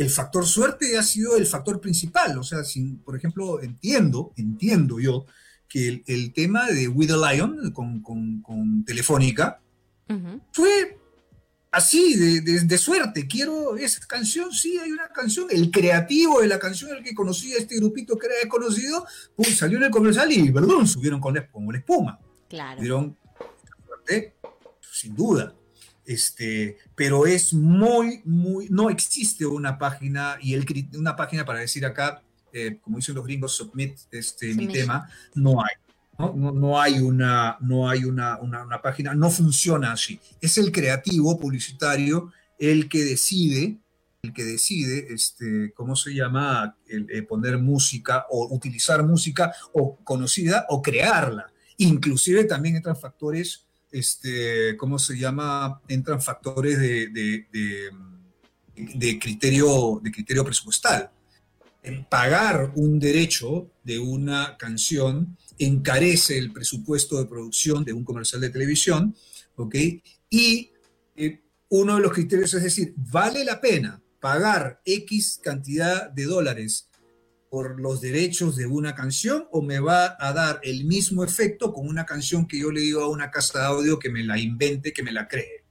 el 0.02 0.10
factor 0.10 0.46
suerte 0.46 0.98
ha 0.98 1.02
sido 1.02 1.36
el 1.36 1.46
factor 1.46 1.80
principal. 1.80 2.36
O 2.38 2.42
sea, 2.42 2.58
por 3.04 3.16
ejemplo, 3.16 3.62
entiendo, 3.62 4.32
entiendo 4.36 5.00
yo 5.00 5.26
que 5.68 6.02
el, 6.06 6.32
tema 6.34 6.66
de 6.66 6.88
With 6.88 7.08
the 7.08 7.16
Lion 7.16 7.72
con, 7.72 8.84
Telefónica 8.84 9.60
fue 10.52 10.98
así, 11.70 12.16
de, 12.16 12.78
suerte, 12.78 13.26
quiero 13.26 13.76
esa 13.76 14.06
canción, 14.06 14.52
sí, 14.52 14.78
hay 14.78 14.90
una 14.90 15.08
canción, 15.08 15.46
el 15.50 15.70
creativo 15.70 16.42
de 16.42 16.48
la 16.48 16.58
canción, 16.58 16.90
el 16.94 17.02
que 17.02 17.14
conocía 17.14 17.56
este 17.56 17.76
grupito 17.76 18.18
que 18.18 18.26
era 18.26 18.36
desconocido, 18.36 19.06
pues 19.34 19.56
salió 19.56 19.78
en 19.78 19.84
el 19.84 19.90
comercial 19.90 20.30
y, 20.30 20.52
perdón, 20.52 20.86
subieron 20.86 21.20
con 21.20 21.34
la, 21.34 21.48
la 21.50 21.78
espuma. 21.78 22.20
Claro. 22.50 22.78
Dieron 22.78 23.16
suerte, 23.86 24.34
sin 24.80 25.16
duda. 25.16 25.54
Este, 26.04 26.78
pero 26.94 27.26
es 27.26 27.54
muy, 27.54 28.22
muy, 28.24 28.68
no 28.68 28.90
existe 28.90 29.46
una 29.46 29.78
página, 29.78 30.36
y 30.40 30.54
el, 30.54 30.66
una 30.94 31.14
página 31.14 31.44
para 31.44 31.60
decir 31.60 31.86
acá, 31.86 32.22
eh, 32.52 32.78
como 32.82 32.98
dicen 32.98 33.14
los 33.14 33.24
gringos, 33.24 33.52
submit 33.52 33.98
este, 34.10 34.54
mi 34.54 34.68
tema, 34.68 35.08
no 35.34 35.62
hay. 35.62 35.74
¿no? 36.18 36.80
hay, 36.80 36.98
una, 36.98 37.56
no 37.60 37.88
hay 37.88 38.04
una, 38.04 38.38
una, 38.38 38.82
página, 38.82 39.14
no 39.14 39.30
funciona 39.30 39.92
así. 39.92 40.20
Es 40.40 40.58
el 40.58 40.70
creativo 40.70 41.38
publicitario 41.38 42.32
el 42.58 42.88
que 42.88 43.02
decide, 43.02 43.78
el 44.22 44.32
que 44.32 44.44
decide, 44.44 45.12
este, 45.12 45.72
¿cómo 45.74 45.96
se 45.96 46.14
llama? 46.14 46.76
El, 46.86 47.10
eh, 47.10 47.22
poner 47.22 47.58
música 47.58 48.26
o 48.30 48.54
utilizar 48.54 49.02
música 49.04 49.52
o 49.72 49.96
conocida 50.04 50.66
o 50.68 50.82
crearla. 50.82 51.50
Inclusive 51.78 52.44
también 52.44 52.76
entran 52.76 52.96
factores, 52.96 53.66
este, 53.92 54.76
¿cómo 54.76 54.98
se 54.98 55.16
llama? 55.16 55.80
Entran 55.88 56.20
factores 56.20 56.78
de, 56.78 57.08
de, 58.74 59.18
criterio, 59.18 60.00
de 60.02 60.10
criterio 60.10 60.44
presupuestal. 60.44 61.10
Pagar 62.08 62.72
un 62.76 62.98
derecho 62.98 63.70
de 63.84 63.98
una 63.98 64.56
canción 64.56 65.36
encarece 65.58 66.38
el 66.38 66.52
presupuesto 66.52 67.18
de 67.18 67.26
producción 67.26 67.84
de 67.84 67.92
un 67.92 68.04
comercial 68.04 68.40
de 68.40 68.50
televisión, 68.50 69.14
¿ok? 69.56 69.74
Y 70.30 70.70
eh, 71.16 71.42
uno 71.68 71.96
de 71.96 72.02
los 72.02 72.12
criterios 72.12 72.54
es 72.54 72.62
decir, 72.62 72.94
¿vale 72.96 73.44
la 73.44 73.60
pena 73.60 74.02
pagar 74.20 74.80
X 74.84 75.40
cantidad 75.42 76.08
de 76.08 76.24
dólares 76.24 76.88
por 77.52 77.78
los 77.78 78.00
derechos 78.00 78.56
de 78.56 78.64
una 78.64 78.94
canción 78.94 79.46
o 79.50 79.60
me 79.60 79.78
va 79.78 80.16
a 80.18 80.32
dar 80.32 80.58
el 80.62 80.86
mismo 80.86 81.22
efecto 81.22 81.70
con 81.70 81.86
una 81.86 82.06
canción 82.06 82.48
que 82.48 82.58
yo 82.58 82.72
le 82.72 82.80
digo 82.80 83.02
a 83.02 83.10
una 83.10 83.30
casa 83.30 83.58
de 83.58 83.66
audio 83.66 83.98
que 83.98 84.08
me 84.08 84.24
la 84.24 84.38
invente, 84.38 84.94
que 84.94 85.02
me 85.02 85.12
la 85.12 85.28
cree? 85.28 85.62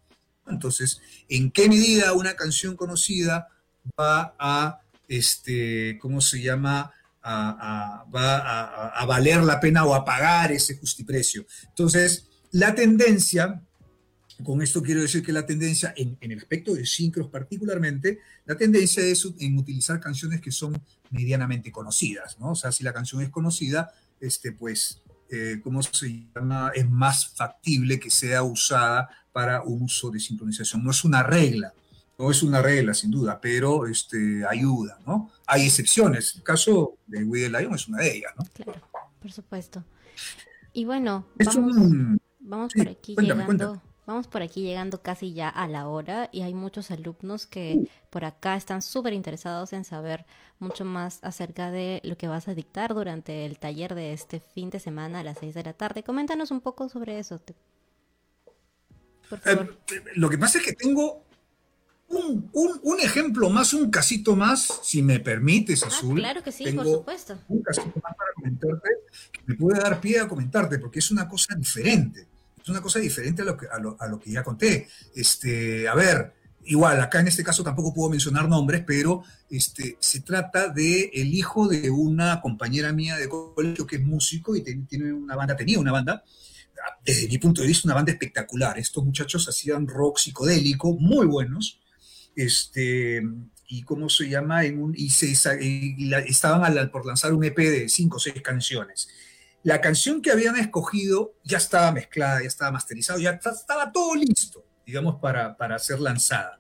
Entonces, 0.46 1.02
¿en 1.28 1.50
qué 1.50 1.68
medida 1.68 2.14
una 2.14 2.36
canción 2.36 2.76
conocida 2.76 3.48
va 4.00 4.36
a, 4.38 4.82
este, 5.08 5.98
¿cómo 6.00 6.22
se 6.22 6.44
llama? 6.44 6.94
va 7.26 8.92
a, 9.00 9.06
valer 9.08 9.42
la 9.42 9.60
pena 9.60 9.84
o 9.84 9.96
a 9.96 10.06
pagar 10.06 10.52
ese 10.52 10.78
justiprecio. 10.78 11.48
Entonces, 11.70 12.28
la 12.52 12.76
tendencia, 12.76 13.60
con 14.44 14.62
esto 14.62 14.84
quiero 14.84 15.02
decir 15.02 15.24
que 15.24 15.34
la 15.34 15.48
tendencia, 15.48 15.96
en, 15.98 16.16
el 16.22 16.38
aspecto 16.38 16.76
de 16.76 16.86
Syncros 16.86 17.30
particularmente, 17.30 18.20
la 18.46 18.56
tendencia 18.56 19.04
es 19.04 19.28
en 19.40 19.58
utilizar 19.58 20.00
canciones 20.00 20.42
que 20.42 20.52
son 20.52 20.80
medianamente 21.12 21.72
conocidas, 21.72 22.40
¿no? 22.40 22.52
O 22.52 22.56
sea, 22.56 22.72
si 22.72 22.84
la 22.84 22.94
canción 22.94 23.22
es 23.22 23.30
conocida, 23.30 23.94
este, 24.20 24.52
pues, 24.52 25.02
eh, 25.30 25.60
¿cómo 25.64 25.82
se 25.84 26.26
llama? 26.34 26.72
Es 26.74 26.90
más 26.90 27.34
factible 27.36 28.00
que 28.00 28.10
sea 28.10 28.44
usada 28.44 29.10
para 29.32 29.62
un 29.62 29.84
uso 29.84 30.10
de 30.10 30.20
sincronización. 30.20 30.84
No 30.84 30.92
es 30.92 31.04
una 31.04 31.24
regla, 31.24 31.74
no 32.18 32.32
es 32.32 32.44
una 32.44 32.62
regla, 32.62 32.94
sin 32.94 33.12
duda, 33.12 33.40
pero 33.40 33.88
este, 33.88 34.46
ayuda, 34.46 35.00
¿no? 35.06 35.32
Hay 35.48 35.66
excepciones. 35.66 36.36
El 36.36 36.44
caso 36.44 36.98
de 37.08 37.24
We 37.24 37.42
the 37.42 37.50
Lion 37.50 37.74
es 37.76 37.88
una 37.88 38.00
de 38.00 38.18
ellas, 38.18 38.34
¿no? 38.38 38.46
Claro, 38.54 38.82
por 39.20 39.32
supuesto. 39.32 39.84
Y 40.74 40.86
bueno, 40.86 41.28
vamos, 41.44 42.20
vamos 42.40 42.74
por 42.74 42.88
aquí 42.88 43.16
llegando. 43.18 43.82
Vamos 44.08 44.28
por 44.28 44.42
aquí 44.42 44.64
llegando 44.64 45.02
casi 45.02 45.34
ya 45.34 45.48
a 45.48 45.68
la 45.68 45.88
hora 45.88 46.30
y 46.32 46.42
hay 46.42 46.54
muchos 46.54 46.90
alumnos 46.90 47.46
que 47.46 47.88
por 48.10 48.26
acá 48.26 48.56
están 48.56 48.82
súper 48.82 49.14
interesados 49.14 49.74
en 49.74 49.86
saber 49.86 50.26
mucho 50.60 50.86
más 50.86 51.20
acerca 51.22 51.70
de 51.70 52.02
lo 52.04 52.18
que 52.18 52.28
vas 52.28 52.48
a 52.48 52.56
dictar 52.56 52.94
durante 52.94 53.46
el 53.46 53.60
taller 53.60 53.94
de 53.94 54.14
este 54.14 54.40
fin 54.40 54.70
de 54.72 54.80
semana 54.80 55.20
a 55.20 55.24
las 55.24 55.38
6 55.40 55.54
de 55.54 55.64
la 55.64 55.74
tarde. 55.74 56.04
Coméntanos 56.04 56.50
un 56.50 56.62
poco 56.62 56.90
sobre 56.90 57.20
eso. 57.20 57.40
Por 59.30 59.40
favor. 59.40 59.78
Eh, 59.92 60.04
lo 60.16 60.30
que 60.30 60.38
pasa 60.38 60.58
es 60.58 60.66
que 60.66 60.74
tengo 60.74 61.24
un, 62.10 63.00
ejemplo 63.00 63.50
más, 63.50 63.74
un 63.74 63.90
casito 63.90 64.36
más, 64.36 64.82
si 64.84 65.02
me 65.02 65.20
permites, 65.20 65.84
ah, 65.84 65.88
Azul. 65.88 66.20
claro 66.20 66.44
que 66.44 66.52
sí, 66.52 66.72
por 66.72 66.86
supuesto. 66.86 67.38
Un 67.48 67.62
casito 67.62 67.94
más 68.04 68.16
para 68.16 68.34
comentarte, 68.36 68.90
que 69.32 69.40
me 69.46 69.56
puede 69.56 69.80
dar 69.80 70.02
pie 70.02 70.20
a 70.20 70.28
comentarte, 70.28 70.80
porque 70.80 71.00
es 71.00 71.12
una 71.12 71.28
cosa 71.28 71.56
diferente. 71.56 72.28
Es 72.62 72.70
una 72.70 72.82
cosa 72.82 73.00
diferente 73.00 73.42
a 73.42 73.46
lo 73.46 73.58
que, 73.58 73.68
a 73.68 74.08
lo, 74.08 74.20
que 74.20 74.32
ya 74.32 74.44
conté. 74.44 74.88
Este, 75.16 75.88
a 75.88 75.96
ver, 75.96 76.34
igual, 76.66 77.02
acá 77.02 77.20
en 77.20 77.28
este 77.28 77.44
caso 77.44 77.64
tampoco 77.64 77.94
puedo 77.94 78.10
mencionar 78.10 78.48
nombres, 78.48 78.84
pero 78.86 79.24
este, 79.50 79.98
se 80.00 80.22
trata 80.22 80.70
de 80.70 81.12
el 81.14 81.34
hijo 81.34 81.68
de 81.68 81.90
una 81.90 82.42
compañera 82.42 82.92
mía 82.94 83.18
de 83.18 83.30
colegio 83.30 83.88
que 83.88 83.98
es 83.98 84.02
músico 84.02 84.56
y 84.56 84.62
tiene 84.62 85.14
una 85.14 85.36
banda, 85.36 85.56
tenía 85.56 85.80
una 85.80 85.92
banda, 85.92 86.24
desde 87.06 87.28
mi 87.28 87.38
punto 87.38 87.62
de 87.62 87.68
vista, 87.68 87.88
una 87.88 87.96
banda 87.96 88.12
espectacular. 88.12 88.78
Estos 88.78 89.04
muchachos 89.04 89.48
hacían 89.48 89.88
rock 89.88 90.20
psicodélico, 90.20 90.94
muy 90.94 91.26
buenos, 91.26 91.80
este, 92.36 93.22
y 93.68 93.84
cómo 93.84 94.10
se 94.10 94.30
llama, 94.30 94.66
en 94.66 94.82
un, 94.82 94.94
y, 94.96 95.10
se, 95.10 95.32
estaban 95.32 96.92
por 96.92 97.06
lanzar 97.06 97.34
un 97.34 97.44
EP 97.44 97.58
de 97.58 97.90
cinco 97.90 98.18
o 98.18 98.20
seis 98.20 98.42
canciones. 98.42 99.10
La 99.64 99.80
canción 99.80 100.22
que 100.22 100.32
habían 100.32 100.58
escogido 100.58 101.34
ya 101.44 101.58
estaba 101.58 101.92
mezclada, 101.92 102.42
ya 102.42 102.48
estaba 102.48 102.72
masterizado, 102.72 103.20
ya 103.20 103.32
estaba 103.32 103.92
todo 103.92 104.16
listo, 104.16 104.66
digamos, 104.86 105.20
para, 105.20 105.56
para 105.56 105.78
ser 105.78 106.00
lanzada. 106.00 106.60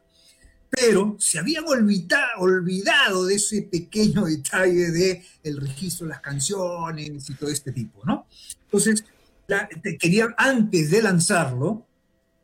Pero 0.70 1.18
se 1.20 1.39
habían 1.39 1.66
olvidado, 1.68 2.39
olvidado 2.39 3.26
de 3.26 3.36
ese 3.36 3.64
pequeño 3.64 4.26
detalle 4.26 4.91
de 4.91 5.26
el 5.43 5.58
registro 5.58 6.06
de 6.06 6.12
las 6.12 6.22
canciones 6.22 7.30
y 7.30 7.34
todo 7.34 7.49
este 7.49 7.72
tipo, 7.72 8.02
¿no? 8.06 8.28
Entonces, 8.66 9.04
querían 9.99 10.34
antes 10.38 10.91
de 10.91 11.02
lanzarlo, 11.02 11.86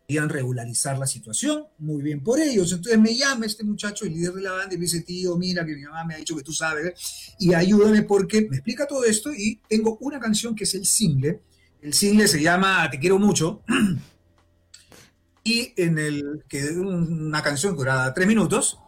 querían 0.07 0.29
regularizar 0.29 0.97
la 0.97 1.05
situación, 1.05 1.65
muy 1.79 2.01
bien 2.01 2.23
por 2.23 2.39
ellos. 2.39 2.71
Entonces 2.71 2.97
me 2.97 3.13
llama 3.13 3.45
este 3.45 3.65
muchacho, 3.65 4.05
el 4.05 4.13
líder 4.13 4.31
de 4.35 4.41
la 4.41 4.53
banda, 4.53 4.73
y 4.73 4.77
me 4.77 4.83
dice, 4.83 5.01
tío, 5.01 5.35
mira 5.35 5.65
que 5.65 5.75
mi 5.75 5.81
mamá 5.81 6.05
me 6.05 6.13
ha 6.13 6.17
dicho 6.17 6.33
que 6.33 6.43
tú 6.43 6.53
sabes, 6.53 7.35
y 7.39 7.53
ayúdame 7.53 8.03
porque 8.03 8.47
me 8.49 8.55
explica 8.55 8.87
todo 8.87 9.03
esto 9.03 9.33
y 9.33 9.59
tengo 9.67 9.97
una 9.99 10.17
canción 10.17 10.55
que 10.55 10.63
es 10.63 10.73
el 10.75 10.85
single. 10.85 11.41
El 11.81 11.93
single 11.93 12.29
se 12.29 12.41
llama 12.41 12.89
Te 12.89 12.99
quiero 12.99 13.19
mucho. 13.19 13.63
y 15.43 15.73
en 15.75 15.99
el 15.99 16.45
que 16.47 16.63
una 16.69 17.43
canción 17.43 17.75
duraba 17.75 18.13
tres 18.13 18.27
minutos, 18.29 18.79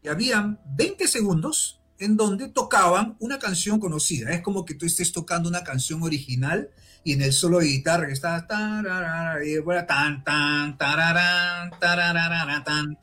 y 0.00 0.08
habían 0.08 0.60
20 0.76 1.08
segundos 1.08 1.80
en 1.98 2.16
donde 2.16 2.48
tocaban 2.48 3.16
una 3.18 3.40
canción 3.40 3.80
conocida. 3.80 4.30
Es 4.30 4.42
como 4.42 4.64
que 4.64 4.74
tú 4.74 4.86
estés 4.86 5.10
tocando 5.10 5.48
una 5.48 5.64
canción 5.64 6.04
original 6.04 6.70
y 7.04 7.14
en 7.14 7.22
el 7.22 7.32
solo 7.32 7.58
de 7.58 7.66
guitarra 7.66 8.06
que 8.06 8.12
está 8.12 8.46
tan 8.46 8.84
tan 8.86 9.80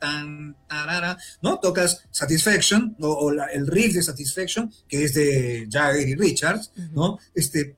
tan 0.00 0.56
tan 0.68 1.16
no 1.42 1.58
tocas 1.58 2.06
Satisfaction 2.10 2.96
o, 3.00 3.30
el 3.30 3.66
riff 3.66 3.94
de 3.94 4.02
Satisfaction 4.02 4.72
que 4.88 5.04
es 5.04 5.14
de 5.14 5.68
Jagger 5.70 6.08
y 6.08 6.14
Richards 6.14 6.72
no 6.92 7.18
este 7.34 7.76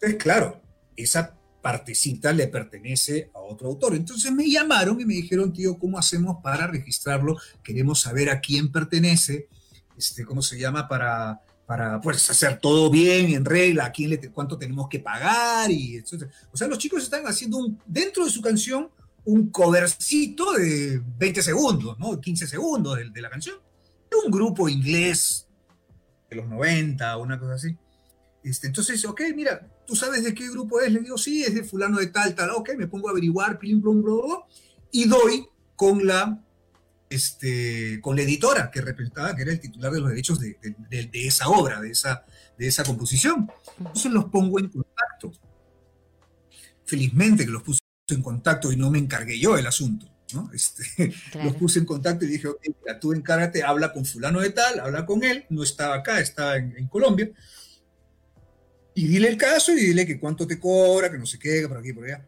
pues 0.00 0.14
claro 0.16 0.62
esa 0.96 1.38
partecita 1.60 2.32
le 2.32 2.48
pertenece 2.48 3.30
a 3.34 3.40
otro 3.40 3.68
autor. 3.68 3.94
Entonces 3.94 4.32
me 4.32 4.48
llamaron 4.48 5.00
y 5.00 5.04
me 5.04 5.14
dijeron 5.14 5.52
tío 5.52 5.78
cómo 5.78 5.98
hacemos 5.98 6.38
para 6.42 6.66
registrarlo 6.66 7.36
queremos 7.62 8.00
saber 8.00 8.30
a 8.30 8.40
quién 8.40 8.70
pertenece 8.70 9.48
este 9.96 10.24
cómo 10.24 10.42
se 10.42 10.58
llama 10.58 10.88
para 10.88 11.40
para 11.68 12.00
pues, 12.00 12.30
hacer 12.30 12.58
todo 12.58 12.88
bien, 12.88 13.34
en 13.34 13.44
regla, 13.44 13.84
a 13.84 13.92
quién 13.92 14.08
le, 14.08 14.18
cuánto 14.30 14.56
tenemos 14.56 14.88
que 14.88 15.00
pagar 15.00 15.70
y 15.70 15.96
etc. 15.96 16.24
O 16.50 16.56
sea, 16.56 16.66
los 16.66 16.78
chicos 16.78 17.02
están 17.02 17.26
haciendo 17.26 17.58
un, 17.58 17.78
dentro 17.84 18.24
de 18.24 18.30
su 18.30 18.40
canción 18.40 18.88
un 19.26 19.50
covercito 19.50 20.54
de 20.54 21.02
20 21.18 21.42
segundos, 21.42 21.98
¿no? 21.98 22.18
15 22.18 22.46
segundos 22.46 22.96
de, 23.12 23.20
la 23.20 23.28
canción. 23.28 23.56
De 24.10 24.16
un 24.24 24.32
grupo 24.32 24.66
inglés 24.66 25.46
de 26.30 26.36
los 26.36 26.48
90, 26.48 27.18
una 27.18 27.38
cosa 27.38 27.52
así. 27.52 27.76
Este, 28.42 28.68
entonces, 28.68 29.04
ok, 29.04 29.20
mira, 29.36 29.68
¿tú 29.86 29.94
sabes 29.94 30.24
de 30.24 30.32
qué 30.32 30.48
grupo 30.48 30.80
es? 30.80 30.90
Le 30.90 31.00
digo, 31.00 31.18
sí, 31.18 31.42
es 31.42 31.54
de 31.54 31.64
fulano 31.64 31.98
de 31.98 32.06
tal, 32.06 32.34
tal, 32.34 32.48
ok, 32.52 32.70
me 32.78 32.86
pongo 32.86 33.08
a 33.08 33.10
averiguar, 33.10 33.58
plim, 33.58 33.82
plum, 33.82 34.02
y 34.90 35.06
doy 35.06 35.46
con 35.76 36.06
la 36.06 36.42
este, 37.10 38.00
con 38.00 38.16
la 38.16 38.22
editora 38.22 38.70
que 38.70 38.80
representaba, 38.80 39.34
que 39.34 39.42
era 39.42 39.52
el 39.52 39.60
titular 39.60 39.92
de 39.92 40.00
los 40.00 40.10
derechos 40.10 40.40
de, 40.40 40.56
esa 41.12 41.48
obra, 41.48 41.80
de 41.80 41.90
esa, 41.90 42.24
de 42.56 42.66
esa 42.66 42.84
composición. 42.84 43.50
Entonces 43.78 44.12
los 44.12 44.26
pongo 44.26 44.58
en 44.58 44.68
contacto. 44.68 45.32
Felizmente 46.84 47.44
que 47.44 47.50
los 47.50 47.62
puse 47.62 47.80
en 48.08 48.22
contacto 48.22 48.72
y 48.72 48.76
no 48.76 48.90
me 48.90 48.98
encargué 48.98 49.38
yo 49.38 49.56
el 49.56 49.66
asunto. 49.66 50.06
¿no? 50.34 50.50
Este, 50.52 51.14
Los 51.42 51.54
puse 51.56 51.78
en 51.78 51.86
contacto 51.86 52.24
y 52.24 52.28
dije, 52.28 52.48
ok, 52.48 52.62
tú 53.00 53.12
encárgate, 53.12 53.62
habla 53.62 53.92
con 53.92 54.04
fulano 54.04 54.40
de 54.40 54.50
tal, 54.50 54.80
habla 54.80 55.06
con 55.06 55.22
él, 55.24 55.46
no 55.48 55.62
estaba 55.62 55.96
acá, 55.96 56.20
estaba 56.20 56.56
en, 56.56 56.86
Colombia, 56.88 57.30
y 58.94 59.06
dile 59.06 59.28
el 59.28 59.36
caso 59.36 59.72
y 59.72 59.76
dile 59.76 60.06
que 60.06 60.18
cuánto 60.18 60.46
te 60.46 60.58
cobra, 60.58 61.10
que 61.10 61.18
no 61.18 61.24
se 61.24 61.38
qué, 61.38 61.66
por 61.68 61.78
aquí, 61.78 61.92
por 61.92 62.04
allá. 62.04 62.26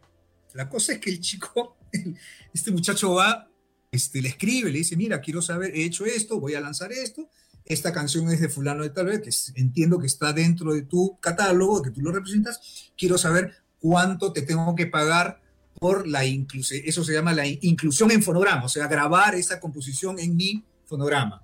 La 0.55 0.69
cosa 0.69 0.93
es 0.95 0.99
que 0.99 1.11
el 1.11 1.21
chico, 1.21 1.77
este 2.55 2.71
muchacho 2.71 3.15
va 3.15 3.50
este, 3.91 4.23
le 4.23 4.29
escribe, 4.29 4.71
le 4.71 4.79
dice, 4.79 4.97
mira, 4.97 5.21
quiero 5.21 5.43
saber, 5.43 5.75
he 5.75 5.85
hecho 5.85 6.05
esto, 6.05 6.39
voy 6.39 6.55
a 6.55 6.61
lanzar 6.61 6.93
esto, 6.93 7.29
esta 7.65 7.93
canción 7.93 8.31
es 8.31 8.41
de 8.41 8.49
fulano 8.49 8.83
de 8.83 8.91
tal 8.91 9.07
vez, 9.07 9.53
que 9.53 9.61
entiendo 9.61 9.99
que 9.99 10.07
está 10.07 10.33
dentro 10.33 10.73
de 10.73 10.83
tu 10.83 11.19
catálogo, 11.21 11.83
que 11.83 11.91
tú 11.91 12.01
lo 12.01 12.13
representas, 12.13 12.93
quiero 12.97 13.19
saber 13.19 13.55
cuánto 13.79 14.33
te 14.33 14.43
tengo 14.43 14.75
que 14.75 14.87
pagar 14.87 15.41
por 15.79 16.07
la 16.07 16.25
inclusión, 16.25 16.83
eso 16.85 17.05
se 17.05 17.15
llama 17.15 17.33
la 17.33 17.47
inclusión 17.47 18.11
en 18.11 18.23
fonograma, 18.23 18.65
o 18.65 18.69
sea, 18.69 18.87
grabar 18.87 19.35
esa 19.35 19.61
composición 19.61 20.19
en 20.19 20.37
mi 20.37 20.65
fonograma. 20.85 21.43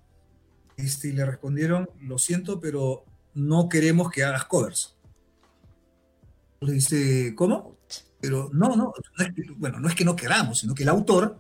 Este, 0.77 1.09
y 1.09 1.13
le 1.13 1.25
respondieron, 1.25 1.89
lo 2.03 2.19
siento, 2.19 2.61
pero 2.61 3.05
no 3.35 3.69
queremos 3.69 4.11
que 4.11 4.25
hagas 4.25 4.45
covers. 4.45 4.97
Le 6.61 6.73
dice, 6.73 7.35
¿cómo? 7.35 7.79
Pero 8.21 8.51
no, 8.53 8.77
no, 8.77 8.93
bueno, 9.57 9.79
no 9.81 9.89
es 9.89 9.95
que 9.95 10.05
no 10.05 10.17
queramos, 10.17 10.61
sino 10.61 10.75
que 10.75 10.83
el 10.83 10.89
autor 10.89 11.39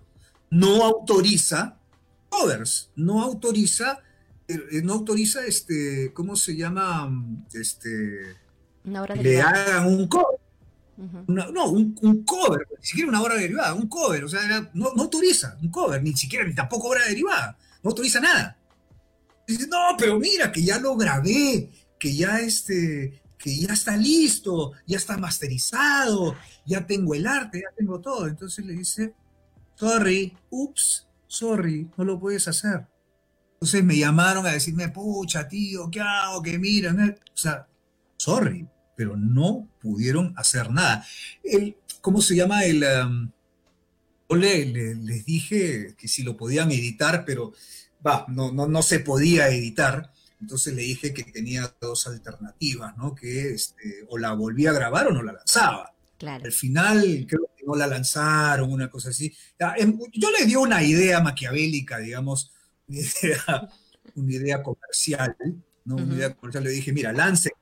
no 0.50 0.84
autoriza 0.84 1.78
covers, 2.28 2.90
no 2.96 3.22
autoriza, 3.22 4.02
eh, 4.48 4.82
no 4.82 4.94
autoriza, 4.94 5.44
este, 5.46 6.12
¿cómo 6.12 6.36
se 6.36 6.56
llama? 6.56 7.10
Este, 7.52 8.36
le 8.84 9.40
hagan 9.40 9.86
un 9.86 10.08
cover. 10.08 10.38
no, 11.26 11.68
un, 11.70 12.24
cover, 12.24 12.66
ni 12.78 12.86
siquiera 12.86 13.08
una 13.08 13.22
obra 13.22 13.36
derivada, 13.36 13.74
un 13.74 13.88
cover, 13.88 14.24
o 14.24 14.28
sea, 14.28 14.40
no, 14.74 14.92
no, 14.94 15.02
autoriza 15.02 15.56
un 15.62 15.70
cover, 15.70 16.02
ni 16.02 16.14
siquiera, 16.14 16.46
ni 16.46 16.54
tampoco 16.54 16.88
obra 16.88 17.04
derivada, 17.06 17.56
no 17.82 17.90
autoriza 17.90 18.20
nada. 18.20 18.56
Dice, 19.46 19.66
no, 19.68 19.96
pero 19.98 20.18
mira, 20.18 20.50
que 20.50 20.62
ya 20.62 20.78
lo 20.78 20.96
grabé, 20.96 21.70
que 21.98 22.14
ya 22.14 22.40
este, 22.40 23.20
que 23.38 23.58
ya 23.58 23.72
está 23.72 23.96
listo, 23.96 24.72
ya 24.86 24.96
está 24.96 25.16
masterizado, 25.18 26.36
ya 26.64 26.86
tengo 26.86 27.14
el 27.14 27.26
arte, 27.26 27.60
ya 27.60 27.74
tengo 27.76 28.00
todo. 28.00 28.26
Entonces 28.26 28.64
le 28.64 28.72
dice, 28.72 29.14
sorry, 29.76 30.36
ups, 30.50 31.06
sorry, 31.26 31.88
no 31.96 32.04
lo 32.04 32.18
puedes 32.18 32.48
hacer. 32.48 32.86
Entonces 33.54 33.84
me 33.84 33.96
llamaron 33.96 34.46
a 34.46 34.52
decirme, 34.52 34.88
pucha, 34.88 35.48
tío, 35.48 35.90
¿qué 35.90 36.00
hago? 36.00 36.42
¿Qué 36.42 36.58
miran? 36.58 37.16
O 37.32 37.36
sea, 37.36 37.66
sorry, 38.16 38.66
pero 38.96 39.16
no 39.16 39.68
pudieron 39.80 40.34
hacer 40.36 40.70
nada. 40.70 41.06
El, 41.42 41.76
¿Cómo 42.00 42.20
se 42.20 42.36
llama? 42.36 42.64
El, 42.64 42.84
um, 42.84 43.30
yo 44.28 44.36
les 44.36 45.24
dije 45.24 45.94
que 45.96 46.08
si 46.08 46.22
lo 46.22 46.36
podían 46.36 46.70
editar, 46.70 47.24
pero 47.24 47.52
va, 48.06 48.26
no, 48.28 48.52
no, 48.52 48.66
no 48.66 48.82
se 48.82 49.00
podía 49.00 49.48
editar. 49.48 50.12
Entonces 50.40 50.74
le 50.74 50.82
dije 50.82 51.14
que 51.14 51.24
tenía 51.24 51.74
dos 51.80 52.06
alternativas, 52.06 52.96
¿no? 52.96 53.14
Que 53.14 53.54
este, 53.54 54.04
o 54.08 54.18
la 54.18 54.34
volvía 54.34 54.70
a 54.70 54.74
grabar 54.74 55.06
o 55.06 55.12
no 55.12 55.22
la 55.22 55.32
lanzaba. 55.32 55.94
Claro. 56.18 56.44
Al 56.44 56.52
final 56.52 57.26
creo 57.28 57.48
no 57.66 57.74
la 57.74 57.86
lanzaron, 57.86 58.72
una 58.72 58.88
cosa 58.88 59.10
así. 59.10 59.34
Em, 59.76 59.98
yo 60.12 60.30
le 60.30 60.46
di 60.46 60.56
una 60.56 60.82
idea 60.82 61.20
maquiavélica, 61.20 61.98
digamos, 61.98 62.52
una 64.14 64.32
idea, 64.32 64.62
comercial, 64.62 65.36
¿no? 65.84 65.96
Una 65.96 66.14
idea 66.14 66.34
comercial. 66.34 66.64
Le 66.64 66.70
dije, 66.70 66.92
mira, 66.92 67.12
láncela, 67.12 67.56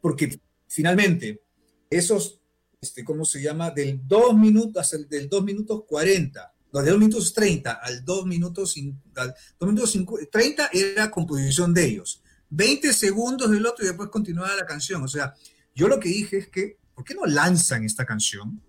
porque 0.00 0.40
finalmente 0.68 1.42
esos, 1.90 2.40
este, 2.80 3.04
¿cómo 3.04 3.24
se 3.24 3.42
llama? 3.42 3.70
Del 3.70 4.00
2 4.06 4.36
minutos, 4.36 5.08
del 5.08 5.28
2 5.28 5.44
minutos 5.44 5.84
40 5.86 6.52
de 6.80 6.90
2 6.90 6.98
minutos 6.98 7.34
30 7.34 7.72
al 7.72 8.04
2 8.04 8.26
minutos, 8.26 8.74
al 9.16 9.34
2 9.58 9.68
minutos 9.68 10.30
30 10.30 10.70
era 10.72 11.10
composición 11.10 11.74
de 11.74 11.84
ellos. 11.84 12.22
20 12.48 12.92
segundos 12.92 13.50
del 13.50 13.66
otro 13.66 13.84
y 13.84 13.88
después 13.88 14.08
continuaba 14.08 14.54
la 14.56 14.64
canción. 14.64 15.02
O 15.02 15.08
sea, 15.08 15.34
yo 15.74 15.88
lo 15.88 16.00
que 16.00 16.08
dije 16.08 16.38
es 16.38 16.48
que, 16.48 16.78
¿por 16.94 17.04
qué 17.04 17.14
no 17.14 17.26
lanzan 17.26 17.84
esta 17.84 18.06
canción? 18.06 18.62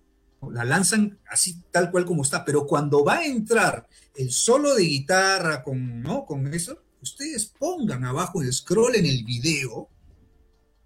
La 0.50 0.64
lanzan 0.64 1.18
así 1.28 1.62
tal 1.70 1.90
cual 1.90 2.04
como 2.04 2.22
está, 2.22 2.44
pero 2.44 2.66
cuando 2.66 3.04
va 3.04 3.18
a 3.18 3.26
entrar 3.26 3.88
el 4.16 4.30
solo 4.30 4.74
de 4.74 4.84
guitarra 4.84 5.62
con, 5.62 6.02
¿no? 6.02 6.24
con 6.24 6.52
eso, 6.52 6.82
ustedes 7.00 7.46
pongan 7.46 8.04
abajo 8.04 8.42
el 8.42 8.52
scroll 8.52 8.96
en 8.96 9.06
el 9.06 9.24
video, 9.24 9.88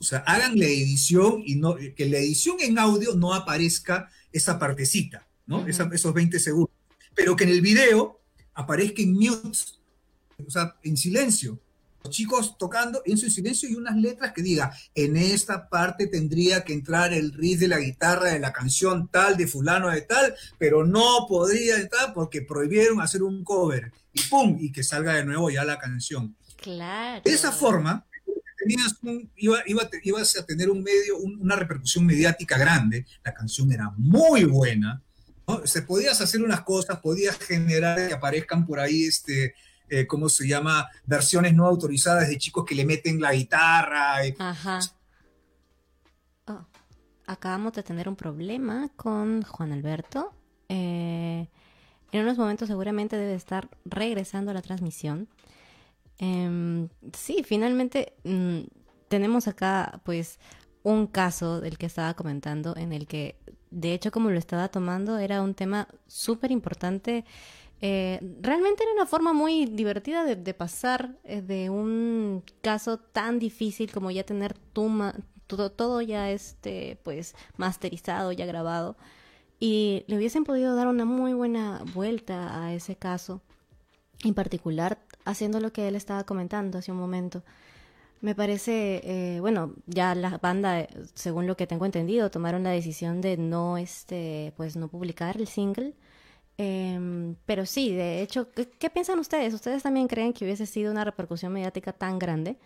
o 0.01 0.05
sea, 0.05 0.19
hagan 0.21 0.59
la 0.59 0.67
edición 0.67 1.43
y 1.45 1.57
no, 1.57 1.77
que 1.77 2.07
la 2.07 2.19
edición 2.19 2.57
en 2.61 2.79
audio 2.79 3.15
no 3.15 3.35
aparezca 3.35 4.09
esa 4.33 4.59
partecita, 4.59 5.27
¿no? 5.47 5.67
esos 5.67 6.15
20 6.15 6.39
segundos 6.39 6.79
pero 7.19 7.35
que 7.35 7.43
en 7.43 7.51
el 7.51 7.61
video 7.61 8.21
aparezca 8.55 9.03
en 9.03 9.15
mute, 9.15 9.59
o 10.47 10.49
sea, 10.49 10.77
en 10.85 10.97
silencio. 10.97 11.61
Los 12.03 12.15
chicos 12.15 12.57
tocando 12.59 13.03
en 13.05 13.19
su 13.19 13.29
silencio 13.29 13.69
y 13.69 13.75
unas 13.75 13.97
letras 13.97 14.33
que 14.33 14.43
diga, 14.43 14.73
en 14.95 15.17
esta 15.17 15.69
parte 15.69 16.07
tendría 16.07 16.63
que 16.65 16.73
entrar 16.73 17.13
el 17.13 17.33
riff 17.33 17.61
de 17.61 17.69
la 17.69 17.79
guitarra 17.79 18.33
de 18.33 18.39
la 18.39 18.53
canción 18.53 19.09
tal 19.09 19.37
de 19.37 19.47
fulano 19.47 19.91
de 19.91 20.03
tal, 20.03 20.35
pero 20.59 20.87
no 20.87 21.27
podría 21.29 21.77
entrar 21.77 22.15
porque 22.15 22.43
prohibieron 22.43 23.01
hacer 23.01 23.23
un 23.23 23.45
cover. 23.45 23.93
Y 24.13 24.23
pum, 24.23 24.57
y 24.61 24.73
que 24.73 24.83
salga 24.83 25.15
de 25.15 25.25
nuevo 25.25 25.51
ya 25.51 25.65
la 25.65 25.79
canción. 25.79 26.37
Claro. 26.57 27.23
De 27.25 27.33
esa 27.33 27.53
forma, 27.53 28.07
tenías 28.59 28.97
un, 29.03 29.31
iba, 29.37 29.63
ibas 30.03 30.37
a 30.37 30.47
tener 30.47 30.71
un 30.71 30.83
medio, 30.83 31.19
una 31.19 31.57
repercusión 31.57 32.07
mediática 32.07 32.59
grande. 32.59 33.07
La 33.25 33.35
canción 33.35 33.71
era 33.73 33.93
muy 33.97 34.45
buena, 34.45 35.03
se 35.65 35.83
podías 35.83 36.21
hacer 36.21 36.43
unas 36.43 36.61
cosas, 36.63 37.01
podías 37.01 37.39
generar 37.39 38.09
que 38.09 38.15
aparezcan 38.15 38.67
por 38.67 38.81
ahí, 38.81 39.05
este, 39.05 39.55
eh, 39.91 40.07
¿cómo 40.07 40.29
se 40.29 40.47
llama? 40.47 40.89
Versiones 41.07 41.55
no 41.55 41.67
autorizadas 41.67 42.29
de 42.29 42.39
chicos 42.39 42.65
que 42.65 42.75
le 42.75 42.85
meten 42.85 43.21
la 43.21 43.33
guitarra. 43.33 44.17
Ajá. 44.39 44.81
Oh, 46.47 46.67
acabamos 47.27 47.73
de 47.75 47.83
tener 47.83 48.09
un 48.09 48.17
problema 48.17 48.91
con 48.97 49.43
Juan 49.43 49.73
Alberto. 49.73 50.33
Eh, 50.69 51.49
en 52.13 52.23
unos 52.23 52.39
momentos 52.39 52.69
seguramente 52.69 53.17
debe 53.17 53.35
estar 53.35 53.69
regresando 53.85 54.51
a 54.51 54.55
la 54.55 54.63
transmisión. 54.63 55.29
Em, 56.19 56.89
sí, 57.13 57.45
finalmente 57.45 58.15
mm, 58.25 58.61
tenemos 59.09 59.47
acá 59.47 60.01
pues 60.05 60.39
un 60.83 61.07
caso 61.07 61.61
del 61.61 61.79
que 61.79 61.87
estaba 61.87 62.15
comentando 62.15 62.77
en 62.77 62.93
el 62.93 63.07
que 63.07 63.37
de 63.71 63.93
hecho, 63.93 64.11
como 64.11 64.31
lo 64.31 64.39
estaba 64.39 64.69
tomando, 64.69 65.19
era 65.19 65.43
un 65.43 65.55
tema 65.55 65.89
súper 66.07 66.51
importante. 66.51 67.25
Eh, 67.81 68.19
realmente 68.41 68.83
era 68.83 68.93
una 68.93 69.07
forma 69.07 69.33
muy 69.33 69.67
divertida 69.67 70.25
de, 70.25 70.55
pasar 70.55 71.17
eh, 71.25 71.43
de 71.43 71.71
un 71.71 72.43
caso 72.61 72.99
tan 72.99 73.39
difícil 73.39 73.93
como 73.93 74.11
ya 74.11 74.25
tener 74.25 74.55
todo, 74.73 75.71
todo 75.71 76.03
ya 76.03 76.31
este, 76.31 76.99
pues, 77.05 77.35
masterizado, 77.57 78.33
ya 78.33 78.47
grabado. 78.47 78.97
Y 79.61 80.05
le 80.07 80.17
hubiesen 80.17 80.45
podido 80.45 80.75
dar 80.77 80.89
una 80.89 81.05
muy 81.05 81.35
buena 81.35 81.83
vuelta 81.95 82.65
a 82.65 82.75
ese 82.75 82.97
caso, 82.97 83.43
en 84.25 84.35
particular 84.35 84.99
haciendo 85.25 85.61
lo 85.61 85.73
que 85.73 85.89
él 85.89 85.97
estaba 85.97 86.25
comentando 86.25 86.79
hace 86.79 86.93
un 86.93 86.99
momento. 86.99 87.43
Me 88.21 88.35
parece, 88.35 89.01
eh, 89.05 89.41
bueno, 89.41 89.75
ya 89.87 90.15
la 90.15 90.39
banda, 90.39 90.89
según 91.15 91.47
lo 91.47 91.57
que 91.57 91.67
tengo 91.69 91.87
entendido, 91.87 92.31
tomaron 92.31 92.65
la 92.65 92.71
decisión 92.71 93.21
de 93.21 93.37
no, 93.37 93.79
este, 93.79 94.53
pues 94.57 94.77
no 94.77 94.89
publicar 94.89 95.37
el 95.37 95.47
single. 95.47 95.95
Em, 96.59 97.37
pero 97.47 97.65
sí, 97.67 97.93
de 97.95 98.21
hecho, 98.21 98.51
¿qué, 98.53 98.91
piensan 98.91 99.21
ustedes? 99.21 99.55
¿Ustedes 99.55 99.85
también 99.85 100.09
creen 100.09 100.33
que 100.33 100.45
hubiese 100.45 100.67
sido 100.67 100.91
una 100.91 101.05
repercusión 101.05 101.53
mediática 101.53 101.93
tan 101.93 102.19
grande? 102.19 102.59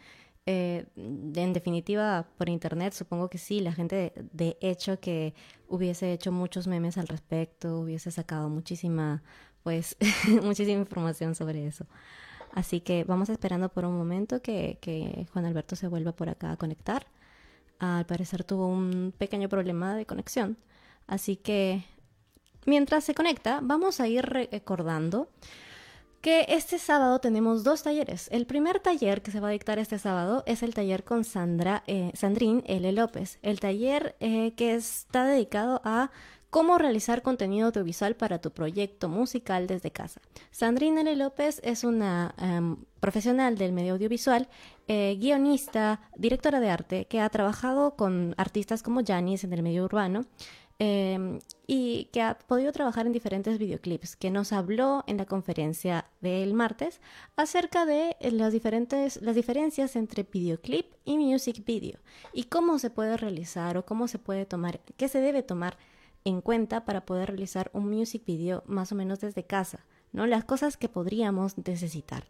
Eh, 0.47 0.86
en 0.97 1.53
definitiva, 1.53 2.26
por 2.38 2.49
internet, 2.49 2.95
supongo 2.95 3.28
que 3.28 3.38
sí, 3.38 3.61
la 3.61 3.72
gente 3.72 4.12
de, 4.32 4.57
hecho 4.62 4.99
que 4.99 5.34
hubiese 5.68 6.12
hecho 6.12 6.32
muchos 6.32 6.66
memes 6.66 6.97
al 6.99 7.07
respecto, 7.07 7.80
hubiese 7.80 8.11
sacado 8.11 8.49
muchísima, 8.49 9.22
pues, 9.62 9.97
muchísima 10.43 10.80
información 10.80 11.34
sobre 11.34 11.66
eso. 11.66 11.86
Así 12.53 12.80
que 12.80 13.05
vamos 13.05 13.28
esperando 13.28 13.68
por 13.70 13.84
un 13.84 13.97
momento 13.97 14.43
que, 14.43 15.26
Juan 15.32 15.45
Alberto 15.47 15.76
se 15.76 15.88
vuelva 15.88 16.12
por 16.12 16.28
acá 16.30 16.53
a 16.53 16.57
conectar. 16.57 17.07
Al 17.78 18.07
parecer 18.07 18.45
tuvo 18.45 18.68
un 18.68 19.12
pequeño 19.16 19.49
problema 19.49 19.97
de 19.97 20.07
conexión. 20.07 20.57
Así 21.07 21.36
que 21.36 21.84
mientras 22.67 23.05
se 23.05 23.15
conecta, 23.15 23.61
vamos 23.63 24.01
a 24.01 24.09
ir 24.09 24.25
recordando 24.25 25.29
que 26.23 26.47
este 26.49 26.79
sábado 26.79 27.19
tenemos 27.19 27.65
dos 27.65 27.83
talleres. 27.83 28.29
El 28.31 28.47
primer 28.47 28.79
taller 28.79 29.23
que 29.23 29.33
se 29.33 29.41
va 29.41 29.49
a 29.49 29.53
dictar 29.53 29.81
este 29.81 29.99
sábado 29.99 30.45
es 30.47 30.63
el 30.63 30.73
taller 30.73 31.03
con 31.03 31.25
Sandra, 31.25 31.83
eh, 31.89 32.13
Sandrín 32.15 32.63
L. 32.67 32.93
López. 32.93 33.41
El 33.43 33.59
taller 33.59 34.15
eh, 34.21 34.53
que 34.57 34.75
está 34.75 35.25
dedicado 35.25 35.81
a 35.85 36.13
cómo 36.53 36.77
realizar 36.77 37.23
contenido 37.23 37.69
audiovisual 37.69 38.15
para 38.15 38.39
tu 38.39 38.51
proyecto 38.51 39.09
musical 39.09 39.67
desde 39.67 39.91
casa. 39.91 40.21
Sandrina 40.51 41.01
L. 41.01 41.17
López 41.17 41.63
es 41.65 41.83
una 41.83 42.35
em, 42.37 42.77
profesional 43.01 43.57
del 43.57 43.73
medio 43.73 43.95
audiovisual, 43.95 44.49
eh, 44.87 45.17
guionista, 45.19 46.03
directora 46.15 46.61
de 46.61 46.69
arte, 46.69 47.07
que 47.07 47.21
ha 47.21 47.29
trabajado 47.31 47.97
con 47.97 48.35
artistas 48.37 48.83
como 48.83 49.01
Janis 49.03 49.45
en 49.45 49.55
el 49.55 49.63
medio 49.63 49.83
urbano. 49.85 50.27
Em, 50.85 51.39
y 51.68 52.07
que 52.07 52.22
ha 52.22 52.37
podido 52.37 52.72
trabajar 52.72 53.07
en 53.07 53.12
diferentes 53.12 53.57
videoclips, 53.57 54.16
que 54.16 54.33
nos 54.33 54.53
habló 54.53 55.05
en 55.07 55.16
la 55.16 55.26
conferencia 55.26 56.07
del 56.20 56.55
martes 56.55 57.01
acerca 57.37 57.87
de 57.87 58.16
las, 58.33 58.53
diferentes, 58.53 59.22
las 59.22 59.37
diferencias 59.37 59.95
entre 59.95 60.24
videoclip 60.24 60.87
y 61.05 61.18
music 61.18 61.64
video 61.64 62.01
y 62.33 62.45
cómo 62.45 62.80
se 62.80 62.91
puede 62.91 63.16
realizar 63.16 63.76
o 63.76 63.87
cómo 63.87 64.09
se 64.09 64.18
puede 64.18 64.45
tomar, 64.45 64.80
qué 64.97 65.07
se 65.07 65.20
debe 65.20 65.45
tomar 65.45 65.78
en 66.24 66.41
cuenta 66.41 66.85
para 66.85 67.07
poder 67.07 67.28
realizar 67.28 67.70
un 67.74 67.89
music 67.89 68.24
video 68.26 68.64
más 68.66 68.91
o 68.91 68.97
menos 68.97 69.20
desde 69.20 69.45
casa. 69.45 69.87
¿no? 70.11 70.26
Las 70.26 70.43
cosas 70.43 70.76
que 70.76 70.89
podríamos 70.89 71.59
necesitar. 71.59 72.24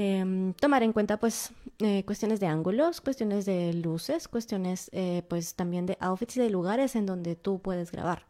Em, 0.00 0.54
tomar 0.54 0.84
en 0.84 0.92
cuenta 0.92 1.18
pues 1.18 1.50
eh, 1.80 2.04
cuestiones 2.04 2.38
de 2.38 2.46
ángulos, 2.46 3.00
cuestiones 3.00 3.44
de 3.46 3.74
luces, 3.74 4.28
cuestiones 4.28 4.90
eh, 4.92 5.24
pues 5.28 5.56
también 5.56 5.86
de 5.86 5.98
outfits 5.98 6.36
y 6.36 6.40
de 6.40 6.50
lugares 6.50 6.94
en 6.94 7.04
donde 7.04 7.34
tú 7.34 7.60
puedes 7.60 7.90
grabar. 7.90 8.24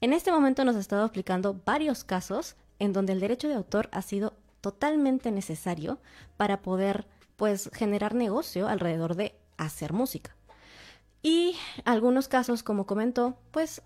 En 0.00 0.14
este 0.14 0.32
momento 0.32 0.64
nos 0.64 0.76
ha 0.76 0.80
estado 0.80 1.04
explicando 1.04 1.60
varios 1.66 2.02
casos 2.02 2.56
en 2.78 2.94
donde 2.94 3.12
el 3.12 3.20
derecho 3.20 3.46
de 3.48 3.54
autor 3.54 3.90
ha 3.92 4.00
sido 4.00 4.32
totalmente 4.62 5.30
necesario 5.30 5.98
para 6.38 6.62
poder 6.62 7.06
pues 7.36 7.70
generar 7.74 8.14
negocio 8.14 8.68
alrededor 8.68 9.16
de 9.16 9.34
hacer 9.58 9.92
música. 9.92 10.34
Y 11.22 11.54
algunos 11.84 12.28
casos, 12.28 12.62
como 12.62 12.86
comentó, 12.86 13.36
pues 13.50 13.82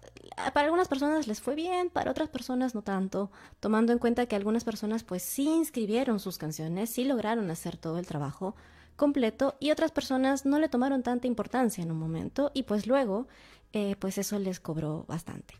para 0.52 0.66
algunas 0.66 0.88
personas 0.88 1.26
les 1.26 1.40
fue 1.40 1.54
bien, 1.54 1.90
para 1.90 2.10
otras 2.10 2.28
personas 2.28 2.74
no 2.74 2.82
tanto, 2.82 3.30
tomando 3.60 3.92
en 3.92 3.98
cuenta 3.98 4.26
que 4.26 4.36
algunas 4.36 4.64
personas 4.64 5.02
pues 5.02 5.22
sí 5.22 5.48
inscribieron 5.48 6.20
sus 6.20 6.38
canciones, 6.38 6.90
sí 6.90 7.04
lograron 7.04 7.50
hacer 7.50 7.76
todo 7.76 7.98
el 7.98 8.06
trabajo 8.06 8.54
completo 8.96 9.56
y 9.58 9.72
otras 9.72 9.90
personas 9.90 10.46
no 10.46 10.58
le 10.60 10.68
tomaron 10.68 11.02
tanta 11.02 11.26
importancia 11.26 11.82
en 11.82 11.90
un 11.90 11.98
momento 11.98 12.52
y 12.54 12.64
pues 12.64 12.86
luego 12.86 13.26
eh, 13.72 13.96
pues 13.98 14.18
eso 14.18 14.38
les 14.38 14.60
cobró 14.60 15.04
bastante. 15.08 15.54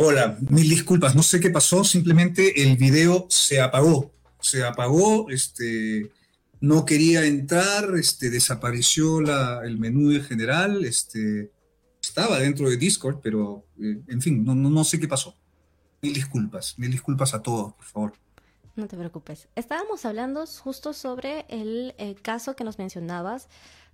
Hola, 0.00 0.38
mil 0.48 0.68
disculpas, 0.68 1.16
no 1.16 1.24
sé 1.24 1.40
qué 1.40 1.50
pasó, 1.50 1.82
simplemente 1.82 2.62
el 2.62 2.76
video 2.76 3.26
se 3.28 3.60
apagó, 3.60 4.12
se 4.48 4.64
apagó, 4.64 5.30
este, 5.30 6.10
no 6.60 6.84
quería 6.84 7.24
entrar, 7.24 7.94
este, 7.96 8.30
desapareció 8.30 9.20
la, 9.20 9.60
el 9.64 9.78
menú 9.78 10.10
en 10.10 10.24
general, 10.24 10.84
este, 10.84 11.52
estaba 12.00 12.38
dentro 12.38 12.68
de 12.68 12.76
Discord, 12.76 13.20
pero 13.22 13.64
eh, 13.80 14.00
en 14.08 14.22
fin, 14.22 14.44
no, 14.44 14.54
no, 14.54 14.70
no 14.70 14.84
sé 14.84 14.98
qué 14.98 15.08
pasó. 15.08 15.36
Mil 16.00 16.14
disculpas, 16.14 16.78
mil 16.78 16.90
disculpas 16.90 17.34
a 17.34 17.42
todos, 17.42 17.74
por 17.74 17.84
favor. 17.84 18.12
No 18.76 18.86
te 18.86 18.96
preocupes. 18.96 19.48
Estábamos 19.56 20.04
hablando 20.04 20.46
justo 20.46 20.92
sobre 20.92 21.44
el, 21.48 21.94
el 21.98 22.20
caso 22.22 22.54
que 22.54 22.62
nos 22.62 22.78
mencionabas 22.78 23.48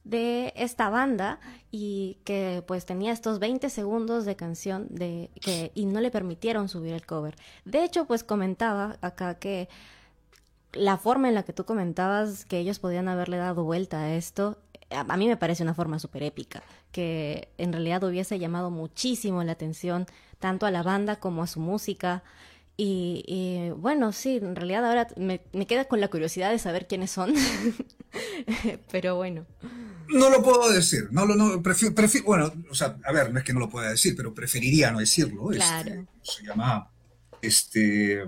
de 0.04 0.52
esta 0.54 0.90
banda 0.90 1.40
y 1.70 2.18
que 2.24 2.62
pues 2.66 2.84
tenía 2.84 3.12
estos 3.12 3.38
20 3.38 3.70
segundos 3.70 4.26
de 4.26 4.36
canción 4.36 4.86
de 4.90 5.30
que 5.40 5.72
y 5.74 5.86
no 5.86 6.00
le 6.00 6.10
permitieron 6.10 6.68
subir 6.68 6.92
el 6.92 7.06
cover. 7.06 7.36
De 7.64 7.82
hecho, 7.82 8.04
pues 8.04 8.22
comentaba 8.22 8.98
acá 9.00 9.38
que 9.38 9.70
la 10.74 10.98
forma 10.98 11.28
en 11.28 11.34
la 11.34 11.42
que 11.42 11.52
tú 11.52 11.64
comentabas 11.64 12.44
que 12.44 12.58
ellos 12.58 12.78
podían 12.78 13.08
haberle 13.08 13.36
dado 13.36 13.64
vuelta 13.64 14.00
a 14.00 14.14
esto, 14.14 14.58
a, 14.90 15.16
mí 15.16 15.26
me 15.26 15.36
parece 15.36 15.62
una 15.62 15.74
forma 15.74 15.98
súper 15.98 16.22
épica, 16.22 16.62
que 16.92 17.48
en 17.58 17.72
realidad 17.72 18.02
hubiese 18.04 18.38
llamado 18.38 18.70
muchísimo 18.70 19.42
la 19.42 19.52
atención 19.52 20.06
tanto 20.38 20.66
a 20.66 20.70
la 20.70 20.82
banda 20.82 21.16
como 21.16 21.42
a 21.42 21.46
su 21.46 21.60
música. 21.60 22.22
Y, 22.76 23.70
bueno, 23.76 24.10
sí, 24.10 24.38
en 24.38 24.56
realidad 24.56 24.84
ahora 24.84 25.06
me, 25.16 25.40
me 25.52 25.66
queda 25.66 25.84
con 25.84 26.00
la 26.00 26.08
curiosidad 26.08 26.50
de 26.50 26.58
saber 26.58 26.88
quiénes 26.88 27.12
son, 27.12 27.32
pero 28.90 29.14
bueno. 29.14 29.46
No 30.08 30.28
lo 30.28 30.42
puedo 30.42 30.70
decir, 30.70 31.08
no 31.12 31.24
lo, 31.24 31.36
no, 31.36 31.62
prefiero, 31.62 31.94
bueno, 32.26 32.52
o 32.70 32.74
sea, 32.74 32.98
a 33.04 33.12
ver, 33.12 33.32
no 33.32 33.38
es 33.38 33.44
que 33.44 33.52
no 33.52 33.60
lo 33.60 33.70
pueda 33.70 33.90
decir, 33.90 34.14
pero 34.16 34.34
preferiría 34.34 34.90
no 34.90 34.98
decirlo. 34.98 35.52
Este, 35.52 35.64
claro. 35.64 36.06
se 36.22 36.42
llama, 36.44 36.90
este, 37.46 38.22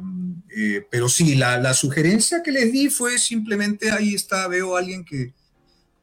eh, 0.56 0.86
pero 0.90 1.08
sí, 1.08 1.34
la, 1.34 1.58
la, 1.58 1.74
sugerencia 1.74 2.42
que 2.42 2.52
les 2.52 2.72
di 2.72 2.88
fue 2.88 3.18
simplemente, 3.18 3.90
ahí 3.90 4.14
está, 4.14 4.48
veo 4.48 4.76
a 4.76 4.80
alguien 4.80 5.04
que 5.04 5.32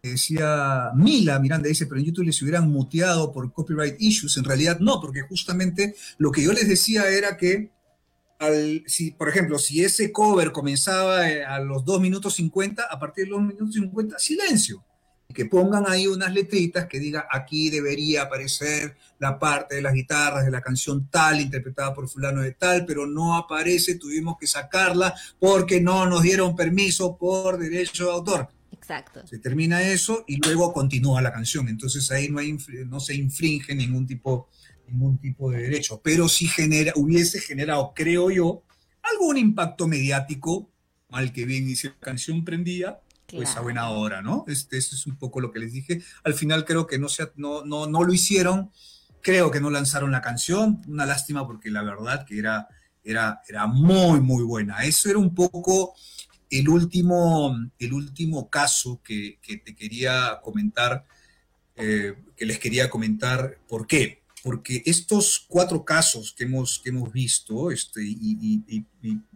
decía, 0.01 0.91
Mila 0.95 1.39
Miranda 1.39 1.69
dice, 1.69 1.85
pero 1.85 1.99
en 1.99 2.05
YouTube 2.07 2.25
les 2.25 2.41
hubieran 2.41 2.69
muteado 2.69 3.31
por 3.31 3.53
copyright 3.53 3.95
issues, 3.99 4.37
en 4.37 4.43
realidad 4.43 4.79
no, 4.79 4.99
porque 4.99 5.21
justamente 5.21 5.95
lo 6.17 6.31
que 6.31 6.43
yo 6.43 6.51
les 6.51 6.67
decía 6.67 7.09
era 7.09 7.37
que 7.37 7.71
al, 8.39 8.83
si, 8.85 9.11
por 9.11 9.29
ejemplo, 9.29 9.57
si 9.57 9.83
ese 9.83 10.11
cover 10.11 10.51
comenzaba 10.51 11.29
eh, 11.29 11.45
a 11.45 11.59
los 11.59 11.85
2 11.85 12.01
minutos 12.01 12.35
50, 12.35 12.83
a 12.83 12.99
partir 12.99 13.25
de 13.25 13.31
los 13.31 13.41
minutos 13.41 13.73
50, 13.73 14.19
silencio 14.19 14.83
que 15.33 15.45
pongan 15.45 15.85
ahí 15.87 16.07
unas 16.07 16.33
letritas 16.33 16.87
que 16.87 16.99
diga 16.99 17.27
aquí 17.31 17.69
debería 17.69 18.23
aparecer 18.23 18.95
la 19.19 19.39
parte 19.39 19.75
de 19.75 19.81
las 19.81 19.93
guitarras 19.93 20.45
de 20.45 20.51
la 20.51 20.61
canción 20.61 21.07
tal, 21.09 21.41
interpretada 21.41 21.93
por 21.93 22.07
fulano 22.07 22.41
de 22.41 22.51
tal, 22.51 22.85
pero 22.85 23.05
no 23.05 23.35
aparece, 23.35 23.95
tuvimos 23.95 24.37
que 24.39 24.47
sacarla 24.47 25.13
porque 25.39 25.81
no 25.81 26.05
nos 26.05 26.21
dieron 26.21 26.55
permiso 26.55 27.17
por 27.17 27.57
derecho 27.57 28.05
de 28.05 28.11
autor. 28.11 28.49
Exacto. 28.71 29.25
Se 29.25 29.39
termina 29.39 29.81
eso 29.81 30.25
y 30.27 30.37
luego 30.37 30.73
continúa 30.73 31.21
la 31.21 31.31
canción. 31.31 31.69
Entonces 31.69 32.11
ahí 32.11 32.27
no, 32.27 32.39
hay, 32.39 32.57
no 32.85 32.99
se 32.99 33.15
infringe 33.15 33.73
ningún 33.73 34.05
tipo, 34.05 34.49
ningún 34.87 35.17
tipo 35.19 35.51
de 35.51 35.61
derecho. 35.61 36.01
Pero 36.03 36.27
si 36.27 36.47
genera, 36.47 36.91
hubiese 36.95 37.39
generado, 37.39 37.93
creo 37.95 38.29
yo, 38.29 38.63
algún 39.01 39.37
impacto 39.37 39.87
mediático, 39.87 40.69
mal 41.09 41.31
que 41.31 41.45
bien, 41.45 41.69
y 41.69 41.77
si 41.77 41.87
la 41.87 41.95
canción 41.99 42.43
prendía, 42.43 42.99
pues 43.35 43.55
a 43.55 43.61
buena 43.61 43.89
hora, 43.89 44.21
¿no? 44.21 44.45
Este, 44.47 44.77
este, 44.77 44.95
es 44.95 45.07
un 45.07 45.17
poco 45.17 45.41
lo 45.41 45.51
que 45.51 45.59
les 45.59 45.73
dije. 45.73 46.01
Al 46.23 46.33
final 46.33 46.65
creo 46.65 46.87
que 46.87 46.99
no, 46.99 47.09
se, 47.09 47.31
no, 47.35 47.65
no, 47.65 47.87
no 47.87 48.03
lo 48.03 48.13
hicieron, 48.13 48.71
creo 49.21 49.51
que 49.51 49.59
no 49.61 49.69
lanzaron 49.69 50.11
la 50.11 50.21
canción, 50.21 50.81
una 50.87 51.05
lástima 51.05 51.45
porque 51.45 51.71
la 51.71 51.83
verdad 51.83 52.25
que 52.25 52.37
era, 52.39 52.67
era, 53.03 53.41
era 53.47 53.67
muy, 53.67 54.19
muy 54.19 54.43
buena. 54.43 54.83
Eso 54.83 55.09
era 55.09 55.19
un 55.19 55.33
poco 55.33 55.95
el 56.49 56.69
último, 56.69 57.57
el 57.79 57.93
último 57.93 58.49
caso 58.49 59.01
que, 59.03 59.39
que 59.41 59.57
te 59.57 59.75
quería 59.75 60.39
comentar, 60.43 61.05
eh, 61.75 62.13
que 62.35 62.45
les 62.45 62.59
quería 62.59 62.89
comentar, 62.89 63.57
¿por 63.67 63.87
qué? 63.87 64.23
Porque 64.43 64.83
estos 64.85 65.45
cuatro 65.47 65.85
casos 65.85 66.33
que 66.37 66.43
hemos, 66.43 66.79
que 66.83 66.89
hemos 66.89 67.11
visto, 67.11 67.71
este, 67.71 68.03
y 68.03 68.85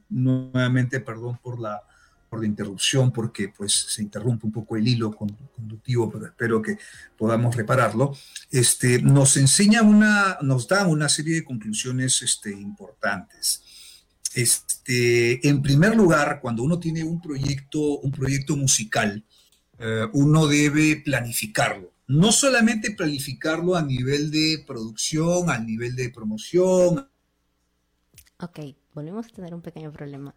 nuevamente, 0.09 0.99
perdón 0.99 1.39
por 1.41 1.59
la, 1.59 1.81
por 2.29 2.41
la 2.41 2.47
interrupción 2.47 3.11
porque 3.11 3.49
pues 3.49 3.73
se 3.73 4.01
interrumpe 4.01 4.45
un 4.45 4.51
poco 4.51 4.75
el 4.75 4.87
hilo 4.87 5.11
conductivo, 5.15 6.11
pero 6.11 6.25
espero 6.25 6.61
que 6.61 6.77
podamos 7.17 7.55
repararlo, 7.55 8.15
este, 8.51 9.01
nos 9.01 9.37
enseña 9.37 9.81
una, 9.81 10.37
nos 10.41 10.67
da 10.67 10.87
una 10.87 11.09
serie 11.09 11.35
de 11.35 11.43
conclusiones 11.43 12.21
este, 12.21 12.51
importantes. 12.51 13.63
Este, 14.35 15.47
en 15.47 15.61
primer 15.61 15.95
lugar, 15.95 16.39
cuando 16.41 16.63
uno 16.63 16.79
tiene 16.79 17.03
un 17.03 17.21
proyecto, 17.21 17.99
un 17.99 18.11
proyecto 18.11 18.55
musical, 18.55 19.23
eh, 19.79 20.05
uno 20.13 20.47
debe 20.47 21.01
planificarlo. 21.03 21.91
No 22.07 22.31
solamente 22.31 22.91
planificarlo 22.91 23.75
a 23.75 23.81
nivel 23.81 24.31
de 24.31 24.63
producción, 24.65 25.49
a 25.49 25.59
nivel 25.59 25.95
de 25.95 26.09
promoción. 26.09 27.09
Ok, 28.39 28.59
volvemos 28.93 29.25
a 29.25 29.29
tener 29.29 29.53
un 29.53 29.61
pequeño 29.61 29.91
problema. 29.91 30.35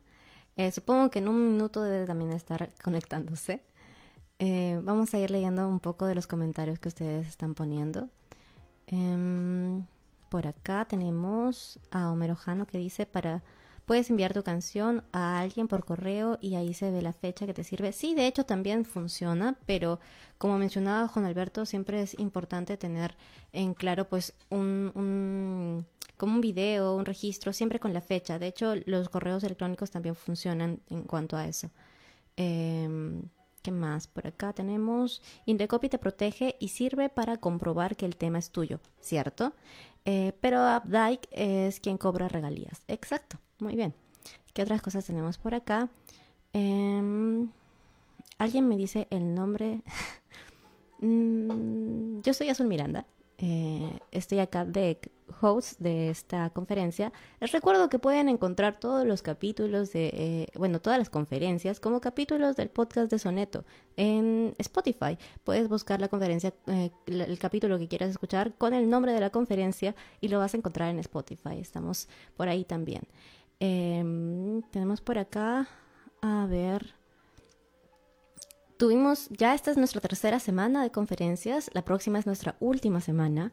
Eh, 0.56 0.70
supongo 0.72 1.10
que 1.10 1.20
en 1.20 1.28
un 1.28 1.52
minuto 1.52 1.82
debe 1.82 2.06
también 2.06 2.32
estar 2.32 2.70
conectándose. 2.82 3.62
Eh, 4.38 4.80
vamos 4.82 5.12
a 5.14 5.18
ir 5.18 5.30
leyendo 5.30 5.68
un 5.68 5.80
poco 5.80 6.06
de 6.06 6.14
los 6.14 6.26
comentarios 6.26 6.78
que 6.78 6.88
ustedes 6.88 7.28
están 7.28 7.54
poniendo. 7.54 8.08
Em, 8.86 9.84
por 10.28 10.46
acá 10.46 10.84
tenemos 10.86 11.78
a 11.90 12.10
Homero 12.10 12.36
Jano 12.36 12.66
que 12.66 12.78
dice, 12.78 13.06
para, 13.06 13.42
puedes 13.90 14.08
enviar 14.08 14.32
tu 14.32 14.44
canción 14.44 15.02
a 15.10 15.40
alguien 15.40 15.66
por 15.66 15.84
correo 15.84 16.38
y 16.40 16.54
ahí 16.54 16.74
se 16.74 16.92
ve 16.92 17.02
la 17.02 17.12
fecha 17.12 17.44
que 17.44 17.54
te 17.54 17.64
sirve. 17.64 17.90
Sí, 17.90 18.14
de 18.14 18.28
hecho 18.28 18.46
también 18.46 18.84
funciona, 18.84 19.58
pero 19.66 19.98
como 20.38 20.58
mencionaba 20.58 21.08
Juan 21.08 21.24
Alberto, 21.24 21.66
siempre 21.66 22.00
es 22.00 22.16
importante 22.20 22.76
tener 22.76 23.16
en 23.52 23.74
claro 23.74 24.08
pues 24.08 24.32
un, 24.48 24.92
un 24.94 25.86
como 26.16 26.36
un 26.36 26.40
video, 26.40 26.94
un 26.94 27.04
registro, 27.04 27.52
siempre 27.52 27.80
con 27.80 27.92
la 27.92 28.00
fecha. 28.00 28.38
De 28.38 28.46
hecho, 28.46 28.76
los 28.86 29.08
correos 29.08 29.42
electrónicos 29.42 29.90
también 29.90 30.14
funcionan 30.14 30.78
en 30.88 31.02
cuanto 31.02 31.36
a 31.36 31.48
eso. 31.48 31.68
Em, 32.36 33.22
¿Qué 33.60 33.72
más? 33.72 34.06
Por 34.06 34.24
acá 34.28 34.52
tenemos, 34.52 35.20
Indecopy 35.46 35.88
te 35.88 35.98
protege 35.98 36.54
y 36.60 36.68
sirve 36.68 37.08
para 37.08 37.38
comprobar 37.38 37.96
que 37.96 38.06
el 38.06 38.14
tema 38.14 38.38
es 38.38 38.52
tuyo, 38.52 38.78
¿cierto? 39.00 39.52
Eh, 40.04 40.32
pero 40.40 40.60
Updike 40.76 41.28
es 41.32 41.80
quien 41.80 41.98
cobra 41.98 42.28
regalías. 42.28 42.82
Exacto, 42.86 43.40
muy 43.62 43.76
bien. 43.76 43.94
¿Qué 44.52 44.62
otras 44.62 44.82
cosas 44.82 45.04
tenemos 45.04 45.38
por 45.38 45.54
acá? 45.54 45.88
Em, 46.52 47.48
Alguien 48.40 48.66
me 48.66 48.76
dice 48.76 49.06
el 49.10 49.34
nombre. 49.34 49.82
Mm, 51.02 52.20
yo 52.20 52.34
soy 52.34 52.50
Azul 52.50 52.66
Miranda. 52.66 53.06
Eh, 53.38 53.98
estoy 54.10 54.38
acá 54.38 54.66
de 54.66 54.98
host 55.40 55.80
de 55.80 56.10
esta 56.10 56.50
conferencia. 56.50 57.10
Les 57.40 57.52
recuerdo 57.52 57.88
que 57.88 57.98
pueden 57.98 58.28
encontrar 58.28 58.78
todos 58.78 59.06
los 59.06 59.22
capítulos 59.22 59.94
de, 59.94 60.10
eh, 60.12 60.46
bueno, 60.58 60.78
todas 60.78 60.98
las 60.98 61.08
conferencias 61.08 61.80
como 61.80 62.02
capítulos 62.02 62.54
del 62.54 62.68
podcast 62.68 63.10
de 63.10 63.18
Soneto 63.18 63.64
en 63.96 64.54
Spotify. 64.58 65.16
Puedes 65.42 65.70
buscar 65.70 66.02
la 66.02 66.08
conferencia, 66.08 66.52
eh, 66.66 66.90
el 67.06 67.38
capítulo 67.38 67.78
que 67.78 67.88
quieras 67.88 68.10
escuchar 68.10 68.52
con 68.58 68.74
el 68.74 68.90
nombre 68.90 69.14
de 69.14 69.20
la 69.20 69.30
conferencia 69.30 69.94
y 70.20 70.28
lo 70.28 70.38
vas 70.38 70.52
a 70.52 70.58
encontrar 70.58 70.90
en 70.90 70.98
Spotify. 70.98 71.58
Estamos 71.58 72.10
por 72.36 72.50
ahí 72.50 72.66
también. 72.66 73.04
Em, 73.60 74.62
tenemos 74.70 75.00
por 75.00 75.18
acá, 75.18 75.68
a 76.22 76.46
ver. 76.46 76.94
Tuvimos, 78.78 79.28
ya 79.28 79.54
esta 79.54 79.70
es 79.70 79.76
nuestra 79.76 80.00
tercera 80.00 80.40
semana 80.40 80.82
de 80.82 80.90
conferencias, 80.90 81.70
la 81.74 81.84
próxima 81.84 82.18
es 82.18 82.24
nuestra 82.24 82.56
última 82.60 83.02
semana. 83.02 83.52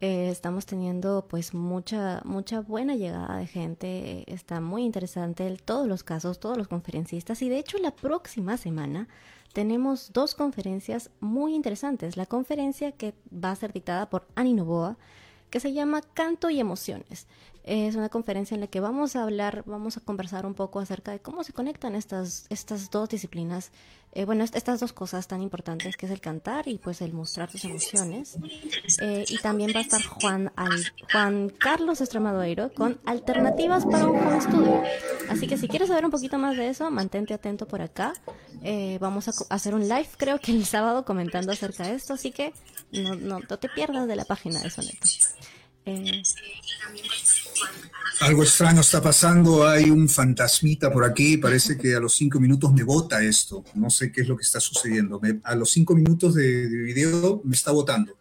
Eh, 0.00 0.30
estamos 0.30 0.66
teniendo 0.66 1.28
pues 1.28 1.54
mucha, 1.54 2.22
mucha 2.24 2.60
buena 2.60 2.96
llegada 2.96 3.36
de 3.36 3.46
gente, 3.46 4.24
está 4.32 4.60
muy 4.60 4.82
interesante 4.84 5.56
todos 5.64 5.86
los 5.86 6.02
casos, 6.02 6.40
todos 6.40 6.56
los 6.56 6.66
conferencistas 6.66 7.40
y 7.42 7.48
de 7.48 7.58
hecho 7.58 7.78
la 7.78 7.92
próxima 7.92 8.56
semana 8.56 9.06
tenemos 9.52 10.12
dos 10.12 10.34
conferencias 10.34 11.10
muy 11.20 11.54
interesantes. 11.54 12.16
La 12.16 12.26
conferencia 12.26 12.92
que 12.92 13.14
va 13.32 13.50
a 13.50 13.56
ser 13.56 13.72
dictada 13.72 14.08
por 14.08 14.26
Ani 14.34 14.54
Novoa, 14.54 14.96
que 15.50 15.60
se 15.60 15.72
llama 15.72 16.00
Canto 16.00 16.48
y 16.50 16.58
Emociones. 16.58 17.28
Es 17.64 17.94
una 17.94 18.08
conferencia 18.08 18.56
en 18.56 18.60
la 18.60 18.66
que 18.66 18.80
vamos 18.80 19.14
a 19.14 19.22
hablar, 19.22 19.62
vamos 19.66 19.96
a 19.96 20.00
conversar 20.00 20.46
un 20.46 20.54
poco 20.54 20.80
acerca 20.80 21.12
de 21.12 21.20
cómo 21.20 21.44
se 21.44 21.52
conectan 21.52 21.94
estas, 21.94 22.46
estas 22.48 22.90
dos 22.90 23.08
disciplinas, 23.08 23.70
eh, 24.14 24.24
bueno, 24.24 24.42
estas 24.42 24.80
dos 24.80 24.92
cosas 24.92 25.28
tan 25.28 25.40
importantes 25.42 25.96
que 25.96 26.06
es 26.06 26.12
el 26.12 26.20
cantar 26.20 26.66
y 26.66 26.78
pues 26.78 27.00
el 27.02 27.12
mostrar 27.12 27.50
tus 27.50 27.64
emociones. 27.64 28.36
Eh, 29.00 29.24
y 29.28 29.38
también 29.38 29.70
va 29.74 29.78
a 29.78 29.82
estar 29.82 30.02
Juan, 30.02 30.52
Juan 31.12 31.50
Carlos 31.50 32.00
Estramadoiro 32.00 32.72
con 32.74 33.00
alternativas 33.06 33.86
para 33.86 34.08
un 34.08 34.18
home 34.18 34.40
studio. 34.40 34.82
Así 35.30 35.46
que 35.46 35.56
si 35.56 35.68
quieres 35.68 35.88
saber 35.88 36.04
un 36.04 36.10
poquito 36.10 36.38
más 36.38 36.56
de 36.56 36.68
eso, 36.68 36.90
mantente 36.90 37.32
atento 37.32 37.68
por 37.68 37.80
acá. 37.80 38.12
Eh, 38.64 38.98
vamos 39.00 39.28
a 39.28 39.54
hacer 39.54 39.74
un 39.74 39.82
live, 39.82 40.08
creo 40.16 40.40
que 40.40 40.50
el 40.50 40.66
sábado, 40.66 41.04
comentando 41.04 41.52
acerca 41.52 41.84
de 41.84 41.94
esto, 41.94 42.14
así 42.14 42.32
que 42.32 42.52
no, 42.90 43.14
no, 43.14 43.38
no 43.38 43.58
te 43.58 43.68
pierdas 43.68 44.08
de 44.08 44.16
la 44.16 44.24
página 44.24 44.60
de 44.60 44.70
Soneto. 44.70 45.08
Eh, 45.84 46.22
algo 48.20 48.42
extraño 48.42 48.80
está 48.80 49.02
pasando, 49.02 49.66
hay 49.66 49.90
un 49.90 50.08
fantasmita 50.08 50.92
por 50.92 51.04
aquí, 51.04 51.38
parece 51.38 51.76
que 51.76 51.94
a 51.94 52.00
los 52.00 52.14
cinco 52.14 52.38
minutos 52.38 52.72
me 52.72 52.84
bota 52.84 53.22
esto, 53.22 53.64
no 53.74 53.90
sé 53.90 54.12
qué 54.12 54.20
es 54.20 54.28
lo 54.28 54.36
que 54.36 54.42
está 54.42 54.60
sucediendo, 54.60 55.20
a 55.42 55.54
los 55.56 55.70
cinco 55.70 55.94
minutos 55.94 56.34
de, 56.34 56.68
video 56.68 57.42
me 57.44 57.54
está 57.54 57.72
votando. 57.72 58.16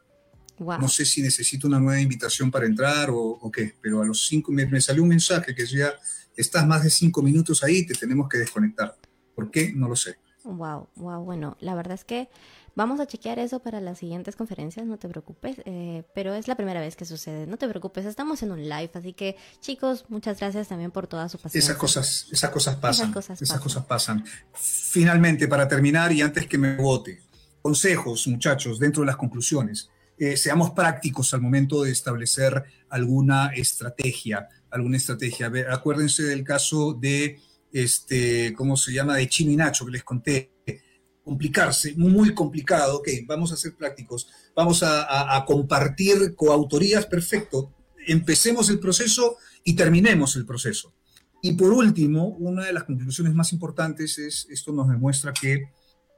No 0.59 0.87
sé 0.87 1.05
si 1.05 1.23
necesito 1.23 1.67
una 1.67 1.79
nueva 1.79 1.99
invitación 1.99 2.51
para 2.51 2.67
entrar 2.67 3.09
o, 3.11 3.51
qué, 3.51 3.75
pero 3.81 4.01
a 4.01 4.05
los 4.05 4.27
cinco 4.27 4.51
me, 4.51 4.67
me, 4.67 4.79
salió 4.79 5.01
un 5.01 5.09
mensaje 5.09 5.55
que 5.55 5.63
decía, 5.63 5.93
estás 6.35 6.67
más 6.67 6.83
de 6.83 6.91
cinco 6.91 7.23
minutos 7.23 7.63
ahí, 7.63 7.85
te 7.85 7.95
tenemos 7.95 8.29
que 8.29 8.37
desconectar. 8.37 8.95
¿Por 9.33 9.49
qué? 9.49 9.73
No 9.73 9.87
lo 9.87 9.95
sé. 9.95 10.17
Wow, 10.43 10.89
wow, 10.95 11.23
bueno, 11.23 11.57
la 11.59 11.75
verdad 11.75 11.93
es 11.93 12.03
que 12.03 12.29
Vamos 12.73 13.01
a 13.01 13.05
chequear 13.05 13.37
eso 13.37 13.59
para 13.59 13.81
las 13.81 13.99
siguientes 13.99 14.37
conferencias, 14.37 14.85
no 14.85 14.97
te 14.97 15.09
preocupes, 15.09 15.57
eh, 15.65 16.03
pero 16.15 16.33
es 16.33 16.47
la 16.47 16.55
primera 16.55 16.79
vez 16.79 16.95
que 16.95 17.03
sucede, 17.03 17.45
no 17.45 17.57
te 17.57 17.67
preocupes, 17.67 18.05
estamos 18.05 18.41
en 18.43 18.51
un 18.53 18.63
live, 18.63 18.91
así 18.93 19.11
que 19.11 19.35
chicos, 19.59 20.05
muchas 20.07 20.39
gracias 20.39 20.69
también 20.69 20.89
por 20.89 21.05
toda 21.05 21.27
su 21.27 21.37
paciencia. 21.37 21.71
Esas 21.71 21.77
cosas, 21.77 22.27
esas 22.31 22.49
cosas 22.49 22.77
pasan, 22.77 23.13
esas 23.41 23.59
cosas, 23.59 23.85
pasan. 23.85 24.23
Finalmente, 24.53 25.49
para 25.49 25.67
terminar 25.67 26.13
y 26.13 26.21
antes 26.21 26.47
que 26.47 26.57
me 26.57 26.77
vote, 26.77 27.21
consejos, 27.61 28.25
muchachos, 28.27 28.79
dentro 28.79 29.01
de 29.01 29.07
las 29.07 29.17
conclusiones. 29.17 29.89
Eh, 30.17 30.37
seamos 30.37 30.69
prácticos 30.71 31.33
al 31.33 31.41
momento 31.41 31.83
de 31.83 31.91
establecer 31.91 32.63
alguna 32.89 33.47
estrategia, 33.55 34.47
alguna 34.69 34.97
estrategia. 34.97 35.51
acuérdense 35.69 36.23
del 36.23 36.43
caso 36.43 36.93
de, 36.93 37.41
este, 37.71 38.53
¿cómo 38.53 38.77
se 38.77 38.93
llama?, 38.93 39.15
de 39.15 39.27
Chino 39.27 39.51
y 39.51 39.55
Nacho 39.55 39.85
que 39.85 39.91
les 39.91 40.03
conté 40.03 40.51
complicarse, 41.23 41.95
muy 41.95 42.33
complicado, 42.33 42.97
ok, 42.97 43.07
vamos 43.25 43.51
a 43.51 43.55
ser 43.55 43.75
prácticos, 43.75 44.27
vamos 44.55 44.83
a, 44.83 45.43
compartir 45.45 46.35
coautorías, 46.35 47.05
perfecto, 47.05 47.73
empecemos 48.07 48.69
el 48.69 48.79
proceso 48.79 49.37
y 49.63 49.75
terminemos 49.75 50.35
el 50.35 50.45
proceso. 50.45 50.93
Y 51.43 51.53
por 51.53 51.73
último, 51.73 52.27
una 52.27 52.65
de 52.65 52.73
las 52.73 52.83
conclusiones 52.83 53.33
más 53.33 53.53
importantes 53.53 54.17
es, 54.17 54.47
esto 54.49 54.71
nos 54.71 54.89
demuestra 54.89 55.33
que 55.33 55.69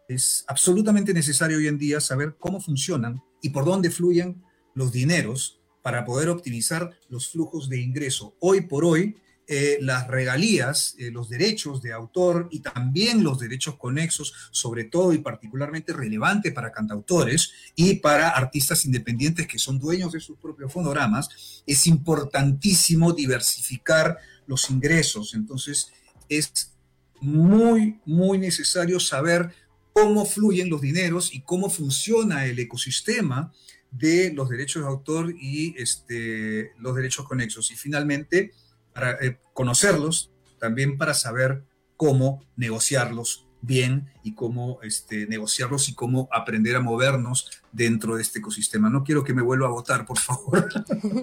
es 0.07 0.43
absolutamente 0.47 1.13
necesario 1.13 1.57
hoy 1.57 1.67
en 1.67 1.77
día 1.77 2.01
saber 2.01 2.35
cómo 2.37 2.59
funcionan 2.59 3.21
y 3.41 3.49
por 3.49 3.65
dónde 3.65 3.89
fluyen 3.89 4.43
los 4.73 4.91
dineros 4.91 5.61
para 5.81 6.05
poder 6.05 6.29
optimizar 6.29 6.97
los 7.09 7.29
flujos 7.29 7.69
de 7.69 7.79
ingreso. 7.81 8.35
Hoy 8.39 8.61
por 8.61 8.83
hoy, 8.83 9.15
eh, 9.47 9.77
las 9.81 10.07
regalías, 10.07 10.95
eh, 10.97 11.11
los 11.11 11.27
derechos 11.27 11.81
de 11.81 11.91
autor 11.91 12.47
y 12.49 12.59
también 12.59 13.23
los 13.23 13.39
derechos 13.39 13.75
conexos, 13.75 14.33
sobre 14.51 14.85
todo 14.85 15.11
y 15.13 15.17
particularmente 15.17 15.91
relevante 15.91 16.51
para 16.51 16.71
cantautores 16.71 17.51
y 17.75 17.95
para 17.95 18.29
artistas 18.29 18.85
independientes 18.85 19.45
que 19.45 19.59
son 19.59 19.79
dueños 19.79 20.13
de 20.13 20.21
sus 20.21 20.37
propios 20.37 20.71
fonogramas, 20.71 21.63
es 21.67 21.87
importantísimo 21.87 23.11
diversificar 23.11 24.17
los 24.47 24.69
ingresos. 24.69 25.33
Entonces, 25.33 25.91
es 26.29 26.71
muy, 27.19 27.99
muy 28.05 28.37
necesario 28.37 28.99
saber 28.99 29.53
cómo 29.91 30.25
fluyen 30.25 30.69
los 30.69 30.81
dineros 30.81 31.33
y 31.33 31.41
cómo 31.41 31.69
funciona 31.69 32.45
el 32.45 32.59
ecosistema 32.59 33.51
de 33.91 34.33
los 34.33 34.49
derechos 34.49 34.83
de 34.83 34.87
autor 34.87 35.35
y 35.39 35.75
este, 35.77 36.71
los 36.79 36.95
derechos 36.95 37.27
conexos. 37.27 37.71
Y 37.71 37.75
finalmente, 37.75 38.53
para 38.93 39.11
eh, 39.13 39.39
conocerlos, 39.53 40.31
también 40.59 40.97
para 40.97 41.13
saber 41.13 41.63
cómo 41.97 42.43
negociarlos 42.55 43.47
bien 43.61 44.11
y 44.23 44.35
cómo 44.35 44.79
este, 44.83 45.25
negociarlos 45.25 45.87
y 45.87 45.95
cómo 45.95 46.27
aprender 46.31 46.75
a 46.75 46.81
movernos 46.81 47.49
dentro 47.71 48.15
de 48.15 48.21
este 48.21 48.39
ecosistema. 48.39 48.89
No 48.89 49.03
quiero 49.03 49.23
que 49.23 49.33
me 49.33 49.41
vuelva 49.41 49.67
a 49.67 49.71
votar, 49.71 50.05
por 50.05 50.19
favor. 50.19 50.69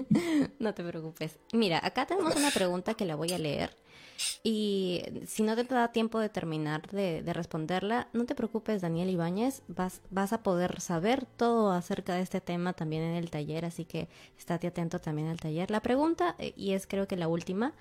no 0.59 0.73
te 0.73 0.83
preocupes. 0.83 1.37
Mira, 1.53 1.79
acá 1.83 2.07
tenemos 2.07 2.35
una 2.35 2.51
pregunta 2.51 2.95
que 2.95 3.05
la 3.05 3.15
voy 3.15 3.31
a 3.31 3.37
leer 3.37 3.75
y 4.43 5.03
si 5.27 5.43
no 5.43 5.55
te 5.55 5.63
da 5.63 5.91
tiempo 5.91 6.19
de 6.19 6.29
terminar 6.29 6.89
de, 6.89 7.21
responderla, 7.33 8.07
no 8.13 8.25
te 8.25 8.35
preocupes, 8.35 8.81
Daniel 8.81 9.09
Ibáñez, 9.09 9.63
vas, 9.67 10.01
vas 10.09 10.33
a 10.33 10.43
poder 10.43 10.81
saber 10.81 11.25
todo 11.25 11.71
acerca 11.71 12.15
de 12.15 12.21
este 12.21 12.41
tema 12.41 12.73
también 12.73 13.03
en 13.03 13.15
el 13.15 13.29
taller, 13.29 13.65
así 13.65 13.85
que 13.85 14.09
estate 14.37 14.67
atento 14.67 14.99
también 14.99 15.27
al 15.27 15.39
taller. 15.39 15.71
La 15.71 15.81
pregunta, 15.81 16.35
eh, 16.39 16.53
y 16.55 16.71
es 16.71 16.87
creo 16.87 17.07
que 17.07 17.15
la 17.15 17.27
última, 17.27 17.73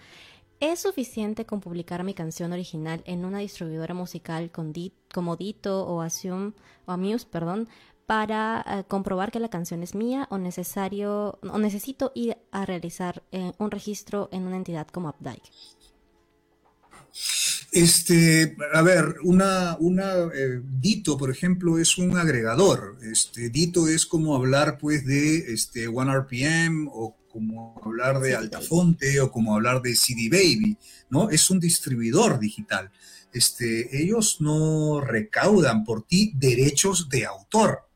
¿es 0.60 0.80
suficiente 0.80 1.46
con 1.46 1.60
publicar 1.60 2.04
mi 2.04 2.14
canción 2.14 2.52
original 2.52 3.02
en 3.06 3.24
una 3.24 3.38
distribuidora 3.38 3.94
musical 3.94 4.50
con 4.50 4.72
como 5.12 5.36
Dito 5.36 5.86
o 5.86 6.00
Assume, 6.02 6.52
o 6.86 6.92
Amuse, 6.92 7.26
perdón, 7.26 7.68
para 8.10 8.64
eh, 8.66 8.84
comprobar 8.88 9.30
que 9.30 9.38
la 9.38 9.50
canción 9.50 9.84
es 9.84 9.94
mía 9.94 10.26
o 10.30 10.38
necesario 10.38 11.38
o 11.42 11.58
necesito 11.58 12.10
ir 12.16 12.36
a 12.50 12.66
realizar 12.66 13.22
eh, 13.30 13.52
un 13.58 13.70
registro 13.70 14.28
en 14.32 14.48
una 14.48 14.56
entidad 14.56 14.88
como 14.88 15.10
Updike? 15.10 15.48
Este, 17.72 18.56
a 18.72 18.82
ver, 18.82 19.16
una, 19.22 19.76
una 19.78 20.12
eh, 20.34 20.60
Dito, 20.64 21.16
por 21.16 21.30
ejemplo, 21.30 21.78
es 21.78 21.98
un 21.98 22.16
agregador. 22.16 22.98
Este, 23.02 23.48
Dito 23.48 23.88
es 23.88 24.06
como 24.06 24.34
hablar, 24.34 24.78
pues, 24.78 25.06
de 25.06 25.52
este, 25.52 25.88
One 25.88 26.12
RPM 26.12 26.88
o 26.92 27.16
como 27.30 27.80
hablar 27.84 28.20
de 28.20 28.34
Altafonte 28.34 29.20
o 29.20 29.30
como 29.30 29.54
hablar 29.54 29.82
de 29.82 29.94
CD 29.94 30.28
Baby, 30.28 30.76
¿no? 31.10 31.30
Es 31.30 31.48
un 31.50 31.60
distribuidor 31.60 32.40
digital. 32.40 32.90
Este, 33.32 34.02
ellos 34.02 34.40
no 34.40 35.00
recaudan 35.00 35.84
por 35.84 36.02
ti 36.06 36.32
derechos 36.34 37.08
de 37.08 37.26
autor. 37.26 37.88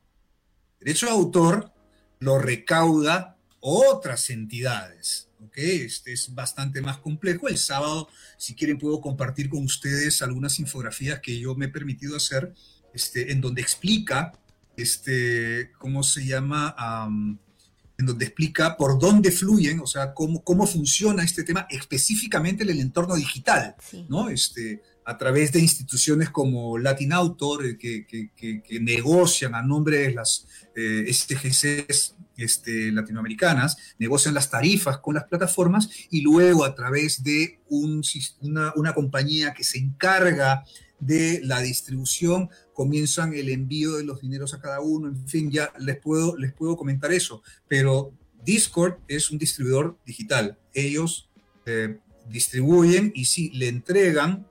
Derecho 0.78 1.06
de 1.06 1.12
autor 1.12 1.72
lo 2.20 2.38
recauda 2.38 3.36
otras 3.60 4.30
entidades. 4.30 5.23
¿Ok? 5.46 5.56
Este 5.56 6.12
es 6.12 6.34
bastante 6.34 6.80
más 6.80 6.98
complejo. 6.98 7.48
El 7.48 7.58
sábado, 7.58 8.08
si 8.36 8.54
quieren, 8.54 8.78
puedo 8.78 9.00
compartir 9.00 9.48
con 9.48 9.64
ustedes 9.64 10.22
algunas 10.22 10.58
infografías 10.58 11.20
que 11.20 11.38
yo 11.38 11.54
me 11.54 11.66
he 11.66 11.68
permitido 11.68 12.16
hacer, 12.16 12.52
este, 12.92 13.32
en 13.32 13.40
donde 13.40 13.62
explica, 13.62 14.32
este, 14.76 15.70
¿cómo 15.78 16.02
se 16.02 16.26
llama? 16.26 16.74
en 17.96 18.06
donde 18.06 18.24
explica 18.24 18.76
por 18.76 18.98
dónde 18.98 19.30
fluyen, 19.30 19.78
o 19.78 19.86
sea, 19.86 20.12
cómo, 20.12 20.42
cómo 20.42 20.66
funciona 20.66 21.22
este 21.22 21.44
tema 21.44 21.66
específicamente 21.70 22.64
en 22.64 22.70
el 22.70 22.80
entorno 22.80 23.14
digital, 23.14 23.76
¿no? 24.08 24.28
Este, 24.28 24.82
a 25.04 25.16
través 25.16 25.52
de 25.52 25.60
instituciones 25.60 26.30
como 26.30 26.76
Latin 26.76 27.12
Autor, 27.12 27.66
eh, 27.66 27.78
que, 27.78 28.04
que, 28.04 28.80
negocian 28.80 29.54
a 29.54 29.62
nombre 29.62 29.98
de 29.98 30.14
las 30.14 30.46
eh, 30.74 31.06
STGCs 31.08 32.16
este, 32.36 32.92
latinoamericanas, 32.92 33.76
negocian 33.98 34.34
las 34.34 34.50
tarifas 34.50 34.98
con 34.98 35.14
las 35.14 35.24
plataformas 35.24 35.88
y 36.10 36.20
luego 36.22 36.64
a 36.64 36.74
través 36.74 37.22
de 37.22 37.60
un, 37.68 38.02
una, 38.40 38.72
una 38.76 38.94
compañía 38.94 39.54
que 39.54 39.64
se 39.64 39.78
encarga 39.78 40.64
de 40.98 41.40
la 41.42 41.60
distribución, 41.60 42.48
comienzan 42.72 43.34
el 43.34 43.50
envío 43.50 43.94
de 43.94 44.04
los 44.04 44.20
dineros 44.20 44.54
a 44.54 44.60
cada 44.60 44.80
uno, 44.80 45.08
en 45.08 45.28
fin, 45.28 45.50
ya 45.50 45.72
les 45.78 45.98
puedo, 45.98 46.36
les 46.36 46.52
puedo 46.52 46.76
comentar 46.76 47.12
eso, 47.12 47.42
pero 47.68 48.12
Discord 48.44 48.98
es 49.08 49.30
un 49.30 49.38
distribuidor 49.38 49.98
digital. 50.06 50.58
Ellos 50.72 51.30
eh, 51.66 51.98
distribuyen 52.28 53.12
y 53.14 53.24
sí, 53.24 53.50
le 53.50 53.68
entregan 53.68 54.46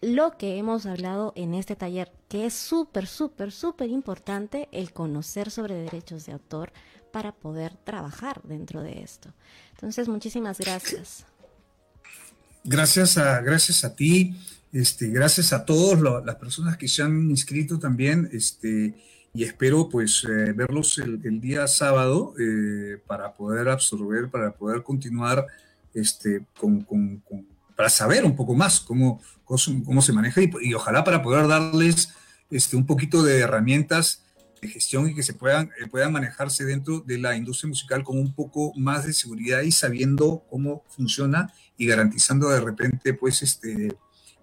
lo 0.00 0.38
que 0.38 0.58
hemos 0.58 0.86
hablado 0.86 1.32
en 1.34 1.54
este 1.54 1.74
taller, 1.74 2.12
que 2.28 2.46
es 2.46 2.54
súper, 2.54 3.08
súper, 3.08 3.50
súper 3.50 3.90
importante 3.90 4.68
el 4.70 4.92
conocer 4.92 5.50
sobre 5.50 5.74
derechos 5.74 6.24
de 6.26 6.34
autor 6.34 6.72
para 7.12 7.32
poder 7.32 7.74
trabajar 7.78 8.42
dentro 8.44 8.84
de 8.84 9.02
esto. 9.02 9.34
Entonces, 9.72 10.06
muchísimas 10.06 10.58
gracias. 10.58 11.26
Gracias 12.62 13.18
a, 13.18 13.40
gracias 13.40 13.84
a 13.84 13.96
ti, 13.96 14.36
este, 14.72 15.08
gracias 15.08 15.52
a 15.52 15.64
todas 15.64 16.00
las 16.24 16.36
personas 16.36 16.76
que 16.76 16.88
se 16.88 17.02
han 17.02 17.30
inscrito 17.30 17.78
también, 17.78 18.28
este, 18.32 18.94
y 19.34 19.44
espero 19.44 19.88
pues 19.88 20.24
eh, 20.24 20.52
verlos 20.52 20.98
el, 20.98 21.40
día 21.40 21.66
sábado 21.66 22.34
eh, 22.38 22.98
para 23.06 23.32
poder 23.34 23.68
absorber, 23.68 24.28
para 24.28 24.52
poder 24.52 24.82
continuar 24.82 25.46
este, 25.94 26.44
con, 26.58 26.86
para 27.76 27.88
saber 27.88 28.24
un 28.24 28.34
poco 28.34 28.54
más 28.54 28.80
cómo, 28.80 29.20
cómo, 29.44 30.02
se 30.02 30.12
maneja 30.12 30.42
y, 30.42 30.50
y, 30.62 30.74
ojalá 30.74 31.04
para 31.04 31.22
poder 31.22 31.46
darles 31.46 32.10
este, 32.50 32.76
un 32.76 32.86
poquito 32.86 33.22
de 33.22 33.38
herramientas 33.40 34.22
de 34.60 34.68
gestión 34.68 35.08
y 35.08 35.14
que 35.14 35.22
se 35.22 35.34
puedan, 35.34 35.70
eh, 35.80 35.86
puedan 35.88 36.12
manejarse 36.12 36.64
dentro 36.64 37.00
de 37.00 37.18
la 37.18 37.36
industria 37.36 37.68
musical 37.68 38.02
con 38.02 38.18
un 38.18 38.32
poco 38.34 38.72
más 38.76 39.06
de 39.06 39.12
seguridad 39.12 39.62
y 39.62 39.72
sabiendo 39.72 40.44
cómo 40.50 40.84
funciona 40.88 41.52
y 41.76 41.86
garantizando 41.86 42.48
de 42.48 42.60
repente 42.60 43.14
pues 43.14 43.42
este 43.42 43.96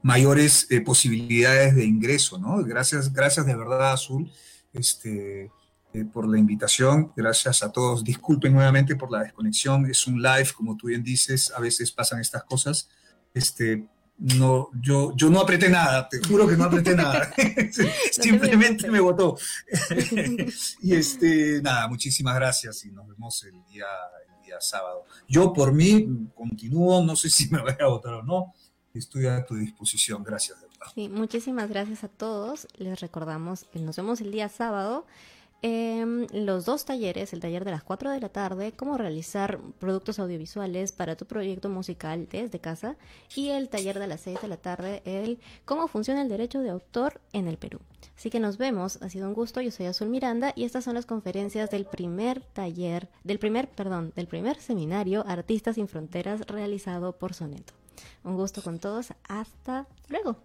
mayores 0.06 0.68
eh, 0.70 0.82
posibilidades 0.82 1.74
de 1.76 1.84
ingreso, 1.84 2.38
¿no? 2.38 2.64
Gracias, 2.64 3.12
gracias 3.12 3.44
de 3.48 3.56
verdad 3.56 3.92
Azul 3.92 4.32
este, 4.72 5.52
eh, 5.94 6.06
por 6.14 6.30
la 6.30 6.38
invitación, 6.38 7.12
gracias 7.16 7.64
a 7.64 7.72
todos, 7.72 8.04
disculpen 8.04 8.54
nuevamente 8.54 8.96
por 8.96 9.12
la 9.12 9.24
desconexión, 9.24 9.90
es 9.90 10.06
un 10.06 10.22
live, 10.22 10.50
como 10.56 10.78
tú 10.78 10.88
bien 10.88 11.04
dices, 11.04 11.52
a 11.56 11.60
veces 11.60 11.92
pasan 11.92 12.20
estas 12.20 12.44
cosas, 12.44 12.88
este, 13.34 13.88
no, 14.20 14.70
yo, 14.80 15.12
yo 15.16 15.32
no 15.32 15.40
apreté 15.40 15.70
nada, 15.70 16.08
te 16.08 16.20
juro 16.20 16.48
que 16.48 16.56
no 16.56 16.66
apreté 16.66 16.96
nada. 16.96 17.34
Simplemente 18.12 18.92
me 18.92 19.00
votó. 19.00 19.40
y 20.84 20.94
este, 20.94 21.64
nada, 21.64 21.88
muchísimas 21.88 22.36
gracias 22.36 22.86
y 22.86 22.92
nos 22.92 23.08
vemos 23.08 23.44
el 23.44 23.60
día, 23.74 23.88
el 24.30 24.46
día 24.46 24.62
sábado. 24.62 25.06
Yo 25.28 25.52
por 25.52 25.74
mí 25.74 26.30
continúo, 26.36 27.04
no 27.04 27.16
sé 27.16 27.32
si 27.32 27.50
me 27.50 27.60
voy 27.60 27.74
a 27.80 27.88
votar 27.88 28.14
o 28.14 28.24
no. 28.24 28.54
Estoy 28.96 29.28
a 29.28 29.46
tu 29.46 29.56
disposición. 29.56 30.24
Gracias. 30.24 30.58
Sí, 30.96 31.10
muchísimas 31.10 31.70
gracias 31.70 32.04
a 32.04 32.08
todos. 32.08 32.68
Les 32.78 33.00
recordamos 33.02 33.66
que 33.66 33.80
nos 33.80 33.98
vemos 33.98 34.22
el 34.22 34.32
día 34.32 34.50
sábado. 34.50 35.06
Los 35.62 36.66
dos 36.66 36.86
talleres, 36.86 37.34
el 37.34 37.40
taller 37.40 37.66
de 37.66 37.72
las 37.72 37.84
4 37.84 38.12
de 38.12 38.20
la 38.20 38.30
tarde, 38.30 38.72
cómo 38.74 38.98
realizar 38.98 39.60
productos 39.80 40.20
audiovisuales 40.20 40.92
para 40.92 41.16
tu 41.16 41.26
proyecto 41.26 41.70
musical 41.70 42.28
desde 42.30 42.60
casa, 42.60 42.98
y 43.36 43.50
el 43.50 43.68
taller 43.70 43.98
de 43.98 44.06
las 44.06 44.22
6 44.22 44.44
de 44.44 44.48
la 44.48 44.58
tarde, 44.58 45.02
el 45.06 45.40
cómo 45.66 45.88
funciona 45.88 46.22
el 46.22 46.30
derecho 46.30 46.60
de 46.60 46.70
autor 46.70 47.20
en 47.34 47.48
el 47.48 47.58
Perú. 47.58 47.80
Así 48.16 48.30
que 48.30 48.40
nos 48.40 48.60
vemos, 48.60 49.02
ha 49.02 49.10
sido 49.10 49.28
un 49.28 49.34
gusto, 49.34 49.60
yo 49.60 49.72
soy 49.72 49.88
Azul 49.88 50.10
Miranda 50.10 50.54
y 50.56 50.66
estas 50.66 50.84
son 50.84 50.94
las 50.94 51.08
conferencias 51.08 51.72
del 51.72 51.86
primer 51.86 52.42
taller, 52.42 53.10
del 53.24 53.40
primer, 53.40 53.68
perdón, 53.68 54.14
del 54.16 54.28
primer 54.28 54.62
seminario 54.62 55.26
Artistas 55.28 55.76
sin 55.76 55.88
Fronteras 55.88 56.42
realizado 56.42 57.18
por 57.18 57.34
Soneto. 57.34 57.74
Un 58.24 58.36
gusto 58.36 58.62
con 58.62 58.80
todos, 58.80 59.14
hasta 59.28 59.88
luego. 60.10 60.38